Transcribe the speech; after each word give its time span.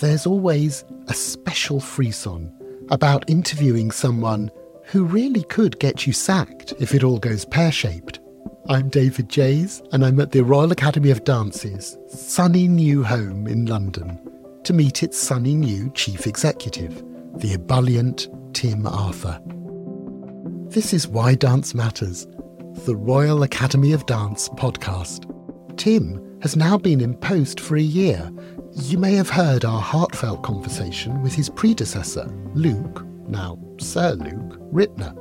There's 0.00 0.26
always 0.26 0.84
a 1.06 1.14
special 1.14 1.78
frisson 1.78 2.52
about 2.90 3.30
interviewing 3.30 3.90
someone 3.90 4.50
who 4.86 5.04
really 5.04 5.44
could 5.44 5.78
get 5.78 6.06
you 6.06 6.12
sacked 6.12 6.74
if 6.80 6.94
it 6.94 7.04
all 7.04 7.18
goes 7.18 7.44
pear 7.44 7.70
shaped. 7.72 8.18
I'm 8.68 8.88
David 8.88 9.28
Jays, 9.28 9.82
and 9.92 10.04
I'm 10.04 10.18
at 10.20 10.32
the 10.32 10.42
Royal 10.42 10.72
Academy 10.72 11.10
of 11.10 11.24
Dance's 11.24 11.96
sunny 12.08 12.66
new 12.66 13.02
home 13.04 13.46
in 13.46 13.66
London 13.66 14.18
to 14.64 14.72
meet 14.72 15.02
its 15.02 15.16
sunny 15.16 15.54
new 15.54 15.90
chief 15.90 16.26
executive, 16.26 17.02
the 17.36 17.54
ebullient 17.54 18.28
Tim 18.52 18.86
Arthur. 18.86 19.40
This 20.70 20.92
is 20.92 21.06
Why 21.06 21.34
Dance 21.34 21.74
Matters, 21.74 22.26
the 22.82 22.96
Royal 22.96 23.44
Academy 23.44 23.92
of 23.92 24.04
Dance 24.04 24.48
podcast. 24.50 25.30
Tim 25.78 26.38
has 26.42 26.54
now 26.56 26.76
been 26.76 27.00
in 27.00 27.16
post 27.16 27.58
for 27.60 27.76
a 27.76 27.82
year. 27.82 28.30
You 28.72 28.98
may 28.98 29.14
have 29.14 29.30
heard 29.30 29.64
our 29.64 29.80
heartfelt 29.80 30.42
conversation 30.42 31.22
with 31.22 31.32
his 31.32 31.48
predecessor, 31.48 32.26
Luke, 32.52 33.06
now 33.26 33.58
Sir 33.78 34.12
Luke, 34.12 34.60
Rittner. 34.70 35.16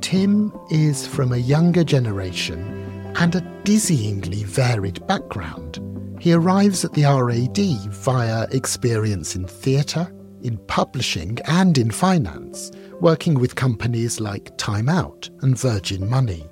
Tim 0.00 0.52
is 0.70 1.06
from 1.06 1.32
a 1.32 1.36
younger 1.36 1.84
generation 1.84 3.12
and 3.16 3.36
a 3.36 3.40
dizzyingly 3.62 4.44
varied 4.44 5.06
background. 5.06 5.80
He 6.18 6.32
arrives 6.32 6.84
at 6.84 6.94
the 6.94 7.04
RAD 7.04 7.92
via 7.92 8.48
experience 8.50 9.36
in 9.36 9.46
theatre, 9.46 10.12
in 10.42 10.56
publishing, 10.66 11.38
and 11.44 11.78
in 11.78 11.92
finance, 11.92 12.72
working 13.00 13.34
with 13.34 13.54
companies 13.54 14.18
like 14.18 14.56
Time 14.56 14.88
Out 14.88 15.30
and 15.42 15.56
Virgin 15.56 16.10
Money. 16.10 16.48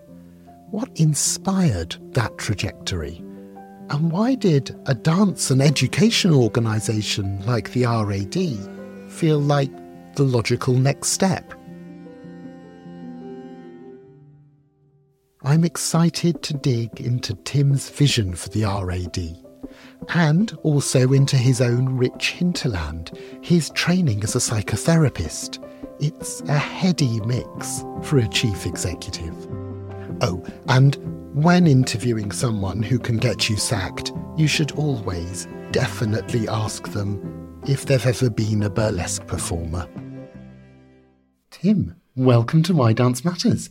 What 0.74 0.90
inspired 0.96 1.94
that 2.14 2.36
trajectory? 2.36 3.18
And 3.90 4.10
why 4.10 4.34
did 4.34 4.76
a 4.86 4.94
dance 4.94 5.52
and 5.52 5.62
education 5.62 6.34
organisation 6.34 7.46
like 7.46 7.70
the 7.70 7.84
RAD 7.84 9.08
feel 9.08 9.38
like 9.38 9.70
the 10.16 10.24
logical 10.24 10.74
next 10.74 11.10
step? 11.10 11.54
I'm 15.44 15.62
excited 15.62 16.42
to 16.42 16.54
dig 16.54 17.00
into 17.00 17.34
Tim's 17.44 17.88
vision 17.88 18.34
for 18.34 18.48
the 18.48 18.64
RAD 18.64 19.16
and 20.12 20.58
also 20.64 21.12
into 21.12 21.36
his 21.36 21.60
own 21.60 21.96
rich 21.96 22.32
hinterland, 22.32 23.12
his 23.42 23.70
training 23.70 24.24
as 24.24 24.34
a 24.34 24.40
psychotherapist. 24.40 25.64
It's 26.00 26.40
a 26.40 26.58
heady 26.58 27.20
mix 27.20 27.84
for 28.02 28.18
a 28.18 28.26
chief 28.26 28.66
executive. 28.66 29.53
Oh, 30.20 30.44
and 30.68 30.96
when 31.34 31.66
interviewing 31.66 32.30
someone 32.30 32.82
who 32.82 32.98
can 32.98 33.16
get 33.16 33.48
you 33.48 33.56
sacked, 33.56 34.12
you 34.36 34.46
should 34.46 34.72
always 34.72 35.48
definitely 35.72 36.48
ask 36.48 36.88
them 36.88 37.60
if 37.66 37.86
they've 37.86 38.06
ever 38.06 38.30
been 38.30 38.62
a 38.62 38.70
burlesque 38.70 39.26
performer. 39.26 39.88
Tim, 41.50 41.96
welcome 42.14 42.62
to 42.64 42.74
Why 42.74 42.92
Dance 42.92 43.24
Matters. 43.24 43.68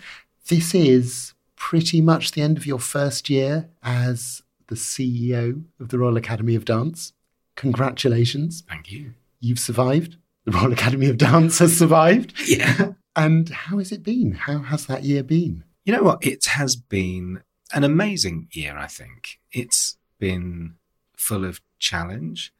This 0.49 0.75
is 0.75 1.33
pretty 1.55 2.01
much 2.01 2.31
the 2.31 2.41
end 2.41 2.57
of 2.57 2.65
your 2.65 2.79
first 2.79 3.29
year 3.29 3.69
as 3.81 4.41
the 4.67 4.75
CEO 4.75 5.63
of 5.79 5.89
the 5.89 5.99
Royal 5.99 6.17
Academy 6.17 6.55
of 6.55 6.65
Dance. 6.65 7.13
Congratulations. 7.55 8.63
Thank 8.67 8.91
you. 8.91 9.13
You've 9.39 9.59
survived. 9.59 10.17
The 10.45 10.51
Royal 10.51 10.73
Academy 10.73 11.07
of 11.07 11.17
Dance 11.17 11.59
has 11.59 11.77
survived. 11.77 12.33
Yeah. 12.45 12.93
And 13.15 13.49
how 13.49 13.77
has 13.77 13.91
it 13.91 14.03
been? 14.03 14.33
How 14.33 14.59
has 14.59 14.87
that 14.87 15.03
year 15.03 15.23
been? 15.23 15.63
You 15.85 15.93
know 15.93 16.03
what? 16.03 16.25
It 16.25 16.45
has 16.45 16.75
been 16.75 17.41
an 17.73 17.83
amazing 17.83 18.47
year, 18.51 18.77
I 18.77 18.87
think. 18.87 19.39
It's 19.51 19.97
been 20.19 20.75
full 21.17 21.43
of 21.43 21.61
challenge. 21.79 22.53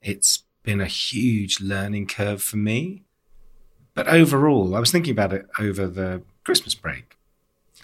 It's 0.00 0.44
been 0.62 0.80
a 0.80 0.86
huge 0.86 1.60
learning 1.60 2.06
curve 2.06 2.42
for 2.42 2.56
me. 2.56 3.02
But 3.94 4.06
overall, 4.06 4.76
I 4.76 4.80
was 4.80 4.92
thinking 4.92 5.10
about 5.10 5.32
it 5.32 5.46
over 5.58 5.88
the 5.88 6.22
Christmas 6.44 6.74
break. 6.74 7.16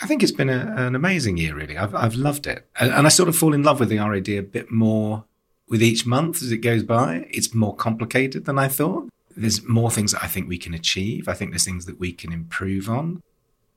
I 0.01 0.07
think 0.07 0.23
it's 0.23 0.33
been 0.33 0.51
a, 0.51 0.75
an 0.77 0.95
amazing 0.95 1.39
year, 1.39 1.55
really. 1.55 1.77
I've, 1.77 1.95
I've 1.95 2.15
loved 2.15 2.47
it. 2.47 2.69
And, 2.79 2.93
and 2.93 3.07
I 3.07 3.11
sort 3.11 3.29
of 3.29 3.37
fall 3.37 3.55
in 3.55 3.63
love 3.63 3.81
with 3.81 3.89
the 3.89 3.99
RAD 3.99 4.29
a 4.29 4.41
bit 4.41 4.71
more 4.71 5.25
with 5.69 5.83
each 5.83 6.07
month 6.07 6.43
as 6.43 6.53
it 6.53 6.59
goes 6.59 6.83
by. 6.83 7.27
It's 7.31 7.55
more 7.55 7.75
complicated 7.75 8.45
than 8.45 8.59
I 8.59 8.69
thought. 8.69 9.09
There's 9.37 9.67
more 9.67 9.91
things 9.91 10.13
that 10.13 10.23
I 10.23 10.29
think 10.29 10.49
we 10.49 10.59
can 10.59 10.75
achieve. 10.75 11.29
I 11.29 11.35
think 11.35 11.51
there's 11.51 11.65
things 11.65 11.87
that 11.87 11.99
we 11.99 12.13
can 12.13 12.33
improve 12.33 12.89
on. 12.89 13.23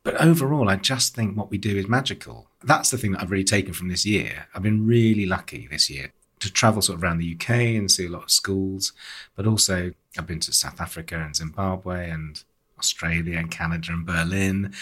But 0.07 0.21
overall, 0.21 0.69
I 0.69 0.77
just 0.77 1.15
think 1.15 1.35
what 1.35 1.51
we 1.51 1.57
do 1.57 1.75
is 1.75 1.89
magical. 1.89 2.47
That's 2.63 2.91
the 2.91 2.97
thing 2.97 3.11
that 3.11 3.21
I've 3.21 3.29
really 3.29 3.43
taken 3.43 3.73
from 3.73 3.89
this 3.89 4.05
year. 4.05 4.47
I've 4.55 4.63
been 4.63 4.87
really 4.87 5.25
lucky 5.25 5.67
this 5.69 5.89
year 5.89 6.13
to 6.39 6.49
travel 6.49 6.81
sort 6.81 6.97
of 6.97 7.03
around 7.03 7.17
the 7.17 7.35
UK 7.35 7.49
and 7.49 7.91
see 7.91 8.05
a 8.05 8.09
lot 8.09 8.23
of 8.23 8.31
schools, 8.31 8.93
but 9.35 9.45
also 9.45 9.91
I've 10.17 10.25
been 10.25 10.39
to 10.39 10.53
South 10.53 10.79
Africa 10.79 11.17
and 11.17 11.35
Zimbabwe 11.35 12.09
and 12.09 12.41
Australia 12.79 13.37
and 13.37 13.51
Canada 13.51 13.91
and 13.91 14.05
Berlin, 14.05 14.73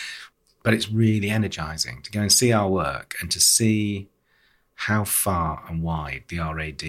but 0.61 0.75
it's 0.75 0.91
really 0.91 1.31
energizing 1.31 2.03
to 2.03 2.11
go 2.11 2.21
and 2.21 2.31
see 2.31 2.53
our 2.53 2.69
work 2.69 3.15
and 3.19 3.31
to 3.31 3.39
see 3.39 4.09
how 4.75 5.03
far 5.05 5.63
and 5.67 5.81
wide 5.81 6.25
the 6.27 6.37
RAD 6.37 6.83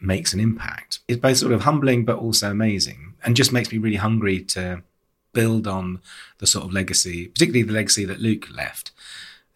makes 0.00 0.32
an 0.32 0.38
impact. 0.38 1.00
It's 1.08 1.20
both 1.20 1.38
sort 1.38 1.52
of 1.52 1.62
humbling 1.62 2.04
but 2.04 2.18
also 2.18 2.48
amazing 2.48 3.14
and 3.24 3.34
just 3.34 3.52
makes 3.52 3.72
me 3.72 3.78
really 3.78 3.96
hungry 3.96 4.40
to 4.40 4.84
build 5.34 5.66
on 5.66 6.00
the 6.38 6.46
sort 6.46 6.64
of 6.64 6.72
legacy, 6.72 7.28
particularly 7.28 7.62
the 7.62 7.72
legacy 7.72 8.04
that 8.04 8.20
Luke 8.20 8.48
left. 8.50 8.92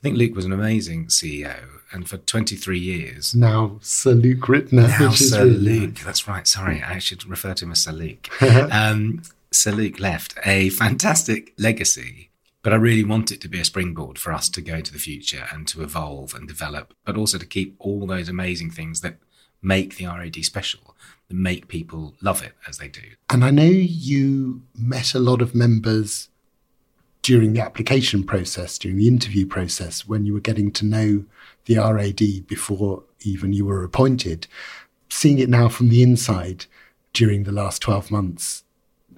I 0.01 0.03
think 0.03 0.17
Luke 0.17 0.35
was 0.35 0.45
an 0.45 0.53
amazing 0.53 1.07
CEO, 1.07 1.57
and 1.91 2.09
for 2.09 2.19
23 2.19 2.79
years. 2.79 3.35
Now 3.35 3.79
Sir 3.81 4.13
Luke 4.13 4.41
Rittner. 4.41 4.89
Now 5.01 5.11
Sir 5.11 5.45
really 5.45 5.81
Luke, 5.81 5.95
nice. 5.95 6.05
that's 6.05 6.29
right. 6.29 6.47
Sorry, 6.47 6.83
I 6.83 6.99
should 6.99 7.27
refer 7.27 7.55
to 7.55 7.65
him 7.65 7.73
as 7.73 7.83
Sir 7.83 7.93
Luke. 7.93 8.29
um, 8.43 9.23
Sir 9.51 9.73
Luke 9.73 9.99
left 9.99 10.35
a 10.45 10.69
fantastic 10.71 11.55
legacy 11.59 12.29
but 12.63 12.73
I 12.73 12.77
really 12.77 13.05
want 13.05 13.31
it 13.31 13.41
to 13.43 13.49
be 13.49 13.61
a 13.61 13.65
springboard 13.65 14.19
for 14.19 14.33
us 14.33 14.49
to 14.51 14.61
go 14.61 14.75
into 14.75 14.93
the 14.93 14.99
future 14.99 15.47
and 15.53 15.67
to 15.69 15.83
evolve 15.83 16.35
and 16.35 16.47
develop, 16.47 16.93
but 17.05 17.17
also 17.17 17.39
to 17.39 17.47
keep 17.47 17.77
all 17.79 18.07
those 18.07 18.29
amazing 18.29 18.71
things 18.71 19.01
that 19.01 19.17
make 19.63 19.97
the 19.97 20.07
RAD 20.07 20.37
special, 20.45 20.95
make 21.31 21.69
people 21.69 22.15
love 22.23 22.43
it 22.43 22.53
as 22.67 22.79
they 22.79 22.89
do. 22.89 23.03
And 23.29 23.45
I 23.45 23.51
know 23.51 23.65
you 23.65 24.63
met 24.75 25.15
a 25.15 25.19
lot 25.19 25.43
of 25.43 25.55
members 25.55 26.29
during 27.23 27.53
the 27.53 27.61
application 27.61 28.25
process, 28.25 28.79
during 28.79 28.97
the 28.97 29.09
interview 29.09 29.47
process, 29.47 30.07
when 30.07 30.25
you 30.25 30.33
were 30.33 30.41
getting 30.41 30.71
to 30.73 30.87
know 30.87 31.25
the 31.67 31.77
RAD 31.77 32.47
before 32.47 33.03
even 33.21 33.53
you 33.53 33.67
were 33.67 33.85
appointed. 33.85 34.47
Seeing 35.11 35.39
it 35.39 35.49
now 35.49 35.69
from 35.69 35.89
the 35.89 36.03
inside 36.03 36.67
during 37.13 37.45
the 37.45 37.53
last 37.53 37.83
12 37.83 38.11
months, 38.11 38.65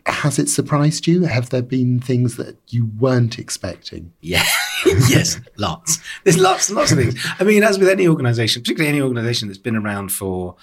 has 0.06 0.38
it 0.38 0.48
surprised 0.48 1.06
you? 1.06 1.22
Have 1.24 1.50
there 1.50 1.62
been 1.62 2.00
things 2.00 2.36
that 2.36 2.56
you 2.68 2.90
weren't 2.98 3.38
expecting? 3.38 4.12
Yeah, 4.20 4.44
yes, 5.08 5.40
lots. 5.56 5.98
There's 6.24 6.38
lots 6.38 6.68
and 6.68 6.78
lots 6.78 6.92
of 6.92 6.98
things. 6.98 7.24
I 7.38 7.44
mean, 7.44 7.62
as 7.62 7.78
with 7.78 7.88
any 7.88 8.08
organization, 8.08 8.62
particularly 8.62 8.88
any 8.88 9.02
organization 9.02 9.48
that's 9.48 9.58
been 9.58 9.76
around 9.76 10.10
for 10.10 10.56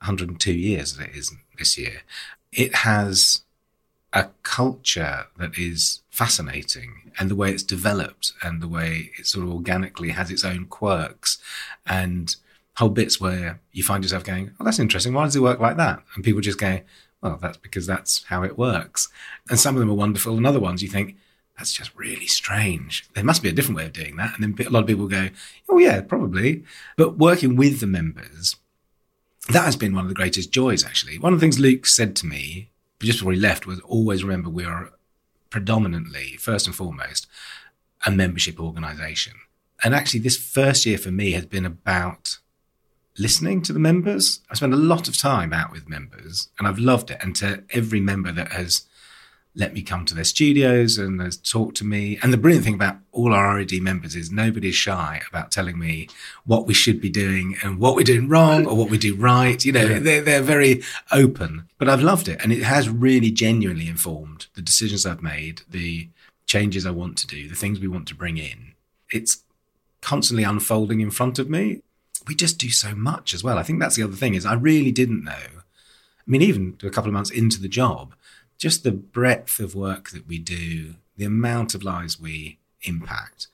102 0.00 0.52
years, 0.52 0.96
that 0.96 1.10
it 1.10 1.16
is 1.16 1.34
this 1.58 1.76
year, 1.76 2.02
it 2.52 2.74
has 2.76 3.42
a 4.12 4.28
culture 4.42 5.26
that 5.38 5.58
is 5.58 6.00
fascinating 6.10 7.12
and 7.18 7.30
the 7.30 7.36
way 7.36 7.50
it's 7.50 7.62
developed 7.62 8.32
and 8.42 8.62
the 8.62 8.68
way 8.68 9.10
it 9.18 9.26
sort 9.26 9.44
of 9.44 9.52
organically 9.52 10.10
has 10.10 10.30
its 10.30 10.44
own 10.44 10.64
quirks 10.64 11.38
and 11.86 12.36
whole 12.76 12.88
bits 12.88 13.20
where 13.20 13.60
you 13.72 13.82
find 13.82 14.04
yourself 14.04 14.24
going, 14.24 14.52
oh, 14.58 14.64
that's 14.64 14.78
interesting. 14.78 15.12
Why 15.12 15.24
does 15.24 15.36
it 15.36 15.42
work 15.42 15.60
like 15.60 15.76
that? 15.76 16.00
And 16.14 16.24
people 16.24 16.40
just 16.40 16.58
go, 16.58 16.80
well, 17.20 17.38
that's 17.40 17.56
because 17.56 17.86
that's 17.86 18.24
how 18.24 18.44
it 18.44 18.56
works. 18.56 19.08
And 19.50 19.58
some 19.58 19.74
of 19.74 19.80
them 19.80 19.90
are 19.90 19.94
wonderful, 19.94 20.36
and 20.36 20.46
other 20.46 20.60
ones 20.60 20.82
you 20.82 20.88
think, 20.88 21.16
that's 21.58 21.72
just 21.72 21.94
really 21.96 22.28
strange. 22.28 23.08
There 23.14 23.24
must 23.24 23.42
be 23.42 23.48
a 23.48 23.52
different 23.52 23.76
way 23.76 23.86
of 23.86 23.92
doing 23.92 24.14
that. 24.16 24.34
And 24.38 24.56
then 24.56 24.66
a 24.66 24.70
lot 24.70 24.82
of 24.82 24.86
people 24.86 25.08
go, 25.08 25.28
oh, 25.68 25.78
yeah, 25.78 26.00
probably. 26.00 26.62
But 26.96 27.18
working 27.18 27.56
with 27.56 27.80
the 27.80 27.88
members, 27.88 28.54
that 29.48 29.64
has 29.64 29.76
been 29.76 29.94
one 29.94 30.04
of 30.04 30.08
the 30.08 30.14
greatest 30.14 30.52
joys, 30.52 30.84
actually. 30.84 31.18
One 31.18 31.32
of 31.32 31.40
the 31.40 31.44
things 31.44 31.58
Luke 31.58 31.86
said 31.86 32.14
to 32.16 32.26
me 32.26 32.70
just 33.00 33.20
before 33.20 33.32
he 33.32 33.38
left 33.38 33.66
was 33.66 33.80
always 33.80 34.24
remember 34.24 34.50
we 34.50 34.64
are 34.64 34.90
predominantly, 35.50 36.36
first 36.36 36.66
and 36.66 36.74
foremost, 36.74 37.26
a 38.04 38.10
membership 38.10 38.60
organization. 38.60 39.34
And 39.82 39.94
actually, 39.94 40.20
this 40.20 40.36
first 40.36 40.84
year 40.84 40.98
for 40.98 41.10
me 41.10 41.32
has 41.32 41.46
been 41.46 41.64
about 41.64 42.38
listening 43.18 43.62
to 43.62 43.72
the 43.72 43.78
members. 43.78 44.40
I 44.50 44.54
spend 44.54 44.74
a 44.74 44.76
lot 44.76 45.08
of 45.08 45.16
time 45.16 45.52
out 45.52 45.72
with 45.72 45.88
members 45.88 46.48
and 46.58 46.66
I've 46.66 46.78
loved 46.78 47.10
it. 47.10 47.18
And 47.20 47.34
to 47.36 47.64
every 47.70 48.00
member 48.00 48.32
that 48.32 48.52
has 48.52 48.86
let 49.54 49.74
me 49.74 49.82
come 49.82 50.04
to 50.04 50.14
their 50.14 50.24
studios 50.24 50.98
and 50.98 51.20
talked 51.44 51.76
to 51.78 51.84
me. 51.84 52.18
And 52.22 52.32
the 52.32 52.36
brilliant 52.36 52.64
thing 52.64 52.74
about 52.74 52.98
all 53.12 53.34
our 53.34 53.56
RAD 53.56 53.72
members 53.80 54.14
is 54.14 54.30
nobody's 54.30 54.76
shy 54.76 55.20
about 55.28 55.50
telling 55.50 55.78
me 55.78 56.08
what 56.44 56.66
we 56.66 56.74
should 56.74 57.00
be 57.00 57.10
doing 57.10 57.56
and 57.62 57.78
what 57.78 57.96
we're 57.96 58.04
doing 58.04 58.28
wrong 58.28 58.66
or 58.66 58.76
what 58.76 58.90
we 58.90 58.98
do 58.98 59.16
right. 59.16 59.64
You 59.64 59.72
know, 59.72 59.84
yeah. 59.84 59.98
they're, 59.98 60.22
they're 60.22 60.42
very 60.42 60.82
open, 61.10 61.68
but 61.76 61.88
I've 61.88 62.02
loved 62.02 62.28
it. 62.28 62.40
And 62.42 62.52
it 62.52 62.62
has 62.62 62.88
really 62.88 63.30
genuinely 63.30 63.88
informed 63.88 64.46
the 64.54 64.62
decisions 64.62 65.04
I've 65.04 65.22
made, 65.22 65.62
the 65.68 66.08
changes 66.46 66.86
I 66.86 66.90
want 66.90 67.18
to 67.18 67.26
do, 67.26 67.48
the 67.48 67.56
things 67.56 67.80
we 67.80 67.88
want 67.88 68.06
to 68.08 68.14
bring 68.14 68.38
in. 68.38 68.74
It's 69.10 69.42
constantly 70.00 70.44
unfolding 70.44 71.00
in 71.00 71.10
front 71.10 71.38
of 71.38 71.50
me. 71.50 71.82
We 72.26 72.34
just 72.34 72.58
do 72.58 72.70
so 72.70 72.94
much 72.94 73.34
as 73.34 73.42
well. 73.42 73.58
I 73.58 73.62
think 73.62 73.80
that's 73.80 73.96
the 73.96 74.02
other 74.02 74.16
thing 74.16 74.34
is 74.34 74.46
I 74.46 74.54
really 74.54 74.92
didn't 74.92 75.24
know. 75.24 75.32
I 75.32 76.30
mean, 76.30 76.42
even 76.42 76.76
a 76.82 76.90
couple 76.90 77.08
of 77.08 77.14
months 77.14 77.30
into 77.30 77.60
the 77.60 77.68
job, 77.68 78.14
just 78.58 78.82
the 78.82 78.92
breadth 78.92 79.60
of 79.60 79.74
work 79.74 80.10
that 80.10 80.26
we 80.26 80.38
do, 80.38 80.96
the 81.16 81.24
amount 81.24 81.74
of 81.74 81.84
lives 81.84 82.20
we 82.20 82.58
impact. 82.82 83.46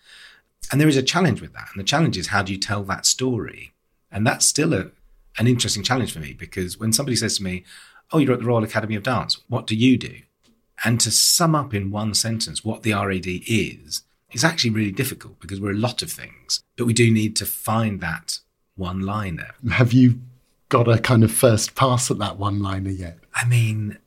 And 0.73 0.81
there 0.81 0.89
is 0.89 0.97
a 0.97 1.03
challenge 1.03 1.41
with 1.41 1.53
that. 1.53 1.69
And 1.73 1.81
the 1.81 1.87
challenge 1.87 2.17
is 2.17 2.29
how 2.29 2.43
do 2.43 2.53
you 2.53 2.59
tell 2.59 2.83
that 2.85 3.07
story? 3.07 3.75
And 4.11 4.27
that's 4.27 4.47
still 4.47 4.73
a, 4.73 4.91
an 5.39 5.47
interesting 5.47 5.83
challenge 5.83 6.13
for 6.13 6.21
me 6.21 6.33
because 6.33 6.79
when 6.79 6.93
somebody 6.93 7.17
says 7.17 7.37
to 7.37 7.43
me, 7.43 7.65
Oh, 8.13 8.19
you're 8.19 8.35
at 8.35 8.41
the 8.41 8.47
Royal 8.47 8.65
Academy 8.65 8.95
of 8.97 9.03
Dance, 9.03 9.41
what 9.49 9.67
do 9.67 9.75
you 9.75 9.97
do? 9.97 10.17
And 10.85 11.01
to 11.01 11.11
sum 11.11 11.55
up 11.55 11.73
in 11.73 11.91
one 11.91 12.15
sentence 12.15 12.65
what 12.65 12.83
the 12.83 12.93
RAD 12.93 13.27
is, 13.27 14.03
is 14.33 14.45
actually 14.45 14.71
really 14.71 14.93
difficult 14.93 15.41
because 15.41 15.61
we're 15.61 15.73
a 15.73 15.75
lot 15.75 16.03
of 16.03 16.13
things. 16.13 16.63
But 16.77 16.87
we 16.87 16.93
do 16.93 17.11
need 17.11 17.35
to 17.37 17.47
find 17.47 18.01
that 18.01 18.41
one 18.77 19.01
liner. 19.01 19.55
Have 19.71 19.93
you 19.93 20.21
got 20.69 20.89
a 20.89 20.99
kind 20.99 21.25
of 21.25 21.33
first 21.33 21.75
pass 21.75 22.11
at 22.11 22.19
that 22.19 22.37
one 22.37 22.61
liner 22.61 22.91
yet? 22.91 23.19
I 23.35 23.47
mean, 23.47 23.99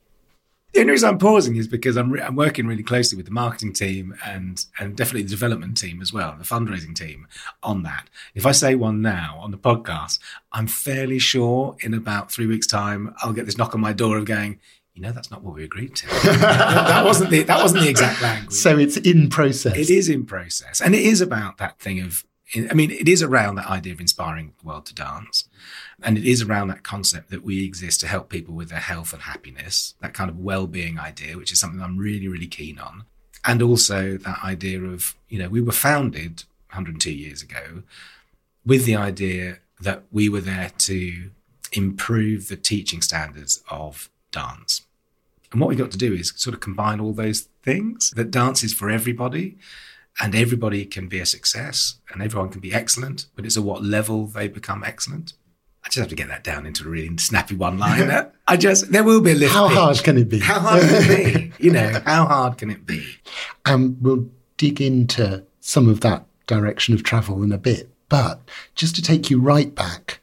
the 0.78 0.82
only 0.82 0.92
reason 0.92 1.08
I'm 1.08 1.18
pausing 1.18 1.56
is 1.56 1.66
because 1.66 1.96
I'm, 1.96 2.12
re- 2.12 2.22
I'm 2.22 2.36
working 2.36 2.68
really 2.68 2.84
closely 2.84 3.16
with 3.16 3.26
the 3.26 3.32
marketing 3.32 3.72
team 3.72 4.14
and 4.24 4.64
and 4.78 4.96
definitely 4.96 5.22
the 5.22 5.30
development 5.30 5.76
team 5.76 6.00
as 6.00 6.12
well, 6.12 6.36
the 6.38 6.44
fundraising 6.44 6.94
team 6.94 7.26
on 7.64 7.82
that. 7.82 8.08
If 8.36 8.46
I 8.46 8.52
say 8.52 8.76
one 8.76 9.02
now 9.02 9.38
on 9.40 9.50
the 9.50 9.58
podcast, 9.58 10.20
I'm 10.52 10.68
fairly 10.68 11.18
sure 11.18 11.76
in 11.80 11.94
about 11.94 12.30
three 12.30 12.46
weeks' 12.46 12.68
time 12.68 13.12
I'll 13.18 13.32
get 13.32 13.44
this 13.46 13.58
knock 13.58 13.74
on 13.74 13.80
my 13.80 13.92
door 13.92 14.18
of 14.18 14.24
going, 14.24 14.60
you 14.94 15.02
know, 15.02 15.10
that's 15.10 15.32
not 15.32 15.42
what 15.42 15.54
we 15.54 15.64
agreed 15.64 15.96
to. 15.96 16.06
that 16.24 17.04
wasn't 17.04 17.30
the 17.30 17.42
that 17.42 17.60
wasn't 17.60 17.82
the 17.82 17.88
exact 17.88 18.22
language. 18.22 18.54
So 18.54 18.78
it's 18.78 18.96
in 18.96 19.30
process. 19.30 19.76
It 19.76 19.90
is 19.90 20.08
in 20.08 20.26
process, 20.26 20.80
and 20.80 20.94
it 20.94 21.02
is 21.02 21.20
about 21.20 21.58
that 21.58 21.80
thing 21.80 22.00
of. 22.00 22.24
I 22.54 22.72
mean, 22.72 22.90
it 22.90 23.08
is 23.08 23.22
around 23.22 23.56
that 23.56 23.66
idea 23.66 23.92
of 23.92 24.00
inspiring 24.00 24.54
the 24.58 24.66
world 24.66 24.86
to 24.86 24.94
dance. 24.94 25.48
And 26.02 26.16
it 26.16 26.24
is 26.24 26.42
around 26.42 26.68
that 26.68 26.82
concept 26.82 27.30
that 27.30 27.44
we 27.44 27.64
exist 27.64 28.00
to 28.00 28.06
help 28.06 28.30
people 28.30 28.54
with 28.54 28.70
their 28.70 28.78
health 28.78 29.12
and 29.12 29.22
happiness, 29.22 29.94
that 30.00 30.14
kind 30.14 30.30
of 30.30 30.38
well-being 30.38 30.98
idea, 30.98 31.36
which 31.36 31.52
is 31.52 31.60
something 31.60 31.82
I'm 31.82 31.98
really, 31.98 32.26
really 32.26 32.46
keen 32.46 32.78
on. 32.78 33.04
And 33.44 33.60
also 33.60 34.16
that 34.16 34.42
idea 34.42 34.80
of, 34.80 35.14
you 35.28 35.38
know, 35.38 35.48
we 35.48 35.60
were 35.60 35.72
founded 35.72 36.44
102 36.70 37.12
years 37.12 37.42
ago 37.42 37.82
with 38.64 38.84
the 38.86 38.96
idea 38.96 39.58
that 39.80 40.04
we 40.10 40.28
were 40.28 40.40
there 40.40 40.70
to 40.78 41.30
improve 41.72 42.48
the 42.48 42.56
teaching 42.56 43.02
standards 43.02 43.62
of 43.70 44.08
dance. 44.32 44.82
And 45.52 45.60
what 45.60 45.68
we've 45.68 45.78
got 45.78 45.90
to 45.92 45.98
do 45.98 46.12
is 46.14 46.32
sort 46.36 46.54
of 46.54 46.60
combine 46.60 47.00
all 47.00 47.12
those 47.12 47.48
things 47.62 48.10
that 48.16 48.30
dance 48.30 48.62
is 48.62 48.72
for 48.74 48.90
everybody 48.90 49.58
and 50.20 50.34
everybody 50.34 50.84
can 50.84 51.08
be 51.08 51.20
a 51.20 51.26
success 51.26 51.96
and 52.12 52.22
everyone 52.22 52.50
can 52.50 52.60
be 52.60 52.72
excellent, 52.72 53.26
but 53.36 53.44
it's 53.44 53.56
at 53.56 53.62
what 53.62 53.84
level 53.84 54.26
they 54.26 54.48
become 54.48 54.82
excellent. 54.84 55.34
I 55.84 55.88
just 55.88 55.98
have 55.98 56.08
to 56.08 56.16
get 56.16 56.28
that 56.28 56.44
down 56.44 56.66
into 56.66 56.84
a 56.84 56.88
really 56.88 57.16
snappy 57.18 57.54
one 57.54 57.78
line. 57.78 58.10
I 58.48 58.56
just, 58.56 58.90
there 58.90 59.04
will 59.04 59.20
be 59.20 59.32
a 59.32 59.34
lift. 59.34 59.54
How 59.54 59.68
pitch. 59.68 59.76
hard 59.76 60.04
can 60.04 60.18
it 60.18 60.28
be? 60.28 60.40
How 60.40 60.58
hard 60.58 60.82
can 60.82 61.10
it 61.10 61.34
be? 61.34 61.52
You 61.64 61.72
know, 61.72 62.00
how 62.04 62.26
hard 62.26 62.58
can 62.58 62.70
it 62.70 62.86
be? 62.86 63.04
Um, 63.64 63.96
we'll 64.00 64.28
dig 64.56 64.80
into 64.80 65.44
some 65.60 65.88
of 65.88 66.00
that 66.00 66.24
direction 66.46 66.94
of 66.94 67.02
travel 67.02 67.42
in 67.42 67.52
a 67.52 67.58
bit. 67.58 67.90
But 68.08 68.40
just 68.74 68.94
to 68.96 69.02
take 69.02 69.30
you 69.30 69.40
right 69.40 69.74
back, 69.74 70.20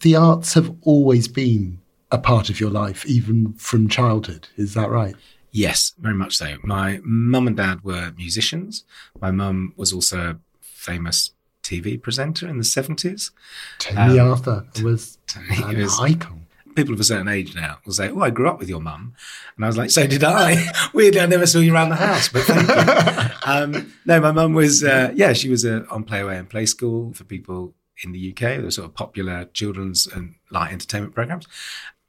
the 0.00 0.16
arts 0.16 0.54
have 0.54 0.74
always 0.82 1.28
been 1.28 1.80
a 2.10 2.18
part 2.18 2.50
of 2.50 2.60
your 2.60 2.70
life, 2.70 3.06
even 3.06 3.54
from 3.54 3.88
childhood. 3.88 4.48
Is 4.56 4.74
that 4.74 4.90
right? 4.90 5.14
Yes, 5.52 5.92
very 5.98 6.14
much 6.14 6.36
so. 6.36 6.56
My 6.64 7.00
mum 7.04 7.46
and 7.46 7.56
dad 7.56 7.84
were 7.84 8.12
musicians. 8.16 8.84
My 9.20 9.30
mum 9.30 9.74
was 9.76 9.92
also 9.92 10.18
a 10.18 10.38
famous 10.62 11.32
TV 11.62 12.00
presenter 12.00 12.48
in 12.48 12.56
the 12.56 12.64
70s. 12.64 13.30
Toni 13.78 14.18
um, 14.18 14.30
Arthur 14.30 14.66
was 14.82 15.18
an 15.36 15.76
was, 15.76 16.00
icon. 16.00 16.46
People 16.74 16.94
of 16.94 17.00
a 17.00 17.04
certain 17.04 17.28
age 17.28 17.54
now 17.54 17.78
will 17.84 17.92
say, 17.92 18.08
Oh, 18.08 18.22
I 18.22 18.30
grew 18.30 18.48
up 18.48 18.58
with 18.58 18.70
your 18.70 18.80
mum. 18.80 19.14
And 19.56 19.64
I 19.64 19.68
was 19.68 19.76
like, 19.76 19.90
So 19.90 20.06
did 20.06 20.24
I. 20.24 20.72
Weirdly, 20.94 21.20
I 21.20 21.26
never 21.26 21.46
saw 21.46 21.58
you 21.58 21.74
around 21.74 21.90
the 21.90 21.96
house, 21.96 22.30
but 22.30 22.44
thank 22.44 22.66
you. 22.66 23.34
um, 23.44 23.92
no, 24.06 24.20
my 24.20 24.32
mum 24.32 24.54
was, 24.54 24.82
uh, 24.82 25.12
yeah, 25.14 25.34
she 25.34 25.50
was 25.50 25.66
uh, 25.66 25.84
on 25.90 26.04
Playaway 26.04 26.38
and 26.38 26.48
Play 26.48 26.64
School 26.64 27.12
for 27.12 27.24
people 27.24 27.74
in 28.02 28.12
the 28.12 28.30
UK. 28.34 28.62
Were 28.62 28.70
sort 28.70 28.86
of 28.86 28.94
popular 28.94 29.44
children's 29.52 30.06
and 30.06 30.34
light 30.50 30.72
entertainment 30.72 31.14
programs. 31.14 31.46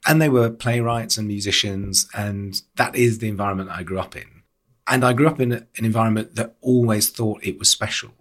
And 0.06 0.22
they 0.22 0.30
were 0.30 0.50
playwrights 0.50 1.18
and 1.18 1.28
musicians. 1.28 2.08
And 2.14 2.62
that 2.76 2.96
is 2.96 3.20
the 3.20 3.30
environment 3.30 3.70
I 3.70 3.84
grew 3.84 4.00
up 4.00 4.16
in. 4.16 4.44
And 4.88 5.06
I 5.06 5.14
grew 5.14 5.28
up 5.28 5.40
in 5.40 5.52
an 5.54 5.68
environment 5.78 6.36
that 6.36 6.56
always 6.62 7.10
thought 7.10 7.44
it 7.44 7.58
was 7.58 7.70
special 7.70 8.12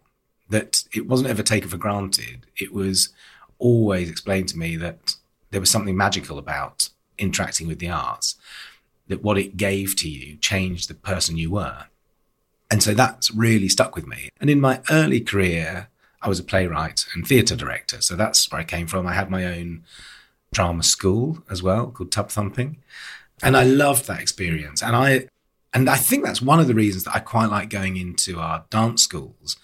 that 0.53 0.85
it 0.95 1.09
wasn't 1.09 1.31
ever 1.31 1.43
taken 1.43 1.69
for 1.69 1.79
granted. 1.79 2.47
It 2.61 2.73
was 2.73 3.09
always 3.59 4.11
explained 4.11 4.49
to 4.51 4.59
me 4.59 4.77
that 4.77 5.17
there 5.51 5.61
was 5.61 5.71
something 5.71 5.97
magical 5.97 6.39
about 6.39 6.91
interacting 7.19 7.67
with 7.67 7.79
the 7.79 7.89
arts, 7.89 8.37
that 9.09 9.23
what 9.23 9.39
it 9.39 9.57
gave 9.57 9.97
to 9.97 10.09
you 10.09 10.37
changed 10.37 10.89
the 10.89 10.95
person 10.95 11.37
you 11.37 11.51
were. 11.51 11.87
And 12.71 12.83
so 12.83 12.95
that's 12.95 13.31
really 13.31 13.69
stuck 13.69 13.97
with 13.97 14.07
me. 14.07 14.31
And 14.41 14.49
in 14.49 14.61
my 14.61 14.81
early 14.91 15.21
career, 15.21 15.89
I 16.23 16.29
was 16.29 16.39
a 16.39 16.45
playwright 16.45 17.07
and 17.15 17.27
theatre 17.27 17.57
director. 17.57 18.01
So 18.01 18.15
that's 18.15 18.51
where 18.51 18.61
I 18.61 18.65
came 18.65 18.87
from. 18.87 19.07
I 19.07 19.15
had 19.15 19.31
my 19.31 19.45
own 19.45 19.85
drama 20.53 20.83
school 20.83 21.43
as 21.51 21.63
well 21.63 21.91
called 21.91 22.13
Tub 22.13 22.31
Thumping. 22.31 22.79
And 23.43 23.57
I 23.57 23.65
loved 23.65 24.07
that 24.07 24.21
experience. 24.21 24.83
And 24.83 24.95
I 24.95 25.27
and 25.75 25.89
I 25.89 25.97
think 25.97 26.25
that's 26.25 26.43
one 26.43 26.61
of 26.61 26.69
the 26.69 26.75
reasons 26.75 27.05
that 27.05 27.17
I 27.17 27.19
quite 27.19 27.47
like 27.47 27.71
going 27.71 27.97
into 27.97 28.39
our 28.39 28.65
dance 28.71 29.03
schools 29.03 29.57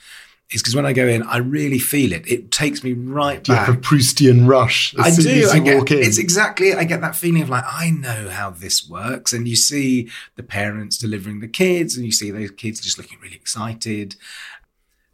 is 0.50 0.62
because 0.62 0.75
when 0.75 0.87
I 0.87 0.94
go 0.94 1.06
in, 1.06 1.23
I 1.25 1.38
really 1.38 1.79
feel 1.79 2.12
it. 2.12 2.26
It 2.31 2.50
takes 2.50 2.82
me 2.82 2.94
right 2.94 3.43
do 3.43 3.52
back. 3.52 3.69
You 3.69 3.73
have 3.75 3.76
a 3.76 3.87
Proustian 3.87 4.49
rush. 4.49 4.94
I 4.99 5.11
do. 5.11 5.49
I 5.50 5.58
get, 5.58 5.90
It's 5.90 6.19
exactly. 6.19 6.73
I 6.73 6.85
get 6.85 7.02
that 7.02 7.14
feeling 7.14 7.43
of 7.43 7.50
like 7.50 7.64
I 7.67 7.90
know 7.90 8.31
how 8.31 8.50
this 8.50 8.88
works, 8.88 9.32
and 9.32 9.46
you 9.46 9.56
see 9.56 10.08
the 10.37 10.43
parents 10.43 10.96
delivering 10.96 11.40
the 11.40 11.49
kids, 11.49 11.96
and 11.96 12.06
you 12.06 12.12
see 12.12 12.31
those 12.31 12.50
kids 12.50 12.81
just 12.81 12.96
looking 12.96 13.19
really 13.20 13.37
excited. 13.37 14.17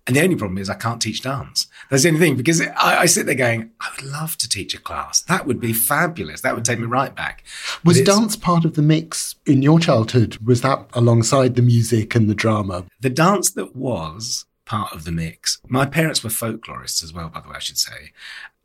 And 0.07 0.17
the 0.17 0.23
only 0.23 0.37
problem 0.37 0.59
is 0.59 0.69
I 0.69 0.75
can't 0.75 1.01
teach 1.01 1.23
dance. 1.23 1.67
That's 1.89 2.03
the 2.03 2.11
only 2.11 2.21
thing 2.21 2.37
because 2.37 2.61
I, 2.61 3.01
I, 3.01 3.07
sit 3.07 3.25
there 3.25 3.35
going, 3.35 3.71
I 3.81 3.89
would 3.97 4.05
love 4.05 4.37
to 4.39 4.49
teach 4.49 4.75
a 4.75 4.79
class. 4.79 5.23
That 5.23 5.47
would 5.47 5.61
be 5.61 5.73
fabulous. 5.73 6.43
That 6.43 6.55
would 6.55 6.65
take 6.65 6.79
me 6.79 6.85
right 6.85 7.15
back. 7.15 7.43
Was 7.85 8.03
dance 8.03 8.37
part 8.37 8.67
of 8.67 8.75
the 8.75 8.83
mix 8.83 9.37
in 9.47 9.63
your 9.63 9.79
childhood? 9.79 10.37
Was 10.45 10.61
that 10.61 10.87
alongside 10.93 11.55
the 11.55 11.63
music 11.63 12.15
and 12.15 12.29
the 12.29 12.35
drama? 12.35 12.85
The 13.01 13.09
dance 13.09 13.51
that 13.53 13.75
was 13.75 14.45
part 14.67 14.93
of 14.93 15.05
the 15.05 15.13
mix. 15.13 15.59
My 15.69 15.87
parents 15.87 16.23
were 16.23 16.31
folklorists 16.31 17.03
as 17.03 17.13
well, 17.13 17.29
by 17.29 17.41
the 17.41 17.49
way, 17.49 17.57
I 17.57 17.61
should 17.61 17.79
say. 17.79 18.13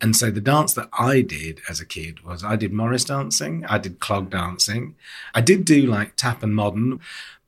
And 0.01 0.15
so 0.15 0.31
the 0.31 0.41
dance 0.41 0.73
that 0.73 0.89
I 0.97 1.21
did 1.21 1.61
as 1.67 1.81
a 1.81 1.85
kid 1.85 2.21
was 2.23 2.43
I 2.43 2.55
did 2.55 2.71
Morris 2.71 3.03
dancing, 3.03 3.65
I 3.65 3.77
did 3.77 3.99
clog 3.99 4.29
dancing, 4.29 4.95
I 5.33 5.41
did 5.41 5.65
do 5.65 5.85
like 5.85 6.15
tap 6.15 6.41
and 6.41 6.55
modern, 6.55 7.01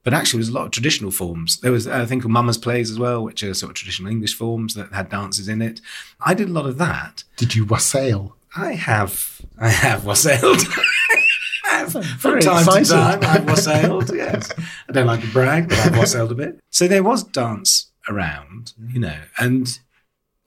but 0.04 0.14
actually 0.14 0.38
there 0.38 0.42
was 0.42 0.50
a 0.50 0.54
lot 0.54 0.66
of 0.66 0.72
traditional 0.72 1.12
forms. 1.12 1.60
There 1.60 1.72
was 1.72 1.88
a 1.88 2.06
thing 2.08 2.22
called 2.22 2.32
Mummers' 2.32 2.58
Plays 2.58 2.90
as 2.90 3.00
well, 3.00 3.24
which 3.24 3.44
are 3.44 3.54
sort 3.54 3.72
of 3.72 3.76
traditional 3.76 4.12
English 4.12 4.36
forms 4.36 4.74
that 4.74 4.92
had 4.94 5.10
dances 5.10 5.48
in 5.48 5.62
it. 5.62 5.82
I 6.20 6.34
did 6.34 6.50
a 6.50 6.54
lot 6.54 6.66
of 6.66 6.78
that. 6.78 7.24
Did 7.38 7.56
you 7.56 7.66
wassail? 7.66 8.36
I 8.56 8.74
have, 8.74 9.42
I 9.60 9.70
have 9.70 10.02
wassailed. 10.04 10.62
From 12.20 12.40
time 12.40 12.60
excited. 12.60 12.86
to 12.86 12.92
time, 12.92 13.20
I've 13.24 13.46
wassailed. 13.46 14.16
Yes, 14.16 14.52
I 14.90 14.92
don't 14.92 15.08
like 15.08 15.22
to 15.22 15.32
brag, 15.32 15.70
but 15.70 15.80
I've 15.80 15.94
wassailed 15.94 16.32
a 16.32 16.36
bit. 16.36 16.60
So 16.70 16.88
there 16.88 17.04
was 17.04 17.24
dance 17.24 17.92
around, 18.10 18.74
you 18.88 19.00
know, 19.00 19.18
and 19.40 19.80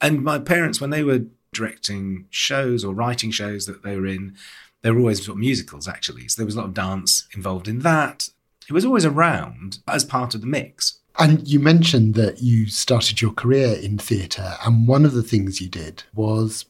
and 0.01 0.23
my 0.23 0.39
parents 0.39 0.79
when 0.79 0.91
they 0.91 1.03
were 1.03 1.25
directing 1.53 2.27
shows 2.29 2.83
or 2.83 2.93
writing 2.93 3.31
shows 3.31 3.65
that 3.65 3.83
they 3.83 3.95
were 3.95 4.05
in, 4.05 4.35
they 4.81 4.91
were 4.91 4.99
always 4.99 5.25
sort 5.25 5.35
of 5.35 5.39
musicals 5.39 5.87
actually. 5.87 6.27
So 6.27 6.41
there 6.41 6.45
was 6.45 6.55
a 6.55 6.59
lot 6.59 6.67
of 6.67 6.73
dance 6.73 7.27
involved 7.35 7.67
in 7.67 7.79
that. 7.79 8.29
It 8.67 8.73
was 8.73 8.85
always 8.85 9.05
around 9.05 9.79
as 9.87 10.03
part 10.03 10.35
of 10.35 10.41
the 10.41 10.47
mix. 10.47 10.99
And 11.17 11.47
you 11.47 11.59
mentioned 11.59 12.15
that 12.15 12.41
you 12.41 12.67
started 12.67 13.21
your 13.21 13.31
career 13.31 13.73
in 13.73 13.97
theatre, 13.97 14.55
and 14.65 14.87
one 14.87 15.05
of 15.05 15.13
the 15.13 15.23
things 15.23 15.61
you 15.61 15.69
did 15.69 16.03
was 16.13 16.65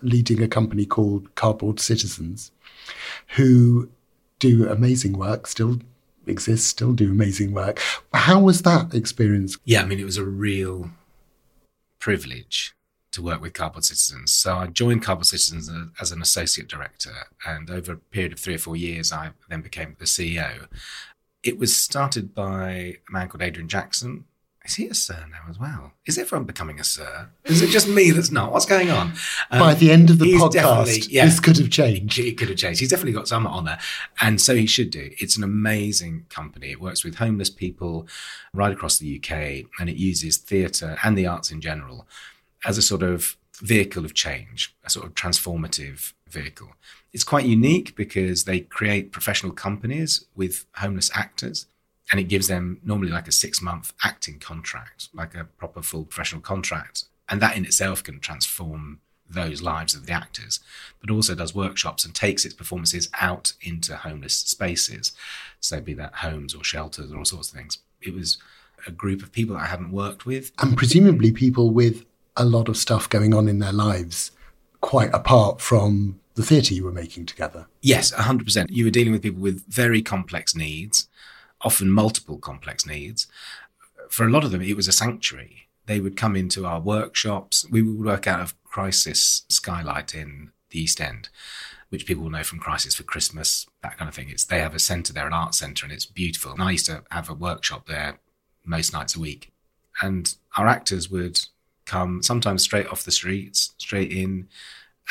leading 0.00 0.42
a 0.42 0.48
company 0.48 0.86
called 0.86 1.34
Cardboard 1.34 1.80
Citizens, 1.80 2.50
who 3.36 3.90
do 4.38 4.66
amazing 4.66 5.18
work, 5.18 5.46
still 5.46 5.80
exist, 6.26 6.66
still 6.68 6.94
do 6.94 7.10
amazing 7.10 7.52
work. 7.52 7.82
How 8.14 8.40
was 8.40 8.62
that 8.62 8.94
experience? 8.94 9.58
Yeah, 9.64 9.82
I 9.82 9.84
mean, 9.84 10.00
it 10.00 10.04
was 10.04 10.16
a 10.16 10.24
real 10.24 10.90
privilege 11.98 12.74
to 13.10 13.20
work 13.20 13.42
with 13.42 13.52
Cardboard 13.52 13.84
Citizens. 13.84 14.32
So 14.32 14.56
I 14.56 14.68
joined 14.68 15.02
Cardboard 15.02 15.26
Citizens 15.26 15.70
as 16.00 16.10
an 16.10 16.22
associate 16.22 16.68
director, 16.68 17.12
and 17.44 17.68
over 17.70 17.92
a 17.92 17.96
period 17.96 18.32
of 18.32 18.40
three 18.40 18.54
or 18.54 18.58
four 18.58 18.76
years, 18.76 19.12
I 19.12 19.32
then 19.50 19.60
became 19.60 19.96
the 19.98 20.06
CEO. 20.06 20.68
It 21.42 21.58
was 21.58 21.76
started 21.76 22.34
by 22.34 22.70
a 22.70 22.98
man 23.10 23.28
called 23.28 23.42
Adrian 23.42 23.68
Jackson, 23.68 24.24
is 24.64 24.74
he 24.74 24.86
a 24.88 24.94
sir 24.94 25.26
now 25.30 25.48
as 25.48 25.58
well? 25.58 25.92
Is 26.06 26.18
everyone 26.18 26.44
becoming 26.44 26.78
a 26.78 26.84
sir? 26.84 27.30
Is 27.44 27.62
it 27.62 27.70
just 27.70 27.88
me 27.88 28.10
that's 28.10 28.30
not? 28.30 28.52
What's 28.52 28.66
going 28.66 28.90
on? 28.90 29.14
Um, 29.50 29.58
By 29.58 29.74
the 29.74 29.90
end 29.90 30.10
of 30.10 30.18
the 30.18 30.34
podcast, 30.34 31.08
yeah, 31.10 31.24
this 31.24 31.40
could 31.40 31.56
have 31.56 31.70
changed. 31.70 32.18
It 32.18 32.36
could 32.36 32.50
have 32.50 32.58
changed. 32.58 32.80
He's 32.80 32.90
definitely 32.90 33.14
got 33.14 33.26
some 33.26 33.46
on 33.46 33.64
there. 33.64 33.78
And 34.20 34.38
so 34.38 34.54
he 34.54 34.66
should 34.66 34.90
do. 34.90 35.10
It's 35.18 35.38
an 35.38 35.44
amazing 35.44 36.26
company. 36.28 36.70
It 36.70 36.80
works 36.80 37.04
with 37.04 37.14
homeless 37.14 37.48
people 37.48 38.06
right 38.52 38.72
across 38.72 38.98
the 38.98 39.16
UK 39.18 39.64
and 39.80 39.88
it 39.88 39.96
uses 39.96 40.36
theatre 40.36 40.98
and 41.02 41.16
the 41.16 41.26
arts 41.26 41.50
in 41.50 41.62
general 41.62 42.06
as 42.64 42.76
a 42.76 42.82
sort 42.82 43.02
of 43.02 43.36
vehicle 43.60 44.04
of 44.04 44.12
change, 44.12 44.76
a 44.84 44.90
sort 44.90 45.06
of 45.06 45.14
transformative 45.14 46.12
vehicle. 46.30 46.74
It's 47.12 47.24
quite 47.24 47.46
unique 47.46 47.96
because 47.96 48.44
they 48.44 48.60
create 48.60 49.12
professional 49.12 49.52
companies 49.52 50.26
with 50.34 50.66
homeless 50.76 51.10
actors 51.14 51.66
and 52.10 52.20
it 52.20 52.24
gives 52.24 52.48
them 52.48 52.80
normally 52.84 53.10
like 53.10 53.28
a 53.28 53.32
six 53.32 53.62
month 53.62 53.92
acting 54.04 54.38
contract, 54.38 55.08
like 55.12 55.34
a 55.34 55.44
proper 55.44 55.82
full 55.82 56.04
professional 56.04 56.40
contract. 56.40 57.04
And 57.28 57.40
that 57.40 57.56
in 57.56 57.64
itself 57.64 58.02
can 58.02 58.18
transform 58.18 59.00
those 59.28 59.62
lives 59.62 59.94
of 59.94 60.06
the 60.06 60.12
actors, 60.12 60.58
but 61.00 61.10
also 61.10 61.36
does 61.36 61.54
workshops 61.54 62.04
and 62.04 62.12
takes 62.12 62.44
its 62.44 62.54
performances 62.54 63.08
out 63.20 63.52
into 63.62 63.96
homeless 63.96 64.34
spaces. 64.34 65.12
So, 65.60 65.80
be 65.80 65.94
that 65.94 66.16
homes 66.16 66.54
or 66.54 66.64
shelters 66.64 67.12
or 67.12 67.18
all 67.18 67.24
sorts 67.24 67.52
of 67.52 67.56
things. 67.56 67.78
It 68.02 68.12
was 68.14 68.38
a 68.86 68.90
group 68.90 69.22
of 69.22 69.30
people 69.30 69.54
that 69.54 69.62
I 69.62 69.66
hadn't 69.66 69.92
worked 69.92 70.26
with. 70.26 70.50
And 70.58 70.76
presumably 70.76 71.30
people 71.30 71.70
with 71.70 72.04
a 72.36 72.44
lot 72.44 72.68
of 72.68 72.76
stuff 72.76 73.08
going 73.08 73.34
on 73.34 73.48
in 73.48 73.58
their 73.58 73.72
lives, 73.72 74.32
quite 74.80 75.10
apart 75.12 75.60
from 75.60 76.20
the 76.34 76.42
theatre 76.42 76.74
you 76.74 76.84
were 76.84 76.92
making 76.92 77.26
together. 77.26 77.66
Yes, 77.82 78.12
100%. 78.12 78.66
You 78.70 78.84
were 78.84 78.90
dealing 78.90 79.12
with 79.12 79.22
people 79.22 79.42
with 79.42 79.64
very 79.66 80.02
complex 80.02 80.54
needs, 80.54 81.08
often 81.60 81.90
multiple 81.90 82.38
complex 82.38 82.86
needs. 82.86 83.26
For 84.08 84.26
a 84.26 84.30
lot 84.30 84.44
of 84.44 84.50
them, 84.50 84.62
it 84.62 84.76
was 84.76 84.88
a 84.88 84.92
sanctuary. 84.92 85.68
They 85.86 86.00
would 86.00 86.16
come 86.16 86.36
into 86.36 86.66
our 86.66 86.80
workshops. 86.80 87.66
We 87.70 87.82
would 87.82 88.04
work 88.04 88.26
out 88.26 88.40
of 88.40 88.54
Crisis 88.64 89.42
Skylight 89.48 90.14
in 90.14 90.52
the 90.70 90.80
East 90.80 91.00
End, 91.00 91.28
which 91.88 92.06
people 92.06 92.22
will 92.22 92.30
know 92.30 92.44
from 92.44 92.60
Crisis 92.60 92.94
for 92.94 93.02
Christmas, 93.02 93.66
that 93.82 93.98
kind 93.98 94.08
of 94.08 94.14
thing. 94.14 94.30
It's 94.30 94.44
they 94.44 94.60
have 94.60 94.74
a 94.74 94.78
centre 94.78 95.12
there, 95.12 95.26
an 95.26 95.32
art 95.32 95.54
centre, 95.54 95.84
and 95.84 95.92
it's 95.92 96.06
beautiful. 96.06 96.52
And 96.52 96.62
I 96.62 96.70
used 96.72 96.86
to 96.86 97.02
have 97.10 97.28
a 97.28 97.34
workshop 97.34 97.86
there 97.86 98.18
most 98.64 98.92
nights 98.92 99.16
a 99.16 99.20
week. 99.20 99.52
And 100.00 100.34
our 100.56 100.66
actors 100.66 101.10
would 101.10 101.40
come 101.90 102.22
sometimes 102.22 102.62
straight 102.62 102.86
off 102.86 103.04
the 103.04 103.10
streets, 103.10 103.74
straight 103.78 104.12
in, 104.12 104.48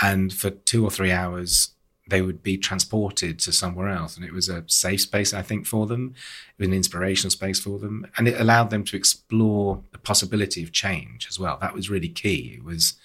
and 0.01 0.33
for 0.33 0.50
two 0.50 0.83
or 0.83 0.91
three 0.91 1.12
hours 1.12 1.71
they 2.09 2.21
would 2.24 2.41
be 2.41 2.57
transported 2.57 3.38
to 3.39 3.51
somewhere 3.51 3.88
else. 3.88 4.15
And 4.15 4.25
it 4.25 4.33
was 4.33 4.50
a 4.50 4.63
safe 4.65 5.01
space, 5.01 5.31
I 5.31 5.43
think, 5.43 5.67
for 5.67 5.86
them. 5.86 6.15
It 6.57 6.63
was 6.63 6.67
an 6.67 6.74
inspirational 6.74 7.29
space 7.29 7.59
for 7.59 7.77
them. 7.77 8.07
And 8.17 8.27
it 8.27 8.39
allowed 8.41 8.71
them 8.71 8.83
to 8.86 8.98
explore 8.98 9.83
the 9.91 10.00
possibility 10.00 10.63
of 10.63 10.71
change 10.71 11.27
as 11.29 11.39
well. 11.39 11.59
That 11.62 11.75
was 11.75 11.89
really 11.89 12.09
key. 12.09 12.55
It 12.57 12.63
was, 12.63 12.95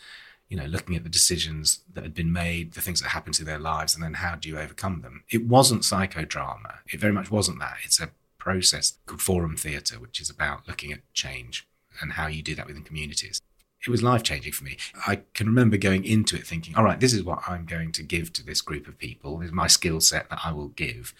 you 0.48 0.56
know, 0.56 0.64
looking 0.64 0.96
at 0.96 1.02
the 1.02 1.10
decisions 1.10 1.80
that 1.92 2.02
had 2.02 2.14
been 2.14 2.32
made, 2.32 2.72
the 2.72 2.80
things 2.80 3.02
that 3.02 3.10
happened 3.10 3.34
to 3.34 3.44
their 3.44 3.58
lives, 3.58 3.94
and 3.94 4.02
then 4.02 4.14
how 4.14 4.36
do 4.36 4.48
you 4.48 4.58
overcome 4.58 5.02
them? 5.02 5.24
It 5.30 5.46
wasn't 5.46 5.82
psychodrama. 5.82 6.76
It 6.90 6.98
very 6.98 7.12
much 7.12 7.30
wasn't 7.30 7.58
that. 7.58 7.76
It's 7.84 8.00
a 8.00 8.10
process 8.38 8.96
called 9.04 9.20
forum 9.20 9.58
theatre, 9.58 10.00
which 10.00 10.18
is 10.18 10.30
about 10.30 10.66
looking 10.66 10.92
at 10.92 11.00
change 11.12 11.66
and 12.00 12.12
how 12.12 12.26
you 12.26 12.42
do 12.42 12.54
that 12.54 12.66
within 12.66 12.84
communities 12.84 13.42
it 13.86 13.90
was 13.90 14.02
life 14.02 14.22
changing 14.22 14.52
for 14.52 14.64
me. 14.64 14.78
I 15.06 15.20
can 15.34 15.46
remember 15.46 15.76
going 15.76 16.04
into 16.04 16.36
it 16.36 16.46
thinking, 16.46 16.74
all 16.74 16.84
right, 16.84 16.98
this 16.98 17.12
is 17.12 17.22
what 17.22 17.42
I'm 17.46 17.66
going 17.66 17.92
to 17.92 18.02
give 18.02 18.32
to 18.34 18.44
this 18.44 18.62
group 18.62 18.88
of 18.88 18.98
people. 18.98 19.38
This 19.38 19.48
is 19.48 19.54
my 19.54 19.66
skill 19.66 20.00
set 20.00 20.30
that 20.30 20.40
I 20.44 20.52
will 20.52 20.68
give. 20.68 21.14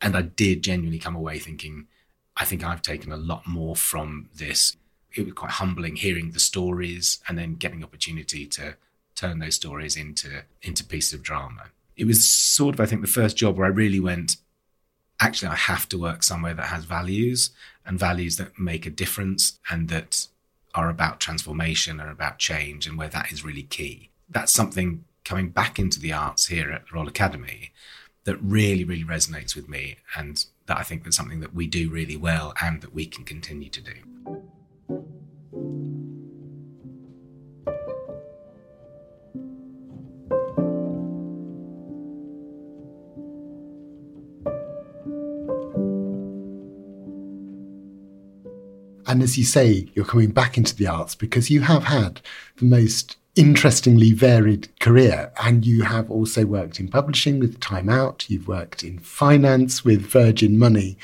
And 0.00 0.16
I 0.16 0.22
did 0.22 0.62
genuinely 0.62 0.98
come 0.98 1.16
away 1.16 1.38
thinking, 1.38 1.86
I 2.36 2.44
think 2.44 2.62
I've 2.62 2.82
taken 2.82 3.10
a 3.10 3.16
lot 3.16 3.46
more 3.46 3.74
from 3.74 4.28
this. 4.34 4.76
It 5.14 5.24
was 5.24 5.34
quite 5.34 5.52
humbling 5.52 5.96
hearing 5.96 6.30
the 6.30 6.40
stories 6.40 7.20
and 7.26 7.36
then 7.36 7.54
getting 7.54 7.82
opportunity 7.82 8.46
to 8.46 8.76
turn 9.14 9.38
those 9.38 9.56
stories 9.56 9.96
into, 9.96 10.42
into 10.62 10.84
pieces 10.84 11.14
of 11.14 11.22
drama. 11.22 11.66
It 11.96 12.06
was 12.06 12.28
sort 12.28 12.74
of, 12.74 12.80
I 12.80 12.86
think, 12.86 13.00
the 13.00 13.06
first 13.08 13.36
job 13.36 13.56
where 13.56 13.66
I 13.66 13.70
really 13.70 14.00
went, 14.00 14.36
actually, 15.20 15.48
I 15.48 15.56
have 15.56 15.88
to 15.90 15.98
work 15.98 16.22
somewhere 16.22 16.54
that 16.54 16.66
has 16.66 16.84
values 16.84 17.50
and 17.86 17.98
values 17.98 18.36
that 18.36 18.58
make 18.58 18.86
a 18.86 18.90
difference 18.90 19.58
and 19.70 19.88
that 19.88 20.26
are 20.74 20.90
about 20.90 21.20
transformation 21.20 22.00
and 22.00 22.10
about 22.10 22.38
change 22.38 22.86
and 22.86 22.98
where 22.98 23.08
that 23.08 23.32
is 23.32 23.44
really 23.44 23.62
key. 23.62 24.10
That's 24.28 24.52
something 24.52 25.04
coming 25.24 25.50
back 25.50 25.78
into 25.78 26.00
the 26.00 26.12
arts 26.12 26.46
here 26.46 26.70
at 26.70 26.86
the 26.86 26.94
Royal 26.94 27.08
Academy 27.08 27.72
that 28.24 28.36
really, 28.42 28.84
really 28.84 29.04
resonates 29.04 29.54
with 29.54 29.68
me 29.68 29.96
and 30.16 30.44
that 30.66 30.78
I 30.78 30.82
think 30.82 31.04
that's 31.04 31.16
something 31.16 31.40
that 31.40 31.54
we 31.54 31.66
do 31.66 31.90
really 31.90 32.16
well 32.16 32.54
and 32.60 32.80
that 32.80 32.94
we 32.94 33.06
can 33.06 33.24
continue 33.24 33.68
to 33.70 33.80
do. 33.80 34.42
And 49.14 49.22
as 49.22 49.38
you 49.38 49.44
say, 49.44 49.86
you're 49.94 50.04
coming 50.04 50.32
back 50.32 50.58
into 50.58 50.74
the 50.74 50.88
arts 50.88 51.14
because 51.14 51.48
you 51.48 51.60
have 51.60 51.84
had 51.84 52.20
the 52.56 52.64
most 52.64 53.16
interestingly 53.36 54.10
varied 54.10 54.76
career. 54.80 55.32
And 55.40 55.64
you 55.64 55.84
have 55.84 56.10
also 56.10 56.44
worked 56.44 56.80
in 56.80 56.88
publishing 56.88 57.38
with 57.38 57.60
Time 57.60 57.88
Out, 57.88 58.28
you've 58.28 58.48
worked 58.48 58.82
in 58.82 58.98
finance 58.98 59.84
with 59.84 60.00
Virgin 60.04 60.58
Money. 60.58 60.98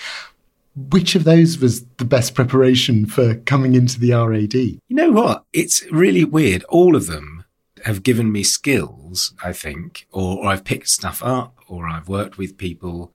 Which 0.74 1.14
of 1.14 1.22
those 1.22 1.60
was 1.60 1.84
the 1.98 2.04
best 2.04 2.34
preparation 2.34 3.06
for 3.06 3.36
coming 3.36 3.76
into 3.76 4.00
the 4.00 4.10
RAD? 4.10 4.54
You 4.54 4.80
know 4.88 5.12
what? 5.12 5.44
It's 5.52 5.86
really 5.92 6.24
weird. 6.24 6.64
All 6.64 6.96
of 6.96 7.06
them 7.06 7.44
have 7.84 8.02
given 8.02 8.32
me 8.32 8.42
skills, 8.42 9.34
I 9.44 9.52
think, 9.52 10.08
or, 10.10 10.38
or 10.38 10.46
I've 10.48 10.64
picked 10.64 10.88
stuff 10.88 11.22
up, 11.22 11.54
or 11.68 11.88
I've 11.88 12.08
worked 12.08 12.38
with 12.38 12.58
people 12.58 13.12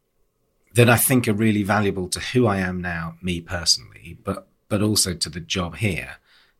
that 0.73 0.89
I 0.89 0.95
think 0.95 1.27
are 1.27 1.33
really 1.33 1.63
valuable 1.63 2.07
to 2.07 2.21
who 2.21 2.47
I 2.47 2.59
am 2.59 2.79
now, 2.79 3.15
me 3.21 3.41
personally, 3.41 4.17
but 4.23 4.47
but 4.75 4.83
also 4.83 5.13
to 5.13 5.29
the 5.29 5.39
job 5.39 5.77
here. 5.77 6.17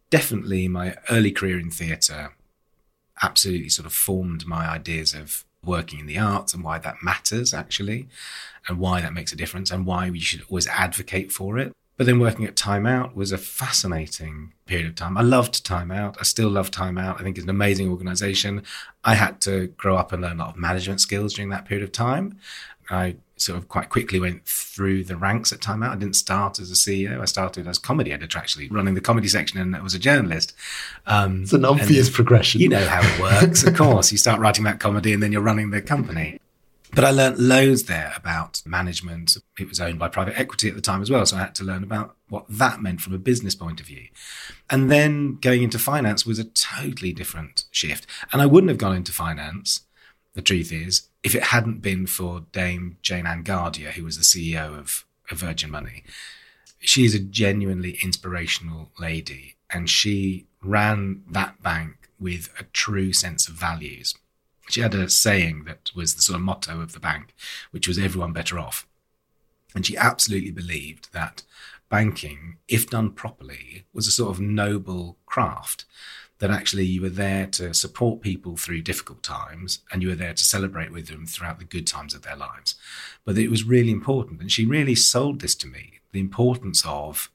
Definitely 0.09 0.69
my 0.69 0.95
early 1.11 1.33
career 1.33 1.59
in 1.59 1.69
theatre 1.69 2.31
absolutely 3.21 3.67
sort 3.67 3.85
of 3.85 3.91
formed 3.91 4.47
my 4.47 4.69
ideas 4.69 5.13
of 5.13 5.43
working 5.65 5.99
in 5.99 6.05
the 6.05 6.17
arts 6.17 6.53
and 6.53 6.63
why 6.63 6.77
that 6.79 7.03
matters 7.03 7.53
actually 7.53 8.07
and 8.69 8.79
why 8.79 9.01
that 9.01 9.13
makes 9.13 9.33
a 9.33 9.35
difference 9.35 9.69
and 9.69 9.85
why 9.85 10.09
we 10.09 10.21
should 10.21 10.43
always 10.49 10.65
advocate 10.67 11.29
for 11.29 11.59
it. 11.59 11.73
But 11.97 12.05
then 12.05 12.17
working 12.17 12.45
at 12.45 12.55
Time 12.55 12.85
Out 12.85 13.17
was 13.17 13.33
a 13.33 13.37
fascinating 13.37 14.53
period 14.65 14.87
of 14.87 14.95
time. 14.95 15.17
I 15.17 15.21
loved 15.21 15.65
Time 15.65 15.91
Out. 15.91 16.15
I 16.17 16.23
still 16.23 16.49
love 16.49 16.71
Time 16.71 16.97
Out. 16.97 17.19
I 17.19 17.23
think 17.23 17.35
it's 17.35 17.43
an 17.43 17.49
amazing 17.49 17.89
organization. 17.89 18.63
I 19.03 19.15
had 19.15 19.41
to 19.41 19.67
grow 19.75 19.97
up 19.97 20.13
and 20.13 20.21
learn 20.21 20.39
a 20.39 20.45
lot 20.45 20.51
of 20.51 20.57
management 20.57 21.01
skills 21.01 21.33
during 21.33 21.49
that 21.49 21.65
period 21.65 21.83
of 21.83 21.91
time. 21.91 22.39
I 22.89 23.17
sort 23.37 23.57
of 23.57 23.67
quite 23.67 23.89
quickly 23.89 24.19
went 24.19 24.45
through 24.45 25.03
the 25.03 25.17
ranks 25.17 25.51
at 25.51 25.61
Time 25.61 25.83
Out. 25.83 25.91
I 25.91 25.95
didn't 25.95 26.15
start 26.15 26.59
as 26.59 26.71
a 26.71 26.73
CEO. 26.73 27.19
I 27.21 27.25
started 27.25 27.67
as 27.67 27.77
comedy 27.77 28.11
editor, 28.11 28.37
actually 28.37 28.69
running 28.69 28.93
the 28.93 29.01
comedy 29.01 29.27
section, 29.27 29.59
and 29.59 29.75
I 29.75 29.81
was 29.81 29.93
a 29.93 29.99
journalist. 29.99 30.53
Um, 31.05 31.43
it's 31.43 31.53
an 31.53 31.65
obvious 31.65 32.09
progression. 32.09 32.61
You 32.61 32.69
know 32.69 32.85
how 32.85 33.01
it 33.01 33.21
works, 33.21 33.63
of 33.63 33.75
course. 33.75 34.11
You 34.11 34.17
start 34.17 34.39
writing 34.39 34.63
that 34.65 34.79
comedy, 34.79 35.13
and 35.13 35.21
then 35.21 35.31
you're 35.31 35.41
running 35.41 35.71
the 35.71 35.81
company. 35.81 36.39
But 36.93 37.03
I 37.03 37.11
learned 37.11 37.39
loads 37.39 37.83
there 37.83 38.13
about 38.15 38.61
management. 38.65 39.35
It 39.59 39.67
was 39.67 39.81
owned 39.81 39.99
by 39.99 40.07
private 40.07 40.39
equity 40.39 40.69
at 40.69 40.75
the 40.75 40.81
time 40.81 41.01
as 41.01 41.09
well, 41.09 41.25
so 41.25 41.35
I 41.35 41.41
had 41.41 41.55
to 41.55 41.65
learn 41.65 41.83
about 41.83 42.15
what 42.29 42.45
that 42.47 42.81
meant 42.81 43.01
from 43.01 43.13
a 43.13 43.17
business 43.17 43.53
point 43.53 43.81
of 43.81 43.85
view. 43.85 44.07
And 44.69 44.89
then 44.89 45.37
going 45.41 45.61
into 45.61 45.77
finance 45.77 46.25
was 46.25 46.39
a 46.39 46.45
totally 46.45 47.11
different 47.11 47.65
shift. 47.69 48.07
And 48.31 48.41
I 48.41 48.45
wouldn't 48.45 48.69
have 48.69 48.77
gone 48.77 48.95
into 48.95 49.11
finance. 49.11 49.81
The 50.35 50.41
truth 50.41 50.71
is, 50.71 51.09
if 51.25 51.33
it 51.33 51.45
hadn't 51.45 51.81
been 51.81 52.05
for 52.05 52.45
Dame 52.51 52.97
Jayne-Anne 53.01 53.43
Gadhia, 53.43 53.93
who 53.93 54.03
was 54.03 54.17
the 54.17 54.23
CEO 54.23 54.77
of, 54.77 55.05
of 55.31 55.39
Virgin 55.39 55.71
Money, 55.71 56.03
she 56.79 57.03
is 57.03 57.15
a 57.15 57.19
genuinely 57.19 57.97
inspirational 58.03 58.91
lady, 58.99 59.55
and 59.71 59.89
she 59.89 60.45
ran 60.61 61.23
that 61.27 61.63
bank 61.63 62.09
with 62.19 62.53
a 62.59 62.63
true 62.65 63.11
sense 63.11 63.47
of 63.47 63.55
values. 63.55 64.13
She 64.69 64.81
had 64.81 64.93
a 64.93 65.09
saying 65.09 65.63
that 65.63 65.89
was 65.95 66.13
the 66.13 66.21
sort 66.21 66.35
of 66.35 66.43
motto 66.43 66.79
of 66.79 66.93
the 66.93 66.99
bank, 66.99 67.33
which 67.71 67.87
was 67.87 67.97
everyone 67.97 68.31
better 68.31 68.59
off. 68.59 68.85
And 69.73 69.83
she 69.83 69.97
absolutely 69.97 70.51
believed 70.51 71.11
that 71.11 71.41
banking, 71.89 72.57
if 72.67 72.87
done 72.87 73.11
properly, 73.11 73.85
was 73.93 74.05
a 74.05 74.11
sort 74.11 74.29
of 74.29 74.39
noble 74.39 75.17
craft 75.25 75.85
that 76.39 76.51
actually 76.51 76.85
you 76.85 77.01
were 77.01 77.09
there 77.09 77.47
to 77.47 77.73
support 77.73 78.21
people 78.21 78.57
through 78.57 78.81
difficult 78.81 79.23
times 79.23 79.79
and 79.91 80.01
you 80.01 80.09
were 80.09 80.15
there 80.15 80.33
to 80.33 80.43
celebrate 80.43 80.91
with 80.91 81.07
them 81.07 81.25
throughout 81.25 81.59
the 81.59 81.65
good 81.65 81.87
times 81.87 82.13
of 82.13 82.23
their 82.23 82.35
lives. 82.35 82.75
But 83.23 83.37
it 83.37 83.49
was 83.49 83.63
really 83.63 83.91
important. 83.91 84.41
And 84.41 84.51
she 84.51 84.65
really 84.65 84.95
sold 84.95 85.39
this 85.39 85.55
to 85.55 85.67
me 85.67 85.99
the 86.11 86.19
importance 86.19 86.83
of 86.85 87.29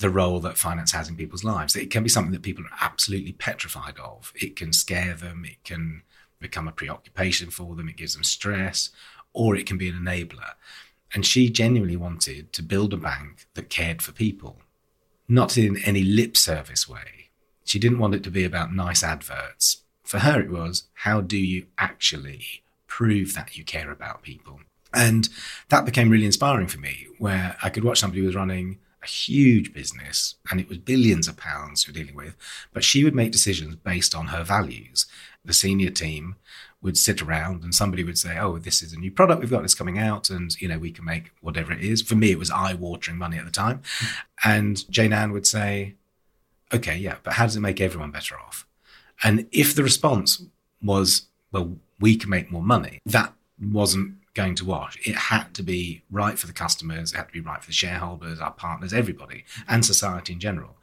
the 0.00 0.10
role 0.10 0.40
that 0.40 0.58
finance 0.58 0.92
has 0.92 1.08
in 1.08 1.16
people's 1.16 1.44
lives. 1.44 1.76
It 1.76 1.90
can 1.90 2.02
be 2.02 2.08
something 2.08 2.32
that 2.32 2.42
people 2.42 2.64
are 2.64 2.78
absolutely 2.80 3.32
petrified 3.32 3.98
of. 3.98 4.32
It 4.34 4.56
can 4.56 4.72
scare 4.72 5.14
them, 5.14 5.44
it 5.44 5.62
can 5.62 6.02
become 6.38 6.66
a 6.66 6.72
preoccupation 6.72 7.50
for 7.50 7.74
them, 7.74 7.88
it 7.88 7.96
gives 7.96 8.14
them 8.14 8.24
stress, 8.24 8.90
or 9.34 9.54
it 9.54 9.66
can 9.66 9.76
be 9.76 9.90
an 9.90 9.96
enabler. 9.96 10.52
And 11.12 11.26
she 11.26 11.50
genuinely 11.50 11.96
wanted 11.96 12.52
to 12.54 12.62
build 12.62 12.94
a 12.94 12.96
bank 12.96 13.46
that 13.54 13.68
cared 13.68 14.00
for 14.00 14.12
people, 14.12 14.60
not 15.28 15.58
in 15.58 15.76
any 15.78 16.02
lip 16.02 16.36
service 16.36 16.88
way, 16.88 17.19
she 17.70 17.78
didn't 17.78 17.98
want 17.98 18.14
it 18.14 18.24
to 18.24 18.30
be 18.30 18.44
about 18.44 18.74
nice 18.74 19.02
adverts. 19.02 19.82
For 20.02 20.18
her, 20.18 20.40
it 20.40 20.50
was 20.50 20.84
how 20.94 21.20
do 21.20 21.38
you 21.38 21.66
actually 21.78 22.62
prove 22.86 23.34
that 23.34 23.56
you 23.56 23.64
care 23.64 23.92
about 23.92 24.22
people? 24.22 24.60
And 24.92 25.28
that 25.68 25.84
became 25.84 26.10
really 26.10 26.26
inspiring 26.26 26.66
for 26.66 26.80
me, 26.80 27.06
where 27.18 27.56
I 27.62 27.70
could 27.70 27.84
watch 27.84 28.00
somebody 28.00 28.20
who 28.20 28.26
was 28.26 28.34
running 28.34 28.78
a 29.02 29.06
huge 29.06 29.72
business 29.72 30.34
and 30.50 30.60
it 30.60 30.68
was 30.68 30.78
billions 30.78 31.28
of 31.28 31.36
pounds 31.36 31.86
we're 31.86 31.94
dealing 31.94 32.16
with, 32.16 32.36
but 32.72 32.84
she 32.84 33.04
would 33.04 33.14
make 33.14 33.32
decisions 33.32 33.76
based 33.76 34.14
on 34.14 34.26
her 34.26 34.42
values. 34.42 35.06
The 35.44 35.54
senior 35.54 35.90
team 35.90 36.36
would 36.82 36.98
sit 36.98 37.22
around 37.22 37.62
and 37.62 37.74
somebody 37.74 38.02
would 38.04 38.18
say, 38.18 38.36
Oh, 38.38 38.58
this 38.58 38.82
is 38.82 38.92
a 38.92 38.98
new 38.98 39.10
product 39.10 39.40
we've 39.40 39.50
got 39.50 39.62
this 39.62 39.74
coming 39.74 39.98
out, 39.98 40.28
and 40.28 40.60
you 40.60 40.68
know, 40.68 40.78
we 40.78 40.90
can 40.90 41.04
make 41.04 41.30
whatever 41.40 41.72
it 41.72 41.80
is. 41.80 42.02
For 42.02 42.14
me, 42.14 42.32
it 42.32 42.38
was 42.38 42.50
eye 42.50 42.74
watering 42.74 43.16
money 43.16 43.38
at 43.38 43.44
the 43.44 43.50
time. 43.50 43.82
And 44.44 44.90
Jayne-Anne 44.90 45.32
would 45.32 45.46
say, 45.46 45.94
Okay, 46.72 46.96
yeah, 46.96 47.16
but 47.22 47.34
how 47.34 47.46
does 47.46 47.56
it 47.56 47.60
make 47.60 47.80
everyone 47.80 48.10
better 48.10 48.38
off? 48.38 48.66
And 49.22 49.46
if 49.52 49.74
the 49.74 49.82
response 49.82 50.42
was, 50.82 51.26
Well, 51.52 51.76
we 51.98 52.16
can 52.16 52.30
make 52.30 52.50
more 52.50 52.62
money, 52.62 53.00
that 53.06 53.34
wasn't 53.60 54.14
going 54.34 54.54
to 54.54 54.64
wash. 54.64 54.96
It 55.06 55.16
had 55.16 55.52
to 55.54 55.62
be 55.62 56.02
right 56.10 56.38
for 56.38 56.46
the 56.46 56.52
customers, 56.52 57.12
it 57.12 57.16
had 57.16 57.28
to 57.28 57.32
be 57.32 57.40
right 57.40 57.60
for 57.60 57.66
the 57.66 57.72
shareholders, 57.72 58.40
our 58.40 58.52
partners, 58.52 58.92
everybody, 58.92 59.44
and 59.68 59.84
society 59.84 60.32
in 60.32 60.40
general. 60.40 60.76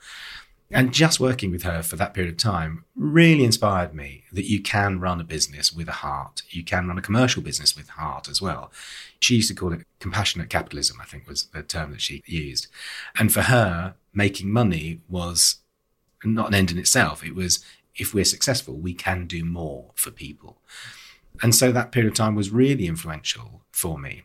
And 0.69 0.93
just 0.93 1.21
working 1.21 1.51
with 1.51 1.63
her 1.63 1.81
for 1.81 1.95
that 1.95 2.13
period 2.13 2.33
of 2.33 2.37
time 2.37 2.83
really 2.93 3.45
inspired 3.45 3.93
me 3.93 4.25
that 4.33 4.49
you 4.49 4.61
can 4.61 4.99
run 4.99 5.21
a 5.21 5.23
business 5.23 5.71
with 5.71 5.87
a 5.87 5.93
heart. 5.93 6.41
You 6.49 6.61
can 6.63 6.87
run 6.87 6.97
a 6.97 7.01
commercial 7.01 7.41
business 7.41 7.75
with 7.75 7.87
heart 7.87 8.27
as 8.27 8.41
well. 8.41 8.69
She 9.21 9.35
used 9.35 9.47
to 9.47 9.55
call 9.55 9.71
it 9.71 9.85
compassionate 10.01 10.49
capitalism, 10.49 10.97
I 11.01 11.05
think 11.05 11.25
was 11.25 11.45
the 11.45 11.63
term 11.63 11.91
that 11.91 12.01
she 12.01 12.21
used. 12.25 12.67
And 13.17 13.33
for 13.33 13.43
her, 13.43 13.95
making 14.13 14.51
money 14.51 14.99
was 15.07 15.59
not 16.23 16.47
an 16.47 16.55
end 16.55 16.71
in 16.71 16.77
itself. 16.77 17.23
It 17.23 17.35
was 17.35 17.63
if 17.95 18.13
we're 18.13 18.25
successful, 18.25 18.75
we 18.75 18.93
can 18.93 19.25
do 19.25 19.43
more 19.43 19.91
for 19.95 20.11
people. 20.11 20.61
And 21.41 21.53
so 21.53 21.71
that 21.71 21.91
period 21.91 22.11
of 22.11 22.17
time 22.17 22.35
was 22.35 22.49
really 22.49 22.87
influential 22.87 23.61
for 23.71 23.97
me. 23.97 24.23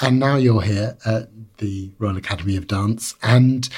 And 0.00 0.18
now 0.18 0.36
you're 0.36 0.62
here 0.62 0.96
at 1.04 1.28
the 1.58 1.92
Royal 1.98 2.16
Academy 2.16 2.56
of 2.56 2.66
Dance. 2.66 3.14
And 3.22 3.68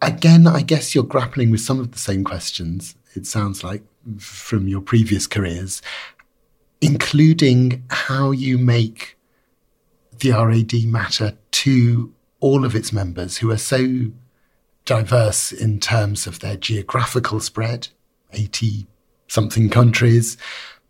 again, 0.00 0.46
I 0.46 0.62
guess 0.62 0.94
you're 0.94 1.04
grappling 1.04 1.50
with 1.50 1.60
some 1.60 1.80
of 1.80 1.92
the 1.92 1.98
same 1.98 2.24
questions, 2.24 2.94
it 3.14 3.26
sounds 3.26 3.64
like, 3.64 3.82
from 4.18 4.68
your 4.68 4.80
previous 4.80 5.26
careers, 5.26 5.82
including 6.80 7.84
how 7.90 8.30
you 8.30 8.56
make 8.56 9.18
the 10.18 10.30
RAD 10.30 10.72
matter 10.84 11.36
to 11.50 12.14
all 12.38 12.64
of 12.64 12.74
its 12.74 12.92
members 12.92 13.38
who 13.38 13.50
are 13.50 13.58
so 13.58 14.10
diverse 14.90 15.52
in 15.52 15.78
terms 15.78 16.26
of 16.26 16.40
their 16.40 16.56
geographical 16.56 17.38
spread, 17.38 17.86
80 18.32 18.88
something 19.28 19.70
countries, 19.70 20.36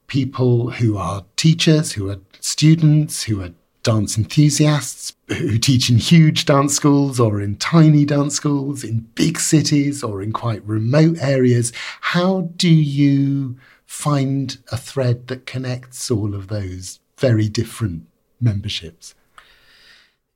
people 0.07 0.71
who 0.71 0.97
are 0.97 1.26
teachers, 1.37 1.92
who 1.92 2.09
are 2.09 2.19
students, 2.40 3.25
who 3.25 3.42
are 3.42 3.50
dance 3.83 4.16
enthusiasts, 4.16 5.14
who 5.28 5.59
teach 5.59 5.90
in 5.90 5.99
huge 5.99 6.47
dance 6.47 6.75
schools 6.75 7.21
or 7.21 7.42
in 7.42 7.57
tiny 7.57 8.07
dance 8.07 8.35
schools, 8.35 8.83
in 8.83 9.00
big 9.14 9.38
cities 9.38 10.02
or 10.02 10.23
in 10.23 10.33
quite 10.33 10.64
remote 10.64 11.19
areas. 11.21 11.71
How 12.00 12.49
do 12.57 12.71
you 12.71 13.59
find 13.85 14.57
a 14.73 14.78
thread 14.78 15.26
that 15.26 15.45
connects 15.45 16.11
all 16.11 16.35
of 16.35 16.49
those 16.49 17.00
very 17.19 17.50
different 17.50 18.07
memberships? 18.40 19.14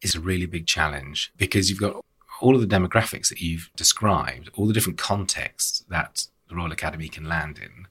It's 0.03 0.15
a 0.15 0.21
really 0.21 0.45
big 0.45 0.67
challenge 0.67 1.33
because 1.39 1.71
you've 1.71 1.81
got 1.81 2.05
all 2.45 2.55
of 2.55 2.61
the 2.61 2.77
demographics 2.77 3.31
that 3.31 3.41
you've 3.41 3.71
described, 3.75 4.51
all 4.53 4.67
the 4.67 4.75
different 4.75 4.99
contexts 4.99 5.83
that 5.89 6.27
the 6.49 6.55
Royal 6.55 6.73
Academy 6.73 7.09
can 7.09 7.27
land 7.27 7.59
in. 7.59 7.87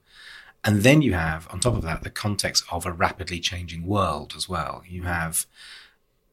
And 0.62 0.82
then 0.82 1.02
you 1.02 1.14
have, 1.14 1.48
on 1.50 1.58
top 1.58 1.74
of 1.74 1.82
that, 1.82 2.04
the 2.04 2.08
context 2.08 2.62
of 2.70 2.86
a 2.86 2.92
rapidly 2.92 3.40
changing 3.40 3.84
world 3.84 4.32
as 4.36 4.48
well. 4.48 4.84
You 4.88 5.02
have 5.02 5.46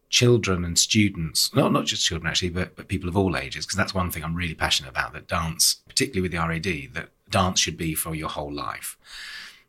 children 0.09 0.63
and 0.63 0.77
students, 0.77 1.53
not, 1.55 1.71
not 1.71 1.85
just 1.85 2.05
children 2.05 2.29
actually, 2.29 2.51
but, 2.51 2.75
but 2.75 2.87
people 2.87 3.09
of 3.09 3.17
all 3.17 3.35
ages, 3.35 3.65
because 3.65 3.77
that's 3.77 3.95
one 3.95 4.11
thing 4.11 4.23
I'm 4.23 4.35
really 4.35 4.53
passionate 4.53 4.89
about 4.89 5.13
that 5.13 5.27
dance, 5.27 5.81
particularly 5.87 6.21
with 6.21 6.31
the 6.31 6.47
RAD, 6.47 6.93
that 6.93 7.09
dance 7.31 7.59
should 7.59 7.75
be 7.75 7.95
for 7.95 8.13
your 8.13 8.29
whole 8.29 8.53
life. 8.53 8.97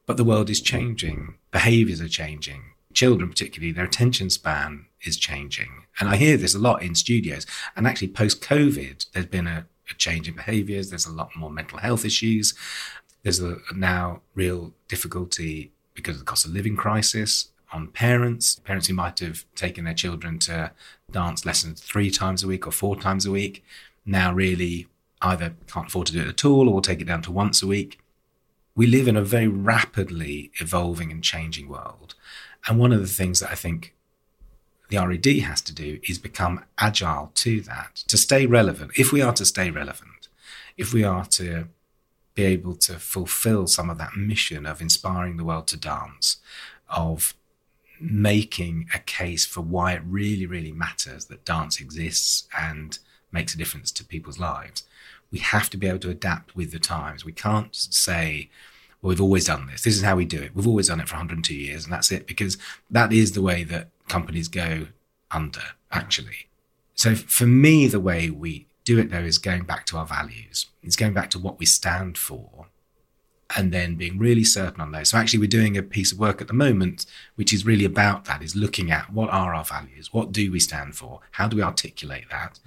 But 0.04 0.18
the 0.18 0.24
world 0.24 0.50
is 0.50 0.60
changing, 0.60 1.36
behaviors 1.52 2.02
are 2.02 2.08
changing. 2.08 2.64
Children, 2.92 3.30
particularly, 3.30 3.72
their 3.72 3.86
attention 3.86 4.28
span 4.28 4.86
is 5.04 5.16
changing. 5.16 5.84
And 5.98 6.08
I 6.08 6.16
hear 6.16 6.36
this 6.36 6.54
a 6.54 6.58
lot 6.58 6.82
in 6.82 6.94
studios. 6.94 7.46
And 7.76 7.86
actually, 7.86 8.08
post 8.08 8.42
COVID, 8.42 9.06
there's 9.12 9.26
been 9.26 9.46
a, 9.46 9.66
a 9.90 9.94
change 9.94 10.28
in 10.28 10.34
behaviors. 10.34 10.90
There's 10.90 11.06
a 11.06 11.12
lot 11.12 11.36
more 11.36 11.50
mental 11.50 11.78
health 11.78 12.04
issues. 12.04 12.54
There's 13.22 13.40
a, 13.40 13.58
now 13.74 14.22
real 14.34 14.72
difficulty 14.88 15.72
because 15.94 16.16
of 16.16 16.20
the 16.20 16.26
cost 16.26 16.46
of 16.46 16.52
living 16.52 16.76
crisis 16.76 17.48
on 17.72 17.88
parents, 17.88 18.56
parents 18.56 18.86
who 18.86 18.94
might 18.94 19.18
have 19.20 19.44
taken 19.54 19.84
their 19.84 19.94
children 19.94 20.38
to 20.38 20.72
dance 21.10 21.46
lessons 21.46 21.80
three 21.80 22.10
times 22.10 22.42
a 22.42 22.46
week 22.46 22.66
or 22.66 22.70
four 22.70 22.96
times 22.96 23.24
a 23.24 23.30
week, 23.30 23.64
now 24.04 24.32
really 24.32 24.88
either 25.22 25.54
can't 25.66 25.88
afford 25.88 26.06
to 26.08 26.12
do 26.12 26.20
it 26.20 26.28
at 26.28 26.44
all 26.44 26.68
or 26.68 26.74
will 26.74 26.82
take 26.82 27.00
it 27.00 27.06
down 27.06 27.22
to 27.22 27.32
once 27.32 27.62
a 27.62 27.66
week. 27.66 27.98
We 28.74 28.86
live 28.86 29.08
in 29.08 29.16
a 29.16 29.22
very 29.22 29.48
rapidly 29.48 30.50
evolving 30.60 31.10
and 31.10 31.22
changing 31.22 31.68
world. 31.68 32.14
And 32.66 32.78
one 32.78 32.92
of 32.92 33.00
the 33.00 33.06
things 33.06 33.40
that 33.40 33.50
I 33.50 33.54
think 33.54 33.94
the 34.92 35.06
RAD 35.06 35.24
has 35.24 35.62
to 35.62 35.74
do 35.74 35.98
is 36.06 36.18
become 36.18 36.64
agile 36.76 37.30
to 37.36 37.62
that, 37.62 37.96
to 38.08 38.18
stay 38.18 38.44
relevant. 38.44 38.92
If 38.94 39.10
we 39.10 39.22
are 39.22 39.32
to 39.32 39.46
stay 39.46 39.70
relevant, 39.70 40.28
if 40.76 40.92
we 40.92 41.02
are 41.02 41.24
to 41.24 41.68
be 42.34 42.42
able 42.44 42.74
to 42.74 42.98
fulfill 42.98 43.66
some 43.66 43.88
of 43.88 43.96
that 43.96 44.16
mission 44.16 44.66
of 44.66 44.82
inspiring 44.82 45.38
the 45.38 45.44
world 45.44 45.66
to 45.68 45.78
dance, 45.78 46.36
of 46.90 47.32
making 47.98 48.86
a 48.94 48.98
case 48.98 49.46
for 49.46 49.62
why 49.62 49.94
it 49.94 50.02
really, 50.04 50.44
really 50.44 50.72
matters 50.72 51.24
that 51.26 51.46
dance 51.46 51.80
exists 51.80 52.46
and 52.58 52.98
makes 53.30 53.54
a 53.54 53.58
difference 53.58 53.90
to 53.92 54.04
people's 54.04 54.38
lives. 54.38 54.82
We 55.30 55.38
have 55.38 55.70
to 55.70 55.78
be 55.78 55.86
able 55.86 56.00
to 56.00 56.10
adapt 56.10 56.54
with 56.54 56.70
the 56.70 56.78
times. 56.78 57.24
We 57.24 57.32
can't 57.32 57.74
say, 57.74 58.50
well, 59.00 59.08
we've 59.08 59.22
always 59.22 59.46
done 59.46 59.68
this. 59.68 59.84
This 59.84 59.96
is 59.96 60.02
how 60.02 60.16
we 60.16 60.26
do 60.26 60.42
it. 60.42 60.54
We've 60.54 60.66
always 60.66 60.88
done 60.88 61.00
it 61.00 61.08
for 61.08 61.14
102 61.14 61.54
years, 61.54 61.84
and 61.84 61.92
that's 61.92 62.12
it, 62.12 62.26
because 62.26 62.58
that 62.90 63.10
is 63.10 63.32
the 63.32 63.40
way 63.40 63.64
that 63.64 63.88
companies 64.12 64.48
go 64.48 64.88
under, 65.30 65.62
actually. 65.90 66.48
So 66.94 67.14
for 67.14 67.46
me, 67.46 67.86
the 67.86 67.98
way 67.98 68.28
we 68.28 68.66
do 68.84 68.98
it 68.98 69.10
though 69.10 69.28
is 69.32 69.38
going 69.38 69.64
back 69.64 69.86
to 69.86 69.96
our 69.96 70.06
values. 70.06 70.66
It's 70.82 70.96
going 70.96 71.14
back 71.14 71.30
to 71.30 71.38
what 71.38 71.58
we 71.58 71.66
stand 71.66 72.18
for 72.18 72.66
and 73.56 73.72
then 73.72 73.96
being 73.96 74.18
really 74.18 74.44
certain 74.44 74.80
on 74.80 74.92
those. 74.92 75.10
So 75.10 75.18
actually 75.18 75.40
we're 75.40 75.58
doing 75.60 75.76
a 75.76 75.82
piece 75.82 76.12
of 76.12 76.18
work 76.18 76.40
at 76.40 76.48
the 76.48 76.54
moment 76.66 77.06
which 77.36 77.52
is 77.52 77.64
really 77.64 77.84
about 77.84 78.24
that 78.26 78.42
is 78.42 78.56
looking 78.56 78.90
at 78.90 79.12
what 79.12 79.30
are 79.30 79.54
our 79.54 79.64
values? 79.64 80.12
What 80.12 80.32
do 80.32 80.50
we 80.50 80.60
stand 80.60 80.94
for? 80.94 81.20
How 81.32 81.48
do 81.48 81.56
we 81.56 81.62
articulate 81.62 82.28
that? 82.30 82.58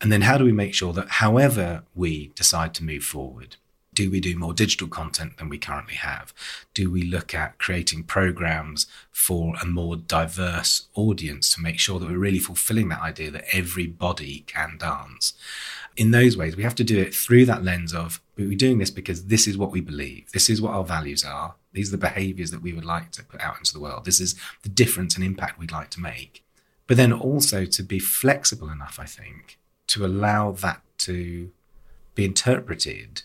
And 0.00 0.10
then 0.10 0.22
how 0.22 0.38
do 0.38 0.44
we 0.44 0.52
make 0.52 0.74
sure 0.74 0.92
that 0.92 1.08
however 1.08 1.84
we 1.94 2.32
decide 2.34 2.74
to 2.74 2.84
move 2.84 3.04
forward, 3.04 3.56
do 3.94 4.10
we 4.10 4.20
do 4.20 4.36
more 4.36 4.52
digital 4.52 4.88
content 4.88 5.38
than 5.38 5.48
we 5.48 5.58
currently 5.58 5.94
have? 5.94 6.32
Do 6.74 6.90
we 6.90 7.02
look 7.02 7.34
at 7.34 7.58
creating 7.58 8.04
programs 8.04 8.86
for 9.10 9.54
a 9.62 9.66
more 9.66 9.96
diverse 9.96 10.88
audience 10.94 11.54
to 11.54 11.60
make 11.60 11.78
sure 11.78 11.98
that 11.98 12.08
we're 12.08 12.18
really 12.18 12.38
fulfilling 12.38 12.88
that 12.88 13.00
idea 13.00 13.30
that 13.30 13.44
everybody 13.52 14.40
can 14.46 14.76
dance? 14.78 15.34
In 15.96 16.10
those 16.10 16.36
ways, 16.36 16.56
we 16.56 16.64
have 16.64 16.74
to 16.76 16.84
do 16.84 16.98
it 16.98 17.14
through 17.14 17.46
that 17.46 17.62
lens 17.62 17.94
of 17.94 18.20
we're 18.36 18.56
doing 18.56 18.78
this 18.78 18.90
because 18.90 19.26
this 19.26 19.46
is 19.46 19.56
what 19.56 19.70
we 19.70 19.80
believe. 19.80 20.30
This 20.32 20.50
is 20.50 20.60
what 20.60 20.72
our 20.72 20.84
values 20.84 21.24
are. 21.24 21.54
These 21.72 21.88
are 21.88 21.96
the 21.96 22.08
behaviors 22.08 22.50
that 22.50 22.62
we 22.62 22.72
would 22.72 22.84
like 22.84 23.12
to 23.12 23.24
put 23.24 23.40
out 23.40 23.58
into 23.58 23.72
the 23.72 23.80
world. 23.80 24.04
This 24.04 24.20
is 24.20 24.34
the 24.62 24.68
difference 24.68 25.14
and 25.14 25.24
impact 25.24 25.58
we'd 25.58 25.72
like 25.72 25.90
to 25.90 26.00
make. 26.00 26.42
But 26.86 26.96
then 26.96 27.12
also 27.12 27.64
to 27.64 27.82
be 27.82 27.98
flexible 27.98 28.68
enough, 28.68 28.98
I 29.00 29.06
think, 29.06 29.58
to 29.88 30.04
allow 30.04 30.52
that 30.52 30.82
to 30.98 31.50
be 32.14 32.24
interpreted 32.24 33.22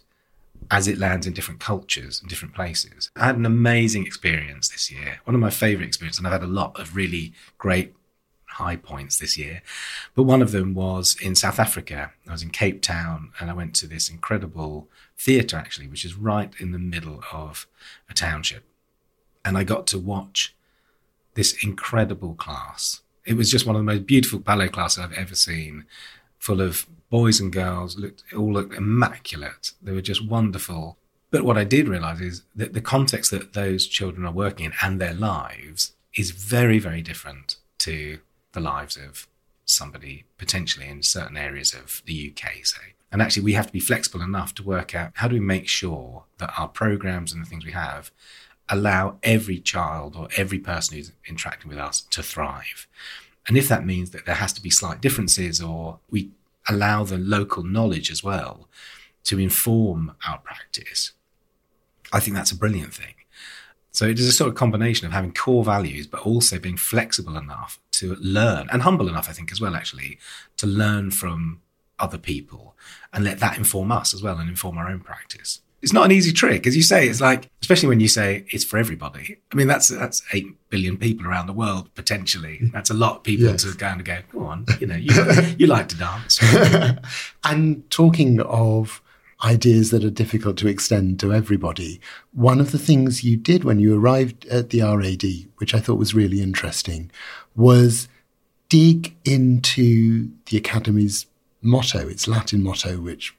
as 0.72 0.88
it 0.88 1.00
lands 1.00 1.26
in 1.26 1.34
different 1.34 1.60
cultures 1.60 2.20
and 2.20 2.30
different 2.30 2.54
places. 2.54 3.10
I 3.16 3.26
had 3.26 3.38
an 3.38 3.46
amazing 3.46 4.06
experience 4.06 4.70
this 4.70 4.92
year, 4.92 5.20
one 5.26 5.36
of 5.36 5.42
my 5.42 5.50
favorite 5.50 5.88
experiences, 5.88 6.20
and 6.20 6.28
I've 6.28 6.34
had 6.34 6.44
a 6.44 6.48
lot 6.48 6.80
of 6.80 6.96
really 6.96 7.34
great 7.58 7.96
high 8.60 8.76
points 8.76 9.18
this 9.18 9.38
year. 9.38 9.62
But 10.16 10.24
one 10.24 10.42
of 10.42 10.52
them 10.52 10.74
was 10.74 11.16
in 11.22 11.36
South 11.36 11.60
Africa. 11.60 12.12
I 12.28 12.32
was 12.32 12.44
in 12.44 12.50
Cape 12.50 12.82
Town 12.82 13.32
and 13.40 13.50
I 13.50 13.54
went 13.54 13.74
to 13.76 13.88
this 13.88 14.10
incredible 14.10 14.90
theatre, 15.18 15.58
actually, 15.58 15.88
which 15.88 16.06
is 16.06 16.16
right 16.16 16.52
in 16.60 16.72
the 16.72 16.80
middle 16.80 17.24
of 17.32 17.68
a 18.10 18.14
township. 18.14 18.64
And 19.46 19.58
I 19.58 19.64
got 19.64 19.88
to 19.88 19.98
watch 19.98 20.56
this 21.36 21.64
incredible 21.64 22.36
class. 22.36 23.02
It 23.26 23.38
was 23.38 23.50
just 23.50 23.66
one 23.66 23.76
of 23.76 23.80
the 23.80 23.92
most 23.92 24.06
beautiful 24.06 24.40
ballet 24.40 24.70
classes 24.70 25.04
I've 25.04 25.14
ever 25.14 25.36
seen, 25.36 25.86
full 26.40 26.62
of 26.62 26.88
boys 27.10 27.40
and 27.40 27.52
girls 27.52 27.98
looked 27.98 28.24
all 28.36 28.54
looked 28.54 28.74
immaculate. 28.74 29.74
They 29.82 29.92
were 29.92 30.02
just 30.02 30.28
wonderful. 30.28 30.98
But 31.32 31.44
what 31.44 31.58
I 31.58 31.64
did 31.64 31.88
realize 31.88 32.22
is 32.22 32.44
that 32.56 32.74
the 32.74 32.82
context 32.82 33.30
that 33.32 33.54
those 33.54 33.86
children 33.86 34.26
are 34.26 34.32
working 34.32 34.66
in 34.66 34.74
and 34.82 35.00
their 35.00 35.14
lives 35.14 35.94
is 36.16 36.32
very, 36.32 36.80
very 36.80 37.04
different 37.04 37.58
to 37.80 38.20
the 38.54 38.60
lives 38.60 38.98
of 38.98 39.28
somebody 39.66 40.26
potentially 40.40 40.88
in 40.88 41.04
certain 41.04 41.38
areas 41.38 41.74
of 41.74 42.02
the 42.08 42.34
UK, 42.34 42.66
say. 42.66 42.94
And 43.12 43.22
actually, 43.22 43.44
we 43.44 43.54
have 43.54 43.68
to 43.68 43.74
be 43.74 43.80
flexible 43.80 44.22
enough 44.22 44.54
to 44.56 44.64
work 44.64 44.96
out 44.96 45.12
how 45.16 45.28
do 45.28 45.36
we 45.36 45.40
make 45.40 45.68
sure 45.68 46.26
that 46.38 46.54
our 46.58 46.68
programs 46.68 47.32
and 47.32 47.44
the 47.44 47.50
things 47.50 47.66
we 47.66 47.72
have 47.72 48.12
allow 48.70 49.18
every 49.24 49.60
child 49.60 50.16
or 50.16 50.30
every 50.38 50.60
person 50.60 50.96
who's 50.96 51.12
interacting 51.28 51.70
with 51.70 51.80
us 51.80 52.02
to 52.02 52.22
thrive. 52.22 52.88
And 53.50 53.58
if 53.58 53.68
that 53.68 53.84
means 53.84 54.12
that 54.12 54.28
there 54.28 54.36
has 54.36 54.54
to 54.54 54.62
be 54.62 54.70
slight 54.70 55.02
differences 55.02 55.60
or 55.60 56.00
we 56.12 56.30
allow 56.70 57.04
the 57.04 57.18
local 57.18 57.64
knowledge 57.64 58.12
as 58.12 58.24
well 58.24 58.70
to 59.24 59.40
inform 59.40 60.16
our 60.28 60.38
practice, 60.38 61.14
I 62.14 62.20
think 62.20 62.38
that's 62.38 62.52
a 62.52 62.56
brilliant 62.56 62.94
thing. 62.94 63.16
So 63.92 64.06
it 64.06 64.20
is 64.20 64.28
a 64.28 64.32
sort 64.32 64.50
of 64.50 64.56
combination 64.56 65.08
of 65.08 65.14
having 65.14 65.34
core 65.34 65.64
values, 65.64 66.06
but 66.06 66.22
also 66.22 66.60
being 66.60 66.78
flexible 66.78 67.36
enough 67.36 67.80
to 67.94 68.16
learn 68.22 68.70
and 68.72 68.84
humble 68.84 69.10
enough, 69.10 69.28
I 69.28 69.34
think, 69.34 69.52
as 69.52 69.60
well, 69.60 69.76
actually, 69.76 70.20
to 70.58 70.68
learn 70.68 71.10
from 71.10 71.62
other 71.98 72.20
people 72.20 72.76
and 73.12 73.24
let 73.24 73.40
that 73.40 73.58
inform 73.58 73.92
us 73.92 74.14
as 74.14 74.22
well 74.22 74.38
and 74.38 74.48
inform 74.48 74.78
our 74.78 74.88
own 74.88 75.00
practice. 75.00 75.62
It's 75.82 75.94
not 75.94 76.06
an 76.06 76.12
easy 76.12 76.34
trick, 76.34 76.68
as 76.68 76.76
you 76.76 76.84
say. 76.84 77.08
It's 77.08 77.22
like, 77.22 77.50
especially 77.62 77.88
when 77.90 78.00
you 78.00 78.08
say 78.08 78.46
it's 78.50 78.66
for 78.66 78.78
everybody. 78.78 79.38
I 79.52 79.56
mean, 79.56 79.68
that's 79.68 79.88
that's 79.90 80.22
eight 80.34 80.48
billion 80.70 80.98
people 80.98 81.26
around 81.26 81.48
the 81.48 81.54
world 81.54 81.94
potentially. 81.96 82.58
Mm-hmm. 82.58 82.74
That's 82.74 82.90
a 82.90 82.94
lot 82.94 83.18
of 83.18 83.24
people 83.24 83.46
yes. 83.46 83.64
to 83.64 83.74
go 83.76 83.88
and 83.88 84.04
go. 84.04 84.18
Go 84.32 84.46
on, 84.46 84.66
you 84.80 84.88
know, 84.88 84.96
you, 84.96 85.12
you 85.58 85.68
like 85.68 85.88
to 85.90 85.98
dance. 85.98 86.40
and 87.44 87.90
talking 87.90 88.42
of 88.42 89.02
ideas 89.44 89.92
that 89.92 90.04
are 90.04 90.10
difficult 90.10 90.58
to 90.58 90.68
extend 90.68 91.20
to 91.20 91.34
everybody. 91.34 92.02
One 92.34 92.60
of 92.60 92.72
the 92.72 92.80
things 92.80 93.24
you 93.24 93.38
did 93.38 93.64
when 93.64 93.80
you 93.80 93.98
arrived 93.98 94.46
at 94.48 94.70
the 94.70 94.82
RAD, 94.82 95.24
which 95.58 95.74
I 95.74 95.80
thought 95.80 95.98
was 95.98 96.14
really 96.14 96.42
interesting, 96.42 97.10
was 97.56 98.10
dig 98.68 99.16
into 99.26 100.30
the 100.48 100.58
Academy's 100.58 101.26
motto, 101.62 102.08
its 102.08 102.28
Latin 102.28 102.64
motto, 102.64 103.00
which 103.00 103.36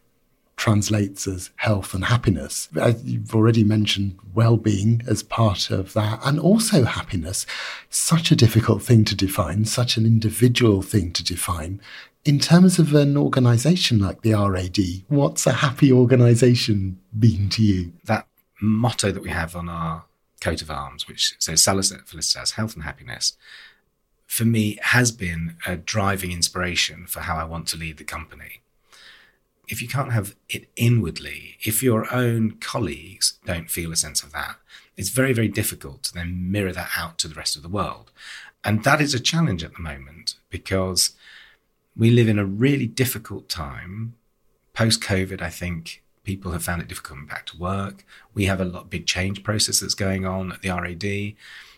translates 0.60 1.26
as 1.26 1.48
health 1.56 1.94
and 1.94 2.04
happiness. 2.04 2.68
You've 3.02 3.34
already 3.34 3.64
mentioned 3.64 4.18
well-being 4.34 5.00
as 5.08 5.22
part 5.22 5.70
of 5.70 5.94
that 5.94 6.20
and 6.22 6.38
also 6.38 6.84
happiness. 6.84 7.46
Such 7.88 8.30
a 8.30 8.36
difficult 8.36 8.82
thing 8.82 9.06
to 9.06 9.16
define, 9.16 9.64
such 9.64 9.96
an 9.96 10.04
individual 10.04 10.82
thing 10.82 11.12
to 11.12 11.24
define. 11.24 11.80
In 12.26 12.38
terms 12.38 12.78
of 12.78 12.94
an 12.94 13.16
organization 13.16 14.00
like 14.00 14.20
the 14.20 14.34
RAD, 14.34 14.78
what's 15.08 15.46
a 15.46 15.54
happy 15.54 15.90
organization 15.90 17.00
been 17.18 17.48
to 17.48 17.62
you? 17.62 17.94
That 18.04 18.26
motto 18.60 19.10
that 19.12 19.22
we 19.22 19.30
have 19.30 19.56
on 19.56 19.70
our 19.70 20.04
coat 20.42 20.60
of 20.60 20.70
arms, 20.70 21.08
which 21.08 21.36
says 21.38 21.62
Salus 21.62 21.90
et 21.90 22.06
Felicitas, 22.06 22.52
health 22.52 22.74
and 22.74 22.84
happiness, 22.84 23.38
for 24.26 24.44
me 24.44 24.78
has 24.82 25.10
been 25.10 25.56
a 25.66 25.76
driving 25.76 26.32
inspiration 26.32 27.06
for 27.06 27.20
how 27.20 27.36
I 27.36 27.44
want 27.44 27.66
to 27.68 27.78
lead 27.78 27.96
the 27.96 28.04
company. 28.04 28.60
If 29.70 29.80
you 29.80 29.86
can't 29.86 30.12
have 30.12 30.34
it 30.48 30.68
inwardly, 30.74 31.56
if 31.62 31.80
your 31.80 32.12
own 32.12 32.56
colleagues 32.60 33.38
don't 33.46 33.70
feel 33.70 33.92
a 33.92 33.96
sense 33.96 34.20
of 34.24 34.32
that, 34.32 34.56
it's 34.96 35.10
very, 35.10 35.32
very 35.32 35.46
difficult 35.46 36.02
to 36.02 36.12
then 36.12 36.50
mirror 36.50 36.72
that 36.72 36.90
out 36.96 37.18
to 37.18 37.28
the 37.28 37.36
rest 37.36 37.54
of 37.54 37.62
the 37.62 37.68
world. 37.68 38.10
And 38.64 38.82
that 38.82 39.00
is 39.00 39.14
a 39.14 39.20
challenge 39.20 39.62
at 39.62 39.74
the 39.74 39.80
moment 39.80 40.34
because 40.50 41.12
we 41.96 42.10
live 42.10 42.28
in 42.28 42.38
a 42.38 42.44
really 42.44 42.88
difficult 42.88 43.48
time. 43.48 44.14
Post 44.74 45.00
COVID, 45.02 45.40
I 45.40 45.50
think 45.50 46.02
people 46.24 46.50
have 46.50 46.64
found 46.64 46.82
it 46.82 46.88
difficult 46.88 47.18
coming 47.18 47.28
back 47.28 47.46
to 47.46 47.56
work. 47.56 48.04
We 48.34 48.46
have 48.46 48.60
a 48.60 48.64
lot 48.64 48.90
big 48.90 49.06
change 49.06 49.44
process 49.44 49.78
that's 49.78 49.94
going 49.94 50.26
on 50.26 50.50
at 50.50 50.62
the 50.62 50.70
RAD. 50.70 51.34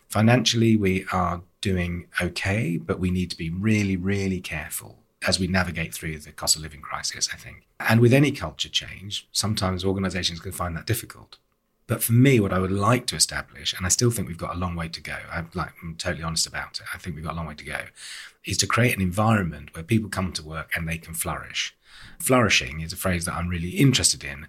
Financially, 0.09 0.77
we 0.77 1.05
are 1.13 1.43
doing 1.61 2.07
okay, 2.23 2.79
but 2.79 2.99
we 2.99 3.11
need 3.11 3.31
to 3.31 3.37
be 3.37 3.51
really, 3.51 3.99
really 3.99 4.41
careful 4.41 5.02
as 5.27 5.39
we 5.39 5.47
navigate 5.47 5.95
through 5.95 6.19
the 6.19 6.33
cost 6.33 6.57
of 6.57 6.63
living 6.63 6.81
crisis, 6.81 7.29
I 7.33 7.37
think. 7.37 7.67
And 7.81 8.01
with 8.01 8.13
any 8.13 8.33
culture 8.33 8.69
change, 8.69 9.29
sometimes 9.33 9.85
organizations 9.85 10.41
can 10.41 10.53
find 10.53 10.77
that 10.77 10.87
difficult. 10.87 11.39
But 11.87 12.03
for 12.03 12.13
me, 12.13 12.41
what 12.41 12.53
I 12.53 12.59
would 12.59 12.73
like 12.73 13.07
to 13.07 13.17
establish, 13.17 13.75
and 13.75 13.85
I 13.85 13.89
still 13.89 14.11
think 14.11 14.29
we've 14.29 14.39
got 14.39 14.55
a 14.55 14.59
long 14.59 14.77
way 14.77 14.89
to 14.89 15.01
go, 15.01 15.17
I'm, 15.31 15.51
like, 15.55 15.73
I'm 15.83 15.97
totally 15.97 16.23
honest 16.23 16.47
about 16.47 16.81
it, 16.81 16.87
I 16.95 16.99
think 16.99 17.17
we've 17.17 17.25
got 17.25 17.35
a 17.35 17.37
long 17.37 17.47
way 17.47 17.55
to 17.55 17.65
go, 17.65 17.81
is 18.45 18.57
to 18.59 18.67
create 18.67 18.97
an 18.97 19.03
environment 19.03 19.75
where 19.75 19.85
people 19.85 20.09
come 20.09 20.33
to 20.33 20.45
work 20.45 20.71
and 20.75 20.89
they 20.89 20.99
can 20.99 21.15
flourish. 21.15 21.75
Flourishing 22.19 22.81
is 22.81 22.93
a 22.93 22.97
phrase 22.97 23.25
that 23.25 23.35
I'm 23.35 23.49
really 23.49 23.71
interested 23.71 24.25
in 24.25 24.47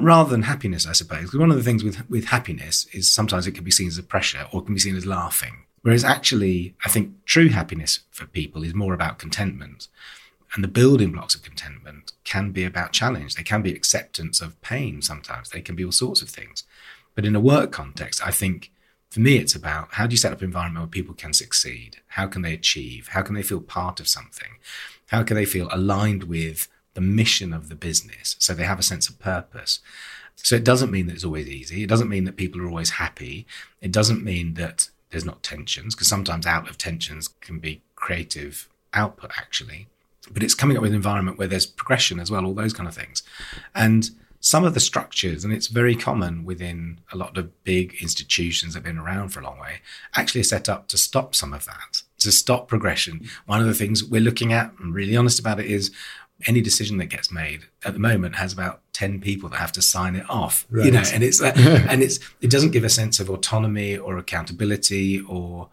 rather 0.00 0.30
than 0.30 0.42
happiness, 0.42 0.86
I 0.86 0.92
suppose. 0.92 1.22
Because 1.22 1.38
one 1.38 1.50
of 1.50 1.56
the 1.56 1.62
things 1.62 1.84
with, 1.84 2.08
with 2.10 2.26
happiness 2.26 2.86
is 2.92 3.10
sometimes 3.10 3.46
it 3.46 3.52
can 3.52 3.64
be 3.64 3.70
seen 3.70 3.88
as 3.88 3.98
a 3.98 4.02
pressure 4.02 4.46
or 4.52 4.60
it 4.60 4.66
can 4.66 4.74
be 4.74 4.80
seen 4.80 4.96
as 4.96 5.06
laughing. 5.06 5.63
Whereas 5.84 6.02
actually, 6.02 6.74
I 6.82 6.88
think 6.88 7.26
true 7.26 7.50
happiness 7.50 8.00
for 8.10 8.24
people 8.26 8.62
is 8.64 8.72
more 8.72 8.94
about 8.94 9.18
contentment. 9.18 9.88
And 10.54 10.64
the 10.64 10.68
building 10.68 11.12
blocks 11.12 11.34
of 11.34 11.42
contentment 11.42 12.12
can 12.24 12.52
be 12.52 12.64
about 12.64 12.92
challenge. 12.92 13.34
They 13.34 13.42
can 13.42 13.60
be 13.60 13.74
acceptance 13.74 14.40
of 14.40 14.58
pain 14.62 15.02
sometimes. 15.02 15.50
They 15.50 15.60
can 15.60 15.76
be 15.76 15.84
all 15.84 15.92
sorts 15.92 16.22
of 16.22 16.30
things. 16.30 16.64
But 17.14 17.26
in 17.26 17.36
a 17.36 17.40
work 17.40 17.70
context, 17.70 18.26
I 18.26 18.30
think 18.30 18.72
for 19.10 19.20
me, 19.20 19.36
it's 19.36 19.54
about 19.54 19.92
how 19.92 20.06
do 20.06 20.14
you 20.14 20.16
set 20.16 20.32
up 20.32 20.38
an 20.38 20.46
environment 20.46 20.84
where 20.84 20.88
people 20.88 21.14
can 21.14 21.34
succeed? 21.34 21.98
How 22.06 22.28
can 22.28 22.40
they 22.40 22.54
achieve? 22.54 23.08
How 23.08 23.20
can 23.20 23.34
they 23.34 23.42
feel 23.42 23.60
part 23.60 24.00
of 24.00 24.08
something? 24.08 24.56
How 25.08 25.22
can 25.22 25.36
they 25.36 25.44
feel 25.44 25.68
aligned 25.70 26.24
with 26.24 26.66
the 26.94 27.02
mission 27.02 27.52
of 27.52 27.68
the 27.68 27.74
business 27.74 28.36
so 28.38 28.54
they 28.54 28.64
have 28.64 28.78
a 28.78 28.82
sense 28.82 29.06
of 29.06 29.18
purpose? 29.18 29.80
So 30.36 30.56
it 30.56 30.64
doesn't 30.64 30.90
mean 30.90 31.08
that 31.08 31.14
it's 31.14 31.24
always 31.24 31.46
easy. 31.46 31.82
It 31.82 31.90
doesn't 31.90 32.08
mean 32.08 32.24
that 32.24 32.36
people 32.36 32.62
are 32.62 32.68
always 32.68 32.90
happy. 32.90 33.46
It 33.82 33.92
doesn't 33.92 34.24
mean 34.24 34.54
that 34.54 34.88
there's 35.14 35.24
not 35.24 35.42
tensions, 35.42 35.94
because 35.94 36.08
sometimes 36.08 36.44
out 36.44 36.68
of 36.68 36.76
tensions 36.76 37.28
can 37.40 37.60
be 37.60 37.80
creative 37.94 38.68
output, 38.92 39.30
actually. 39.36 39.86
But 40.30 40.42
it's 40.42 40.54
coming 40.54 40.76
up 40.76 40.82
with 40.82 40.90
an 40.90 40.96
environment 40.96 41.38
where 41.38 41.48
there's 41.48 41.66
progression 41.66 42.18
as 42.18 42.30
well, 42.30 42.44
all 42.44 42.54
those 42.54 42.72
kind 42.72 42.88
of 42.88 42.94
things. 42.94 43.22
And 43.74 44.10
some 44.40 44.64
of 44.64 44.74
the 44.74 44.80
structures, 44.80 45.44
and 45.44 45.54
it's 45.54 45.68
very 45.68 45.94
common 45.94 46.44
within 46.44 46.98
a 47.12 47.16
lot 47.16 47.38
of 47.38 47.64
big 47.64 47.94
institutions 48.02 48.74
that 48.74 48.80
have 48.80 48.84
been 48.84 48.98
around 48.98 49.28
for 49.28 49.40
a 49.40 49.44
long 49.44 49.58
way, 49.58 49.80
actually 50.16 50.40
are 50.40 50.44
set 50.44 50.68
up 50.68 50.88
to 50.88 50.98
stop 50.98 51.34
some 51.34 51.54
of 51.54 51.64
that, 51.64 52.02
to 52.18 52.32
stop 52.32 52.66
progression. 52.68 53.28
One 53.46 53.60
of 53.60 53.66
the 53.66 53.74
things 53.74 54.02
we're 54.02 54.20
looking 54.20 54.52
at, 54.52 54.72
I'm 54.80 54.92
really 54.92 55.16
honest 55.16 55.38
about 55.38 55.60
it, 55.60 55.66
is 55.66 55.92
any 56.46 56.60
decision 56.60 56.98
that 56.98 57.06
gets 57.06 57.30
made 57.30 57.62
at 57.84 57.92
the 57.94 57.98
moment 57.98 58.36
has 58.36 58.52
about 58.52 58.80
10 58.92 59.20
people 59.20 59.48
that 59.48 59.56
have 59.58 59.72
to 59.72 59.80
sign 59.80 60.16
it 60.16 60.28
off 60.28 60.66
right. 60.68 60.84
you 60.84 60.90
know 60.90 61.02
and 61.12 61.22
it's 61.22 61.40
uh, 61.40 61.52
and 61.88 62.02
it's 62.02 62.18
it 62.40 62.50
doesn't 62.50 62.72
give 62.72 62.84
a 62.84 62.88
sense 62.88 63.20
of 63.20 63.30
autonomy 63.30 63.96
or 63.96 64.18
accountability 64.18 65.20
or 65.20 65.68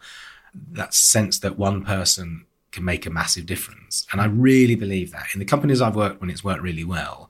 that 0.53 0.93
sense 0.93 1.39
that 1.39 1.57
one 1.57 1.83
person 1.83 2.45
can 2.71 2.85
make 2.85 3.05
a 3.05 3.09
massive 3.09 3.45
difference 3.45 4.05
and 4.11 4.21
i 4.21 4.25
really 4.25 4.75
believe 4.75 5.11
that 5.11 5.25
in 5.33 5.39
the 5.39 5.45
companies 5.45 5.81
i've 5.81 5.95
worked 5.95 6.21
when 6.21 6.29
it's 6.29 6.43
worked 6.43 6.61
really 6.61 6.85
well 6.85 7.29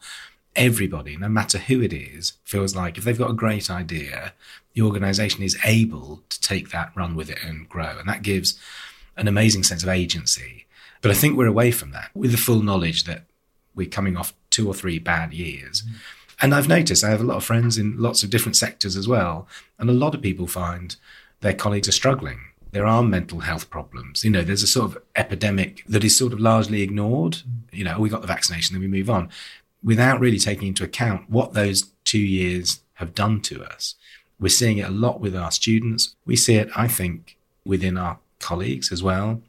everybody, 0.56 1.18
no 1.18 1.30
matter 1.30 1.58
who 1.58 1.82
it 1.82 1.94
is, 1.94 2.34
feels 2.44 2.76
like 2.76 2.98
if 2.98 3.04
they've 3.04 3.18
got 3.18 3.30
a 3.30 3.34
great 3.34 3.70
idea, 3.70 4.34
the 4.74 4.82
organization 4.82 5.44
is 5.44 5.58
able 5.64 6.22
to 6.30 6.42
take 6.42 6.72
that, 6.72 6.92
run 6.96 7.16
with 7.16 7.30
it, 7.30 7.40
and 7.46 7.68
grow. 7.70 7.98
And 7.98 8.08
that 8.10 8.22
gives 8.22 8.60
an 9.18 9.28
amazing 9.28 9.64
sense 9.64 9.84
of 9.84 9.90
agency. 9.90 10.66
But 11.02 11.12
I 11.12 11.16
think 11.16 11.38
we're 11.38 11.48
away 11.48 11.72
from 11.72 11.92
that 11.92 12.12
with 12.14 12.32
the 12.32 12.38
full 12.38 12.62
knowledge 12.62 13.06
that 13.06 13.26
we're 13.76 13.90
coming 13.90 14.18
off 14.18 14.34
two 14.50 14.68
or 14.68 14.74
three 14.74 15.00
bad 15.00 15.34
years. 15.34 15.82
Mm. 15.82 15.94
And 16.44 16.56
I've 16.56 16.68
noticed 16.68 17.04
I 17.04 17.10
have 17.10 17.22
a 17.22 17.26
lot 17.26 17.38
of 17.38 17.44
friends 17.44 17.78
in 17.78 17.98
lots 18.00 18.24
of 18.24 18.30
different 18.30 18.56
sectors 18.56 18.98
as 18.98 19.08
well. 19.08 19.48
And 19.78 19.90
a 19.90 19.94
lot 19.94 20.16
of 20.16 20.22
people 20.22 20.48
find 20.48 20.96
their 21.42 21.54
colleagues 21.54 21.88
are 21.88 21.94
struggling. 21.94 22.40
There 22.72 22.86
are 22.86 23.04
mental 23.04 23.42
health 23.42 23.70
problems. 23.70 24.24
You 24.24 24.32
know, 24.32 24.42
there's 24.42 24.64
a 24.64 24.68
sort 24.68 24.92
of 24.92 25.04
epidemic 25.16 25.84
that 25.88 26.04
is 26.04 26.18
sort 26.18 26.34
of 26.34 26.40
largely 26.40 26.82
ignored. 26.82 27.38
You 27.72 27.84
know, 27.84 28.00
we 28.00 28.10
got 28.10 28.22
the 28.22 28.28
vaccination, 28.28 28.74
then 28.74 28.82
we 28.82 28.88
move 28.88 29.10
on 29.10 29.30
without 29.84 30.20
really 30.20 30.40
taking 30.40 30.68
into 30.68 30.84
account 30.84 31.30
what 31.30 31.54
those 31.54 31.92
two 32.04 32.20
years 32.20 32.82
have 32.96 33.16
done 33.16 33.42
to 33.42 33.64
us. 33.64 33.96
We're 34.40 34.50
seeing 34.50 34.78
it 34.78 34.88
a 34.88 34.92
lot 34.92 35.20
with 35.20 35.36
our 35.36 35.52
students. 35.52 36.16
We 36.26 36.36
see 36.36 36.56
it, 36.56 36.70
I 36.76 36.88
think, 36.88 37.38
within 37.66 37.98
our 37.98 38.20
colleagues 38.40 38.92
as 38.92 39.04
well. 39.04 39.42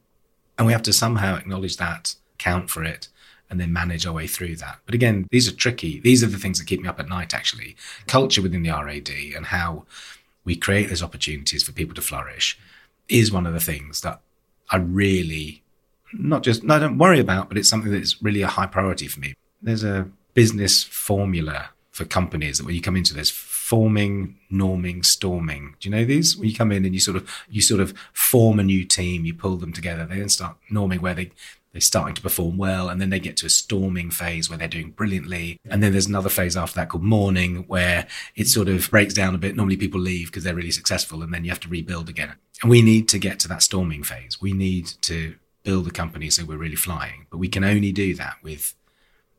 And 0.59 0.67
we 0.67 0.73
have 0.73 0.83
to 0.83 0.93
somehow 0.93 1.37
acknowledge 1.37 1.77
that, 1.79 2.15
count 2.39 2.71
for 2.71 2.85
it, 2.85 3.09
and 3.51 3.61
then 3.61 3.73
manage 3.73 4.07
our 4.07 4.13
way 4.13 4.27
through 4.27 4.57
that. 4.57 4.79
But 4.87 4.95
again, 4.95 5.27
these 5.31 5.49
are 5.49 5.55
tricky. 5.55 6.01
These 6.01 6.23
are 6.23 6.29
the 6.29 6.39
things 6.39 6.59
that 6.59 6.67
keep 6.67 6.81
me 6.81 6.89
up 6.89 7.01
at 7.01 7.09
night, 7.09 7.35
actually. 7.35 7.77
Culture 8.07 8.43
within 8.43 8.63
the 8.63 8.71
RAD 8.71 9.11
and 9.37 9.47
how 9.47 9.85
we 10.45 10.57
create 10.57 10.89
those 10.89 11.03
opportunities 11.03 11.63
for 11.63 11.73
people 11.73 11.95
to 11.95 12.03
flourish 12.03 12.59
is 13.09 13.31
one 13.31 13.47
of 13.47 13.53
the 13.53 13.61
things 13.61 14.01
that 14.01 14.21
I 14.71 14.77
really 14.77 15.63
not 16.13 16.43
just, 16.43 16.63
no, 16.63 16.75
I 16.75 16.79
don't 16.79 16.99
worry 16.99 17.21
about, 17.21 17.49
but 17.49 17.59
it's 17.59 17.69
something 17.69 17.91
that's 17.91 18.23
really 18.23 18.43
a 18.43 18.49
high 18.49 18.67
priority 18.67 19.09
for 19.09 19.21
me. 19.21 19.35
There's 19.63 19.85
a 19.85 20.09
business 20.35 20.83
formula 20.83 21.71
for 21.91 22.05
companies 22.05 22.59
that 22.59 22.65
when 22.65 22.75
you 22.75 22.81
come 22.81 22.97
into 22.97 23.15
this 23.15 23.31
forming, 23.63 24.37
norming, 24.53 25.05
storming. 25.05 25.77
Do 25.79 25.89
you 25.89 25.95
know 25.95 26.05
these? 26.05 26.37
When 26.37 26.49
you 26.49 26.55
come 26.55 26.73
in 26.73 26.85
and 26.85 26.93
you 26.93 27.01
sort 27.01 27.17
of 27.17 27.31
you 27.49 27.63
sort 27.63 27.81
of 27.81 27.95
form 28.13 28.59
a 28.59 28.65
new 28.65 28.85
team, 28.85 29.25
you 29.25 29.35
pull 29.35 29.57
them 29.57 29.73
together, 29.73 30.05
they 30.05 30.19
then 30.19 30.29
start 30.29 30.57
norming 30.71 31.01
where 31.01 31.15
they 31.15 31.31
they're 31.71 31.81
starting 31.81 32.15
to 32.17 32.21
perform 32.21 32.59
well, 32.59 32.89
and 32.89 33.01
then 33.01 33.09
they 33.09 33.21
get 33.21 33.37
to 33.39 33.47
a 33.47 33.51
storming 33.51 34.11
phase 34.11 34.51
where 34.51 34.59
they're 34.59 34.69
doing 34.69 34.91
brilliantly. 34.91 35.59
And 35.71 35.83
then 35.83 35.93
there's 35.93 36.09
another 36.09 36.29
phase 36.29 36.57
after 36.57 36.75
that 36.75 36.89
called 36.91 37.05
mourning, 37.05 37.65
where 37.69 38.09
it 38.35 38.49
sort 38.49 38.69
of 38.69 38.91
breaks 38.91 39.15
down 39.15 39.35
a 39.35 39.39
bit. 39.39 39.57
Normally 39.57 39.77
people 39.77 40.01
leave 40.01 40.27
because 40.27 40.43
they're 40.43 40.57
really 40.57 40.73
successful, 40.73 41.23
and 41.23 41.33
then 41.33 41.45
you 41.45 41.51
have 41.51 41.61
to 41.61 41.69
rebuild 41.69 42.09
again. 42.09 42.35
And 42.63 42.71
we 42.71 42.83
need 42.83 43.09
to 43.09 43.19
get 43.19 43.39
to 43.41 43.49
that 43.49 43.63
storming 43.63 44.03
phase. 44.03 44.43
We 44.43 44.53
need 44.53 44.89
to 45.03 45.37
build 45.63 45.87
a 45.87 45.93
company 45.93 46.31
so 46.31 46.45
we're 46.45 46.57
really 46.57 46.77
flying, 46.77 47.27
but 47.31 47.39
we 47.39 47.49
can 47.49 47.63
only 47.63 47.93
do 47.93 48.15
that 48.17 48.37
with 48.43 48.75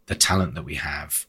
the 0.06 0.16
talent 0.16 0.56
that 0.56 0.64
we 0.64 0.76
have 0.76 1.28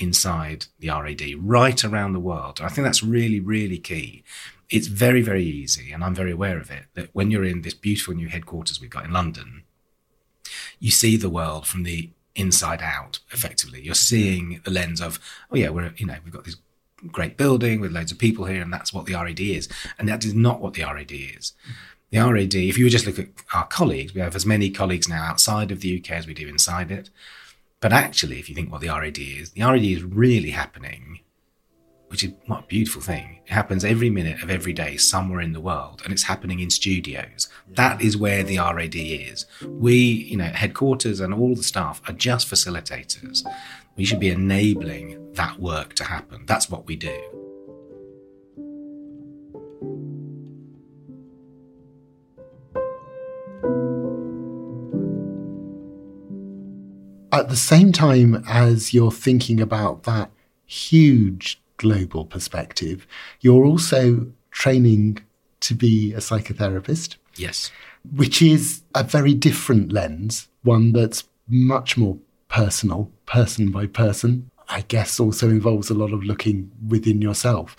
inside 0.00 0.66
the 0.78 0.88
RAD 0.88 1.22
right 1.38 1.84
around 1.84 2.12
the 2.12 2.20
world. 2.20 2.60
I 2.60 2.68
think 2.68 2.84
that's 2.84 3.02
really, 3.02 3.40
really 3.40 3.78
key. 3.78 4.24
It's 4.68 4.88
very, 4.88 5.22
very 5.22 5.44
easy, 5.44 5.92
and 5.92 6.02
I'm 6.02 6.14
very 6.14 6.32
aware 6.32 6.58
of 6.58 6.70
it, 6.70 6.86
that 6.94 7.10
when 7.12 7.30
you're 7.30 7.44
in 7.44 7.62
this 7.62 7.74
beautiful 7.74 8.14
new 8.14 8.28
headquarters 8.28 8.80
we've 8.80 8.90
got 8.90 9.04
in 9.04 9.12
London, 9.12 9.62
you 10.78 10.90
see 10.90 11.16
the 11.16 11.30
world 11.30 11.66
from 11.66 11.84
the 11.84 12.10
inside 12.34 12.82
out 12.82 13.18
effectively. 13.30 13.80
You're 13.80 13.94
seeing 13.94 14.60
the 14.64 14.70
lens 14.70 15.00
of, 15.00 15.18
oh 15.50 15.56
yeah, 15.56 15.70
we're, 15.70 15.92
you 15.96 16.06
know, 16.06 16.16
we've 16.24 16.32
got 16.32 16.44
this 16.44 16.56
great 17.10 17.36
building 17.36 17.80
with 17.80 17.92
loads 17.92 18.12
of 18.12 18.18
people 18.18 18.44
here 18.46 18.62
and 18.62 18.72
that's 18.72 18.92
what 18.92 19.06
the 19.06 19.14
RAD 19.14 19.40
is. 19.40 19.68
And 19.98 20.08
that 20.08 20.24
is 20.24 20.34
not 20.34 20.60
what 20.60 20.74
the 20.74 20.82
RAD 20.82 21.12
is. 21.12 21.52
The 22.10 22.18
RAD, 22.18 22.54
if 22.54 22.78
you 22.78 22.84
were 22.84 22.90
just 22.90 23.06
look 23.06 23.18
at 23.18 23.28
our 23.54 23.66
colleagues, 23.66 24.14
we 24.14 24.20
have 24.20 24.36
as 24.36 24.46
many 24.46 24.70
colleagues 24.70 25.08
now 25.08 25.24
outside 25.24 25.70
of 25.70 25.80
the 25.80 25.98
UK 25.98 26.12
as 26.12 26.26
we 26.26 26.34
do 26.34 26.46
inside 26.48 26.90
it. 26.90 27.10
But 27.80 27.92
actually, 27.92 28.38
if 28.38 28.48
you 28.48 28.54
think 28.54 28.72
what 28.72 28.80
the 28.80 28.88
RAD 28.88 29.18
is, 29.18 29.52
the 29.52 29.62
RAD 29.62 29.84
is 29.84 30.02
really 30.02 30.50
happening 30.50 31.20
which 32.08 32.24
is 32.24 32.32
what 32.46 32.64
a 32.64 32.66
beautiful 32.66 33.02
thing. 33.02 33.40
It 33.46 33.52
happens 33.52 33.84
every 33.84 34.10
minute 34.10 34.42
of 34.42 34.50
every 34.50 34.72
day 34.72 34.96
somewhere 34.96 35.40
in 35.40 35.52
the 35.52 35.60
world, 35.60 36.02
and 36.04 36.12
it's 36.12 36.22
happening 36.24 36.60
in 36.60 36.70
studios. 36.70 37.48
That 37.68 38.00
is 38.00 38.16
where 38.16 38.42
the 38.42 38.58
RAD 38.58 38.94
is. 38.94 39.46
We, 39.62 39.94
you 39.94 40.36
know, 40.36 40.44
headquarters 40.44 41.20
and 41.20 41.34
all 41.34 41.54
the 41.54 41.62
staff 41.62 42.00
are 42.08 42.12
just 42.12 42.48
facilitators. 42.48 43.42
We 43.96 44.04
should 44.04 44.20
be 44.20 44.30
enabling 44.30 45.32
that 45.34 45.58
work 45.58 45.94
to 45.94 46.04
happen. 46.04 46.46
That's 46.46 46.70
what 46.70 46.86
we 46.86 46.96
do. 46.96 47.45
At 57.46 57.50
the 57.50 57.56
same 57.56 57.92
time 57.92 58.42
as 58.48 58.92
you're 58.92 59.12
thinking 59.12 59.60
about 59.60 60.02
that 60.02 60.32
huge 60.64 61.62
global 61.76 62.24
perspective, 62.24 63.06
you're 63.40 63.64
also 63.64 64.26
training 64.50 65.20
to 65.60 65.76
be 65.76 66.12
a 66.12 66.16
psychotherapist. 66.16 67.14
Yes. 67.36 67.70
Which 68.16 68.42
is 68.42 68.82
a 68.96 69.04
very 69.04 69.32
different 69.32 69.92
lens, 69.92 70.48
one 70.64 70.90
that's 70.90 71.22
much 71.46 71.96
more 71.96 72.18
personal, 72.48 73.12
person 73.26 73.70
by 73.70 73.86
person. 73.86 74.50
I 74.68 74.80
guess 74.80 75.20
also 75.20 75.48
involves 75.48 75.88
a 75.88 75.94
lot 75.94 76.12
of 76.12 76.24
looking 76.24 76.72
within 76.88 77.22
yourself. 77.22 77.76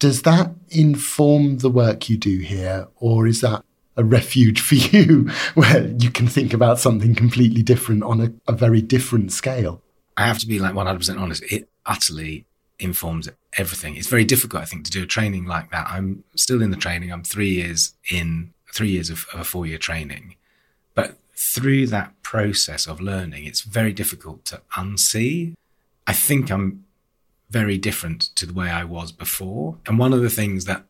Does 0.00 0.22
that 0.22 0.50
inform 0.70 1.58
the 1.58 1.70
work 1.70 2.10
you 2.10 2.18
do 2.18 2.38
here, 2.38 2.88
or 2.96 3.28
is 3.28 3.40
that 3.42 3.64
a 3.96 4.04
refuge 4.04 4.60
for 4.60 4.74
you 4.74 5.30
where 5.54 5.86
you 5.98 6.10
can 6.10 6.26
think 6.26 6.52
about 6.52 6.78
something 6.78 7.14
completely 7.14 7.62
different 7.62 8.02
on 8.02 8.20
a, 8.20 8.32
a 8.52 8.54
very 8.54 8.82
different 8.82 9.32
scale? 9.32 9.82
I 10.16 10.26
have 10.26 10.38
to 10.38 10.46
be 10.46 10.58
like 10.58 10.74
100% 10.74 11.20
honest. 11.20 11.42
It 11.50 11.68
utterly 11.84 12.46
informs 12.78 13.28
everything. 13.56 13.96
It's 13.96 14.08
very 14.08 14.24
difficult, 14.24 14.62
I 14.62 14.66
think, 14.66 14.84
to 14.84 14.90
do 14.90 15.02
a 15.02 15.06
training 15.06 15.46
like 15.46 15.70
that. 15.70 15.86
I'm 15.88 16.24
still 16.34 16.62
in 16.62 16.70
the 16.70 16.76
training. 16.76 17.12
I'm 17.12 17.22
three 17.22 17.50
years 17.50 17.94
in, 18.10 18.52
three 18.72 18.90
years 18.90 19.10
of, 19.10 19.26
of 19.32 19.40
a 19.40 19.44
four 19.44 19.66
year 19.66 19.78
training. 19.78 20.36
But 20.94 21.18
through 21.34 21.88
that 21.88 22.20
process 22.22 22.86
of 22.86 23.00
learning, 23.00 23.44
it's 23.44 23.62
very 23.62 23.92
difficult 23.92 24.44
to 24.46 24.62
unsee. 24.76 25.54
I 26.06 26.12
think 26.12 26.50
I'm 26.50 26.84
very 27.50 27.78
different 27.78 28.22
to 28.36 28.46
the 28.46 28.54
way 28.54 28.70
I 28.70 28.84
was 28.84 29.12
before. 29.12 29.78
And 29.86 29.98
one 29.98 30.12
of 30.12 30.22
the 30.22 30.30
things 30.30 30.64
that 30.64 30.84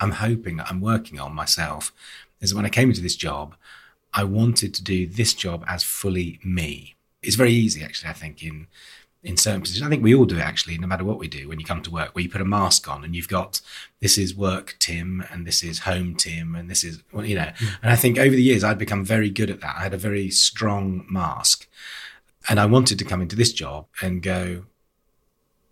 I'm 0.00 0.12
hoping 0.12 0.56
that 0.56 0.68
I'm 0.70 0.80
working 0.80 1.20
on 1.20 1.34
myself 1.34 1.92
is 2.42 2.50
that 2.50 2.56
when 2.56 2.66
I 2.66 2.70
came 2.70 2.90
into 2.90 3.00
this 3.00 3.16
job, 3.16 3.54
I 4.12 4.24
wanted 4.24 4.74
to 4.74 4.84
do 4.84 5.06
this 5.06 5.32
job 5.32 5.64
as 5.66 5.82
fully 5.82 6.38
me. 6.44 6.96
It's 7.22 7.36
very 7.36 7.52
easy, 7.52 7.82
actually, 7.82 8.10
I 8.10 8.14
think, 8.14 8.42
in 8.42 8.66
in 9.22 9.36
certain 9.36 9.60
positions. 9.60 9.86
I 9.86 9.88
think 9.88 10.02
we 10.02 10.14
all 10.14 10.24
do 10.24 10.38
it 10.38 10.42
actually, 10.42 10.76
no 10.78 10.88
matter 10.88 11.04
what 11.04 11.18
we 11.18 11.28
do 11.28 11.48
when 11.48 11.60
you 11.60 11.64
come 11.64 11.80
to 11.82 11.92
work, 11.92 12.12
where 12.12 12.22
you 12.22 12.28
put 12.28 12.40
a 12.40 12.44
mask 12.44 12.88
on 12.88 13.04
and 13.04 13.14
you've 13.14 13.28
got 13.28 13.60
this 14.00 14.18
is 14.18 14.34
work 14.34 14.74
Tim 14.80 15.24
and 15.30 15.46
this 15.46 15.62
is 15.62 15.80
home 15.80 16.16
Tim 16.16 16.56
and 16.56 16.68
this 16.68 16.82
is, 16.82 17.02
well, 17.12 17.24
you 17.24 17.36
know. 17.36 17.52
Mm. 17.56 17.76
And 17.82 17.92
I 17.92 17.96
think 17.96 18.18
over 18.18 18.34
the 18.34 18.42
years 18.42 18.64
I'd 18.64 18.78
become 18.78 19.04
very 19.04 19.30
good 19.30 19.48
at 19.48 19.60
that. 19.60 19.76
I 19.78 19.82
had 19.84 19.94
a 19.94 19.98
very 19.98 20.28
strong 20.30 21.06
mask. 21.08 21.68
And 22.48 22.58
I 22.58 22.66
wanted 22.66 22.98
to 22.98 23.04
come 23.04 23.22
into 23.22 23.36
this 23.36 23.52
job 23.52 23.86
and 24.02 24.20
go, 24.20 24.64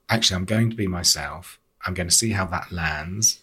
actually, 0.09 0.37
I'm 0.37 0.44
going 0.44 0.70
to 0.70 0.76
be 0.76 0.87
myself. 0.87 1.59
I'm 1.85 1.94
going 1.94 2.09
to 2.09 2.14
see 2.14 2.30
how 2.30 2.46
that 2.46 2.70
lands 2.70 3.40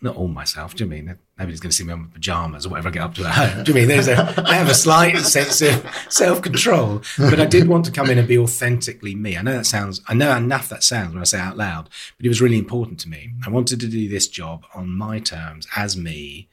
not 0.00 0.16
all 0.16 0.28
myself. 0.28 0.74
Do 0.74 0.84
you 0.84 0.90
mean 0.90 1.18
nobody's 1.40 1.60
going 1.60 1.70
to 1.70 1.76
see 1.76 1.84
me 1.84 1.92
in 1.92 2.00
my 2.02 2.08
pajamas 2.12 2.66
or 2.66 2.68
whatever 2.68 2.88
I 2.88 2.92
get 2.92 3.02
up 3.02 3.14
to 3.14 3.24
at 3.24 3.32
home? 3.32 3.64
Do 3.64 3.72
you 3.72 3.74
mean 3.74 3.88
there's 3.88 4.08
a 4.08 4.34
I 4.46 4.54
have 4.54 4.68
a 4.68 4.74
slight 4.74 5.16
sense 5.18 5.60
of 5.62 5.84
self 6.08 6.42
control, 6.42 7.02
but 7.18 7.40
I 7.40 7.46
did 7.46 7.66
want 7.66 7.86
to 7.86 7.90
come 7.90 8.10
in 8.10 8.18
and 8.18 8.28
be 8.28 8.38
authentically 8.38 9.14
me. 9.14 9.36
I 9.36 9.42
know 9.42 9.54
that 9.54 9.66
sounds 9.66 10.02
I 10.06 10.14
know 10.14 10.30
naff 10.32 10.68
that 10.68 10.82
sounds 10.82 11.14
when 11.14 11.20
I 11.20 11.24
say 11.24 11.40
out 11.40 11.56
loud, 11.56 11.88
but 12.16 12.26
it 12.26 12.28
was 12.28 12.42
really 12.42 12.58
important 12.58 13.00
to 13.00 13.08
me. 13.08 13.32
I 13.44 13.50
wanted 13.50 13.80
to 13.80 13.88
do 13.88 14.08
this 14.08 14.28
job 14.28 14.64
on 14.74 14.90
my 14.90 15.18
terms 15.18 15.66
as 15.74 15.96
me, 15.96 16.48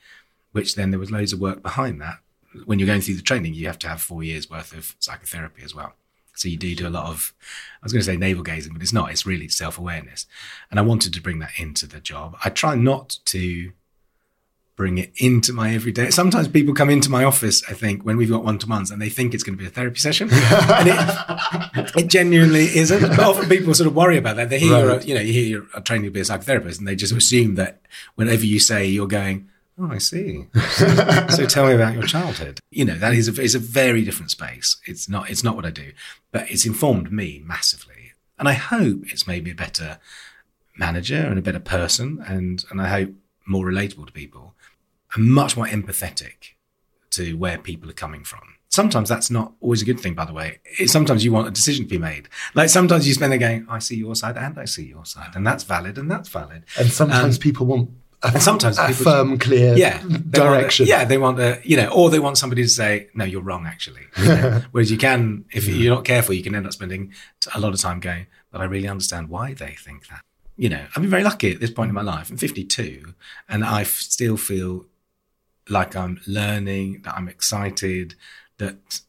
which 0.54 0.76
then 0.76 0.92
there 0.92 1.00
was 1.00 1.12
loads 1.12 1.34
of 1.34 1.42
work 1.42 1.62
behind 1.62 2.02
that. 2.02 2.20
When 2.66 2.80
you're 2.80 2.88
going 2.88 3.02
through 3.02 3.16
the 3.16 3.22
training, 3.22 3.54
you 3.54 3.68
have 3.68 3.80
to 3.80 3.88
have 3.88 4.02
four 4.02 4.24
years 4.24 4.50
worth 4.50 4.76
of 4.76 4.96
psychotherapy 5.00 5.64
as 5.64 5.76
well. 5.76 5.94
So 6.34 6.48
you 6.48 6.58
do 6.58 6.76
do 6.76 6.88
a 6.88 6.90
lot 6.90 7.08
of, 7.08 7.34
I 7.82 7.86
was 7.86 7.92
going 7.92 8.02
to 8.02 8.06
say 8.06 8.16
navel 8.16 8.44
gazing, 8.44 8.72
but 8.72 8.82
it's 8.82 8.94
not. 8.94 9.12
It's 9.12 9.26
really 9.26 9.48
self 9.50 9.78
awareness. 9.78 10.28
And 10.70 10.80
I 10.80 10.84
wanted 10.84 11.14
to 11.14 11.22
bring 11.22 11.40
that 11.40 11.52
into 11.58 11.88
the 11.88 12.00
job. 12.00 12.38
I 12.46 12.50
try 12.50 12.76
not 12.76 13.18
to 13.26 13.72
bring 14.78 15.00
it 15.00 15.12
into 15.18 15.52
my 15.52 15.74
everyday. 15.74 16.12
Sometimes 16.12 16.48
people 16.48 16.74
come 16.74 16.90
into 16.90 17.10
my 17.10 17.24
office, 17.24 17.68
I 17.68 17.74
think, 17.74 18.04
when 18.04 18.16
we've 18.16 18.30
got 18.30 18.44
one 18.44 18.60
to 18.60 18.68
ones 18.68 18.92
and 18.92 19.02
they 19.02 19.10
think 19.10 19.34
it's 19.34 19.44
going 19.44 19.58
to 19.58 19.62
be 19.62 19.68
a 19.68 19.72
therapy 19.72 20.00
session. 20.00 20.30
and 20.32 20.88
it, 20.88 21.96
it 21.98 22.08
genuinely 22.08 22.66
isn't. 22.78 23.02
But 23.02 23.20
often 23.20 23.50
people 23.50 23.74
sort 23.74 23.88
of 23.88 23.96
worry 23.96 24.18
about 24.18 24.36
that. 24.36 24.50
They 24.50 24.60
hear, 24.60 24.88
right. 24.88 25.06
you 25.06 25.16
know, 25.16 25.22
you 25.22 25.34
hear 25.34 25.46
you're 25.48 25.82
training 25.82 26.06
to 26.06 26.12
be 26.12 26.20
a 26.20 26.24
psychotherapist 26.24 26.78
and 26.78 26.88
they 26.88 26.96
just 26.96 27.12
assume 27.12 27.56
that 27.56 27.82
whenever 28.16 28.46
you 28.46 28.60
say 28.60 28.86
you're 28.86 29.08
going, 29.08 29.50
Oh, 29.80 29.92
I 29.92 30.00
see. 30.00 30.48
so 31.30 31.46
tell 31.46 31.68
me 31.68 31.74
about 31.74 31.94
your 31.94 32.04
childhood. 32.04 32.60
You 32.72 32.86
know, 32.86 32.96
that 32.96 33.14
is 33.14 33.28
a, 33.28 33.42
is 33.42 33.54
a 33.54 33.60
very 33.60 34.04
different 34.04 34.32
space. 34.32 34.78
It's 34.88 35.08
not, 35.08 35.30
it's 35.30 35.44
not 35.44 35.56
what 35.56 35.68
I 35.68 35.70
do, 35.70 35.92
but 36.32 36.50
it's 36.50 36.66
informed 36.66 37.12
me 37.12 37.44
massively. 37.46 38.14
And 38.40 38.48
I 38.48 38.54
hope 38.54 39.12
it's 39.12 39.28
made 39.28 39.44
me 39.44 39.52
a 39.52 39.56
better 39.56 40.00
manager 40.78 41.18
and 41.20 41.38
a 41.38 41.44
better 41.44 41.60
person. 41.60 42.24
And, 42.28 42.66
and 42.72 42.82
I 42.82 42.88
hope 42.90 43.14
more 43.46 43.66
relatable 43.66 44.08
to 44.08 44.12
people 44.12 44.56
and 45.18 45.30
much 45.30 45.58
more 45.58 45.66
empathetic 45.66 46.54
to 47.12 47.34
where 47.38 47.58
people 47.58 47.90
are 47.90 47.94
coming 47.94 48.24
from. 48.24 48.56
Sometimes 48.70 49.10
that's 49.10 49.32
not 49.32 49.54
always 49.62 49.82
a 49.82 49.86
good 49.86 50.00
thing, 50.00 50.14
by 50.14 50.26
the 50.26 50.34
way. 50.34 50.60
It, 50.78 50.90
sometimes 50.90 51.26
you 51.26 51.32
want 51.32 51.48
a 51.48 51.52
decision 51.52 51.86
to 51.86 51.90
be 51.90 51.98
made. 51.98 52.30
Like 52.54 52.70
sometimes 52.70 53.08
you 53.08 53.14
spend 53.14 53.32
there 53.32 53.40
going, 53.40 53.66
I 53.70 53.80
see 53.80 53.96
your 53.96 54.16
side 54.16 54.38
and 54.38 54.60
I 54.60 54.66
see 54.66 54.86
your 54.86 55.06
side, 55.06 55.32
and 55.36 55.48
that's 55.48 55.64
valid 55.64 55.98
and 55.98 56.12
that's 56.12 56.30
valid. 56.30 56.66
And 56.78 56.92
sometimes 56.92 57.38
um, 57.38 57.42
people 57.42 57.66
want 57.66 57.90
a, 58.24 58.28
and 58.28 58.42
sometimes 58.42 58.78
a 58.78 58.94
firm, 58.94 59.38
clear 59.40 59.76
yeah, 59.76 60.04
direction. 60.30 60.86
A, 60.86 60.90
yeah, 60.90 61.06
they 61.06 61.18
want 61.18 61.40
a, 61.40 61.60
you 61.64 61.78
know, 61.78 61.88
or 61.88 62.10
they 62.10 62.20
want 62.20 62.38
somebody 62.38 62.64
to 62.64 62.70
say, 62.70 63.08
no, 63.14 63.26
you're 63.26 63.42
wrong, 63.42 63.66
actually. 63.66 64.04
You 64.18 64.28
know? 64.28 64.62
Whereas 64.72 64.92
you 64.92 64.98
can, 64.98 65.46
if 65.54 65.68
you're 65.68 65.96
not 65.96 66.04
careful, 66.04 66.36
you 66.36 66.44
can 66.44 66.54
end 66.54 66.66
up 66.66 66.74
spending 66.74 67.14
a 67.56 67.60
lot 67.60 67.74
of 67.74 67.80
time 67.80 68.00
going, 68.00 68.28
but 68.52 68.62
I 68.62 68.66
really 68.66 68.88
understand 68.88 69.30
why 69.30 69.54
they 69.54 69.72
think 69.72 70.08
that. 70.10 70.22
You 70.56 70.70
know, 70.70 70.86
I've 70.96 71.02
been 71.02 71.12
very 71.12 71.24
lucky 71.24 71.52
at 71.54 71.60
this 71.60 71.70
point 71.70 71.90
in 71.90 71.96
my 71.96 72.02
life. 72.02 72.32
I'm 72.32 72.38
52 72.38 73.14
and 73.48 73.64
I 73.64 73.84
still 73.84 74.38
feel 74.38 74.86
like 75.70 75.96
I'm 75.96 76.20
learning, 76.28 77.02
that 77.04 77.16
I'm 77.16 77.28
excited, 77.28 78.16
that 78.58 79.02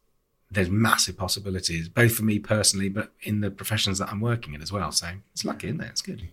there's 0.50 0.70
massive 0.70 1.16
possibilities, 1.16 1.88
both 1.88 2.14
for 2.14 2.24
me 2.24 2.38
personally, 2.38 2.88
but 2.88 3.12
in 3.22 3.40
the 3.40 3.50
professions 3.50 3.98
that 3.98 4.10
I'm 4.10 4.20
working 4.20 4.54
in 4.54 4.62
as 4.62 4.72
well. 4.72 4.92
So 4.92 5.08
it's 5.32 5.44
lucky, 5.44 5.68
isn't 5.68 5.80
it? 5.80 5.88
It's 5.90 6.02
good. 6.02 6.28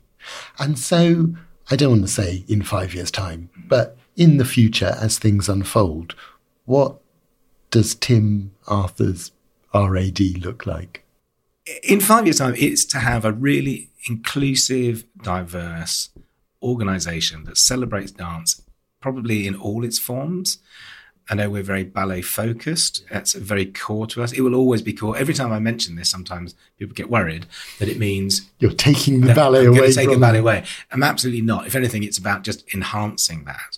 And 0.57 0.79
so 0.79 1.35
I 1.69 1.75
don't 1.75 1.91
want 1.91 2.01
to 2.03 2.07
say 2.07 2.45
in 2.47 2.61
five 2.61 2.93
years' 2.93 3.11
time, 3.11 3.49
but 3.67 3.97
in 4.15 4.37
the 4.37 4.45
future, 4.45 4.95
as 4.99 5.19
things 5.19 5.49
unfold, 5.49 6.15
what 6.65 6.97
does 7.71 7.95
Tim 7.95 8.51
Arthur's 8.67 9.31
RAD 9.73 10.19
look 10.39 10.65
like? 10.65 11.03
In 11.83 11.99
five 11.99 12.25
years' 12.25 12.37
time, 12.37 12.55
it's 12.57 12.85
to 12.85 12.99
have 12.99 13.25
a 13.25 13.31
really 13.31 13.89
inclusive, 14.07 15.03
diverse 15.21 16.09
organization 16.61 17.43
that 17.45 17.57
celebrates 17.57 18.11
dance, 18.11 18.61
probably 19.05 19.45
in 19.45 19.53
all 19.53 19.83
its 19.83 19.99
forms, 19.99 20.57
I 21.29 21.35
know 21.35 21.47
we're 21.47 21.61
very 21.61 21.83
ballet 21.83 22.23
focused. 22.23 23.05
That's 23.11 23.33
very 23.33 23.67
core 23.67 24.07
to 24.07 24.23
us. 24.23 24.31
It 24.31 24.41
will 24.41 24.55
always 24.55 24.81
be 24.81 24.93
core. 24.93 25.15
Every 25.15 25.35
time 25.35 25.51
I 25.51 25.59
mention 25.59 25.95
this, 25.95 26.09
sometimes 26.09 26.55
people 26.79 26.95
get 26.95 27.11
worried 27.11 27.45
that 27.77 27.87
it 27.87 27.99
means 27.99 28.49
you're 28.57 28.71
taking 28.71 29.21
the 29.21 29.35
ballet 29.35 29.67
I'm 29.67 29.77
away. 29.77 29.91
Take 29.91 30.09
the 30.09 30.17
ballet 30.17 30.39
away. 30.39 30.63
I'm 30.91 31.03
absolutely 31.03 31.43
not. 31.43 31.67
If 31.67 31.75
anything, 31.75 32.01
it's 32.01 32.17
about 32.17 32.41
just 32.41 32.65
enhancing 32.73 33.43
that 33.45 33.77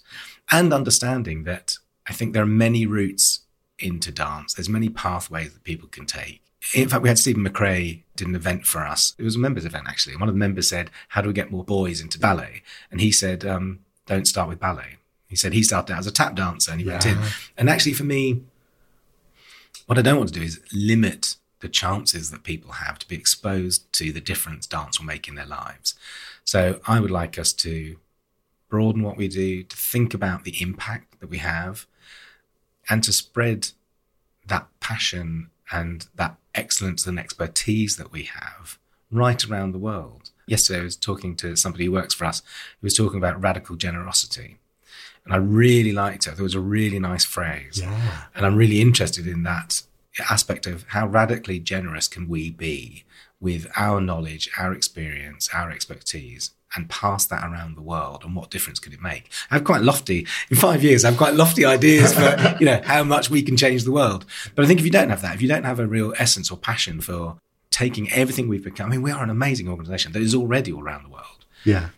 and 0.50 0.74
understanding 0.74 1.44
that 1.44 1.78
I 2.10 2.14
think 2.14 2.32
there 2.32 2.44
are 2.44 2.46
many 2.46 2.86
routes 2.86 3.42
into 3.80 4.14
dance. 4.14 4.54
There's 4.54 4.70
many 4.70 4.88
pathways 4.88 5.52
that 5.52 5.66
people 5.66 5.90
can 5.90 6.06
take. 6.06 6.42
In 6.74 6.88
fact, 6.88 7.04
we 7.04 7.10
had 7.10 7.20
Steven 7.20 7.46
McRae 7.46 8.04
did 8.16 8.30
an 8.30 8.36
event 8.36 8.66
for 8.66 8.88
us. 8.88 9.14
It 9.18 9.24
was 9.24 9.36
a 9.36 9.40
members 9.40 9.66
event 9.66 9.88
actually. 9.90 10.14
And 10.14 10.22
one 10.22 10.30
of 10.30 10.36
the 10.36 10.40
members 10.40 10.70
said, 10.70 10.90
"How 11.10 11.22
do 11.22 11.28
we 11.28 11.34
get 11.34 11.52
more 11.52 11.66
boys 11.66 12.00
into 12.00 12.18
ballet?" 12.18 12.64
And 12.90 13.02
he 13.02 13.12
said, 13.12 13.46
um, 13.46 13.80
"Don't 14.06 14.26
start 14.26 14.48
with 14.48 14.62
ballet." 14.62 14.97
He 15.28 15.36
said 15.36 15.54
he 15.54 15.64
started 15.64 15.94
out 15.94 16.00
as 16.00 16.08
a 16.08 16.12
tap 16.12 16.36
dancer 16.36 16.72
and 16.72 16.80
he 16.80 16.88
yeah. 16.88 16.94
went 16.94 17.06
in. 17.06 17.18
And 17.58 17.70
actually, 17.70 17.94
for 17.94 18.04
me, 18.04 18.44
what 19.86 19.98
I 19.98 20.02
don't 20.02 20.18
want 20.18 20.34
to 20.34 20.40
do 20.40 20.46
is 20.46 20.62
limit 20.74 21.36
the 21.60 21.70
chances 21.70 22.30
that 22.32 22.44
people 22.44 22.74
have 22.74 23.00
to 23.00 23.08
be 23.08 23.16
exposed 23.16 23.92
to 23.94 24.12
the 24.12 24.22
difference 24.22 24.68
dance 24.68 25.00
will 25.00 25.08
make 25.08 25.28
in 25.28 25.36
their 25.36 25.46
lives. 25.46 25.96
So 26.44 26.80
I 26.88 27.00
would 27.00 27.12
like 27.12 27.40
us 27.40 27.52
to 27.54 27.98
broaden 28.70 29.02
what 29.02 29.18
we 29.18 29.28
do, 29.28 29.64
to 29.64 29.78
think 29.78 30.14
about 30.14 30.44
the 30.44 30.62
impact 30.62 31.20
that 31.20 31.30
we 31.30 31.38
have, 31.40 31.88
and 32.90 33.04
to 33.04 33.14
spread 33.14 33.70
that 34.46 34.68
passion 34.80 35.50
and 35.72 36.08
that 36.16 36.38
excellence 36.56 37.06
and 37.06 37.20
expertise 37.20 37.98
that 37.98 38.12
we 38.12 38.24
have 38.24 38.78
right 39.12 39.44
around 39.46 39.72
the 39.72 39.78
world. 39.78 40.32
Yesterday, 40.48 40.82
I 40.82 40.84
was 40.84 40.96
talking 40.96 41.36
to 41.38 41.56
somebody 41.56 41.86
who 41.86 41.92
works 41.92 42.14
for 42.14 42.26
us 42.26 42.42
who 42.80 42.86
was 42.86 42.96
talking 42.96 43.18
about 43.18 43.42
radical 43.42 43.76
generosity. 43.76 44.58
And 45.28 45.36
I 45.36 45.38
really 45.38 45.92
liked 45.92 46.26
it. 46.26 46.40
It 46.40 46.42
was 46.42 46.56
a 46.56 46.62
really 46.62 47.00
nice 47.00 47.26
phrase. 47.26 47.82
Yeah. 47.82 48.24
And 48.34 48.46
I'm 48.46 48.56
really 48.56 48.80
interested 48.80 49.28
in 49.28 49.44
that 49.44 49.82
aspect 50.30 50.66
of 50.66 50.86
how 50.88 51.06
radically 51.06 51.60
generous 51.60 52.08
can 52.08 52.30
we 52.30 52.50
be 52.50 53.04
with 53.42 53.68
our 53.76 54.00
knowledge, 54.00 54.50
our 54.58 54.74
experience, 54.74 55.50
our 55.54 55.70
expertise, 55.70 56.52
and 56.76 56.90
pass 56.90 57.26
that 57.26 57.44
around 57.44 57.76
the 57.76 57.82
world 57.82 58.24
and 58.24 58.36
what 58.38 58.50
difference 58.50 58.80
could 58.80 58.94
it 58.94 59.02
make? 59.02 59.30
I 59.52 59.56
have 59.56 59.66
quite 59.66 59.82
lofty, 59.82 60.26
in 60.50 60.56
five 60.56 60.82
years, 60.82 61.04
I 61.04 61.10
have 61.10 61.18
quite 61.18 61.34
lofty 61.34 61.66
ideas 61.66 62.14
for, 62.14 62.56
you 62.60 62.66
know, 62.66 62.82
how 62.86 63.04
much 63.04 63.30
we 63.30 63.42
can 63.42 63.58
change 63.58 63.84
the 63.84 63.92
world. 63.92 64.26
But 64.56 64.64
I 64.64 64.68
think 64.68 64.80
if 64.80 64.86
you 64.86 64.92
don't 64.92 65.10
have 65.10 65.22
that, 65.24 65.36
if 65.36 65.42
you 65.42 65.50
don't 65.50 65.66
have 65.66 65.80
a 65.80 65.88
real 65.88 66.14
essence 66.18 66.50
or 66.50 66.58
passion 66.58 67.02
for 67.02 67.38
taking 67.70 68.10
everything 68.12 68.48
we've 68.48 68.64
become, 68.64 68.88
I 68.88 68.92
mean, 68.92 69.02
we 69.02 69.12
are 69.12 69.24
an 69.24 69.30
amazing 69.30 69.68
organization 69.68 70.14
that 70.14 70.22
is 70.22 70.34
already 70.34 70.72
all 70.72 70.82
around 70.82 71.04
the 71.04 71.10
world. 71.10 71.46
Yeah. 71.66 71.90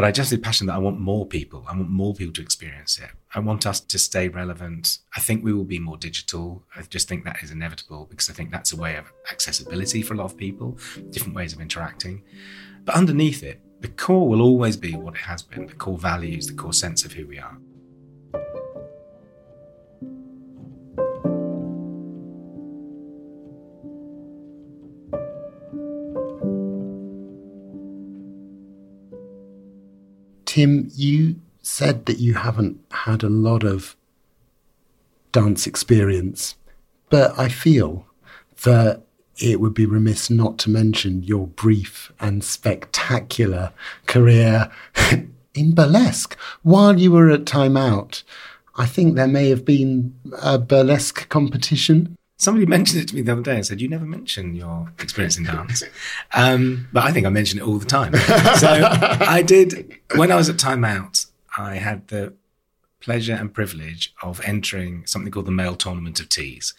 But 0.00 0.06
I 0.06 0.12
just 0.12 0.30
have 0.30 0.40
passion 0.40 0.66
that 0.68 0.76
I 0.76 0.78
want 0.78 0.98
more 0.98 1.26
people. 1.26 1.62
I 1.68 1.76
want 1.76 1.90
more 1.90 2.14
people 2.14 2.32
to 2.32 2.40
experience 2.40 2.98
it. 2.98 3.10
I 3.34 3.38
want 3.40 3.66
us 3.66 3.80
to 3.80 3.98
stay 3.98 4.28
relevant. 4.28 4.96
I 5.14 5.20
think 5.20 5.44
we 5.44 5.52
will 5.52 5.66
be 5.66 5.78
more 5.78 5.98
digital. 5.98 6.62
I 6.74 6.80
just 6.80 7.06
think 7.06 7.22
that 7.24 7.42
is 7.42 7.50
inevitable 7.50 8.06
because 8.08 8.30
I 8.30 8.32
think 8.32 8.50
that's 8.50 8.72
a 8.72 8.78
way 8.78 8.96
of 8.96 9.12
accessibility 9.30 10.00
for 10.00 10.14
a 10.14 10.16
lot 10.16 10.24
of 10.24 10.38
people, 10.38 10.78
different 11.10 11.34
ways 11.34 11.52
of 11.52 11.60
interacting. 11.60 12.22
But 12.86 12.94
underneath 12.94 13.42
it, 13.42 13.60
the 13.82 13.88
core 13.88 14.26
will 14.26 14.40
always 14.40 14.74
be 14.74 14.94
what 14.94 15.16
it 15.16 15.20
has 15.20 15.42
been 15.42 15.66
the 15.66 15.74
core 15.74 15.98
values, 15.98 16.46
the 16.46 16.54
core 16.54 16.72
sense 16.72 17.04
of 17.04 17.12
who 17.12 17.26
we 17.26 17.38
are. 17.38 17.58
Tim, 30.60 30.90
you 30.94 31.36
said 31.62 32.04
that 32.04 32.18
you 32.18 32.34
haven't 32.34 32.80
had 32.90 33.22
a 33.22 33.30
lot 33.30 33.64
of 33.64 33.96
dance 35.32 35.66
experience, 35.66 36.56
but 37.08 37.38
I 37.38 37.48
feel 37.48 38.04
that 38.64 39.00
it 39.38 39.58
would 39.58 39.72
be 39.72 39.86
remiss 39.86 40.28
not 40.28 40.58
to 40.58 40.68
mention 40.68 41.22
your 41.22 41.46
brief 41.46 42.12
and 42.20 42.44
spectacular 42.44 43.72
career 44.04 44.70
in 45.54 45.74
burlesque. 45.74 46.36
While 46.62 47.00
you 47.00 47.10
were 47.12 47.30
at 47.30 47.46
Time 47.46 47.78
Out, 47.78 48.22
I 48.76 48.84
think 48.84 49.16
there 49.16 49.26
may 49.26 49.48
have 49.48 49.64
been 49.64 50.14
a 50.42 50.58
burlesque 50.58 51.26
competition. 51.30 52.18
Somebody 52.40 52.66
mentioned 52.76 53.02
it 53.02 53.08
to 53.08 53.14
me 53.14 53.22
the 53.22 53.32
other 53.32 53.42
day 53.42 53.54
and 53.56 53.66
said, 53.66 53.80
You 53.80 53.88
never 53.88 54.04
mention 54.06 54.54
your 54.56 54.90
experience 54.98 55.36
in 55.38 55.44
dance. 55.44 55.82
Um, 56.34 56.88
but 56.92 57.04
I 57.04 57.12
think 57.12 57.26
I 57.26 57.28
mention 57.28 57.58
it 57.58 57.62
all 57.62 57.78
the 57.78 57.86
time. 57.86 58.14
So 58.56 58.68
I 58.68 59.42
did, 59.46 59.98
when 60.16 60.32
I 60.32 60.36
was 60.36 60.48
at 60.48 60.58
Time 60.58 60.84
Out, 60.84 61.26
I 61.58 61.76
had 61.76 62.08
the 62.08 62.32
pleasure 63.00 63.34
and 63.34 63.52
privilege 63.52 64.14
of 64.22 64.40
entering 64.44 65.04
something 65.06 65.30
called 65.30 65.46
the 65.46 65.50
Male 65.52 65.74
Tournament 65.76 66.18
of 66.20 66.28
Tease, 66.28 66.74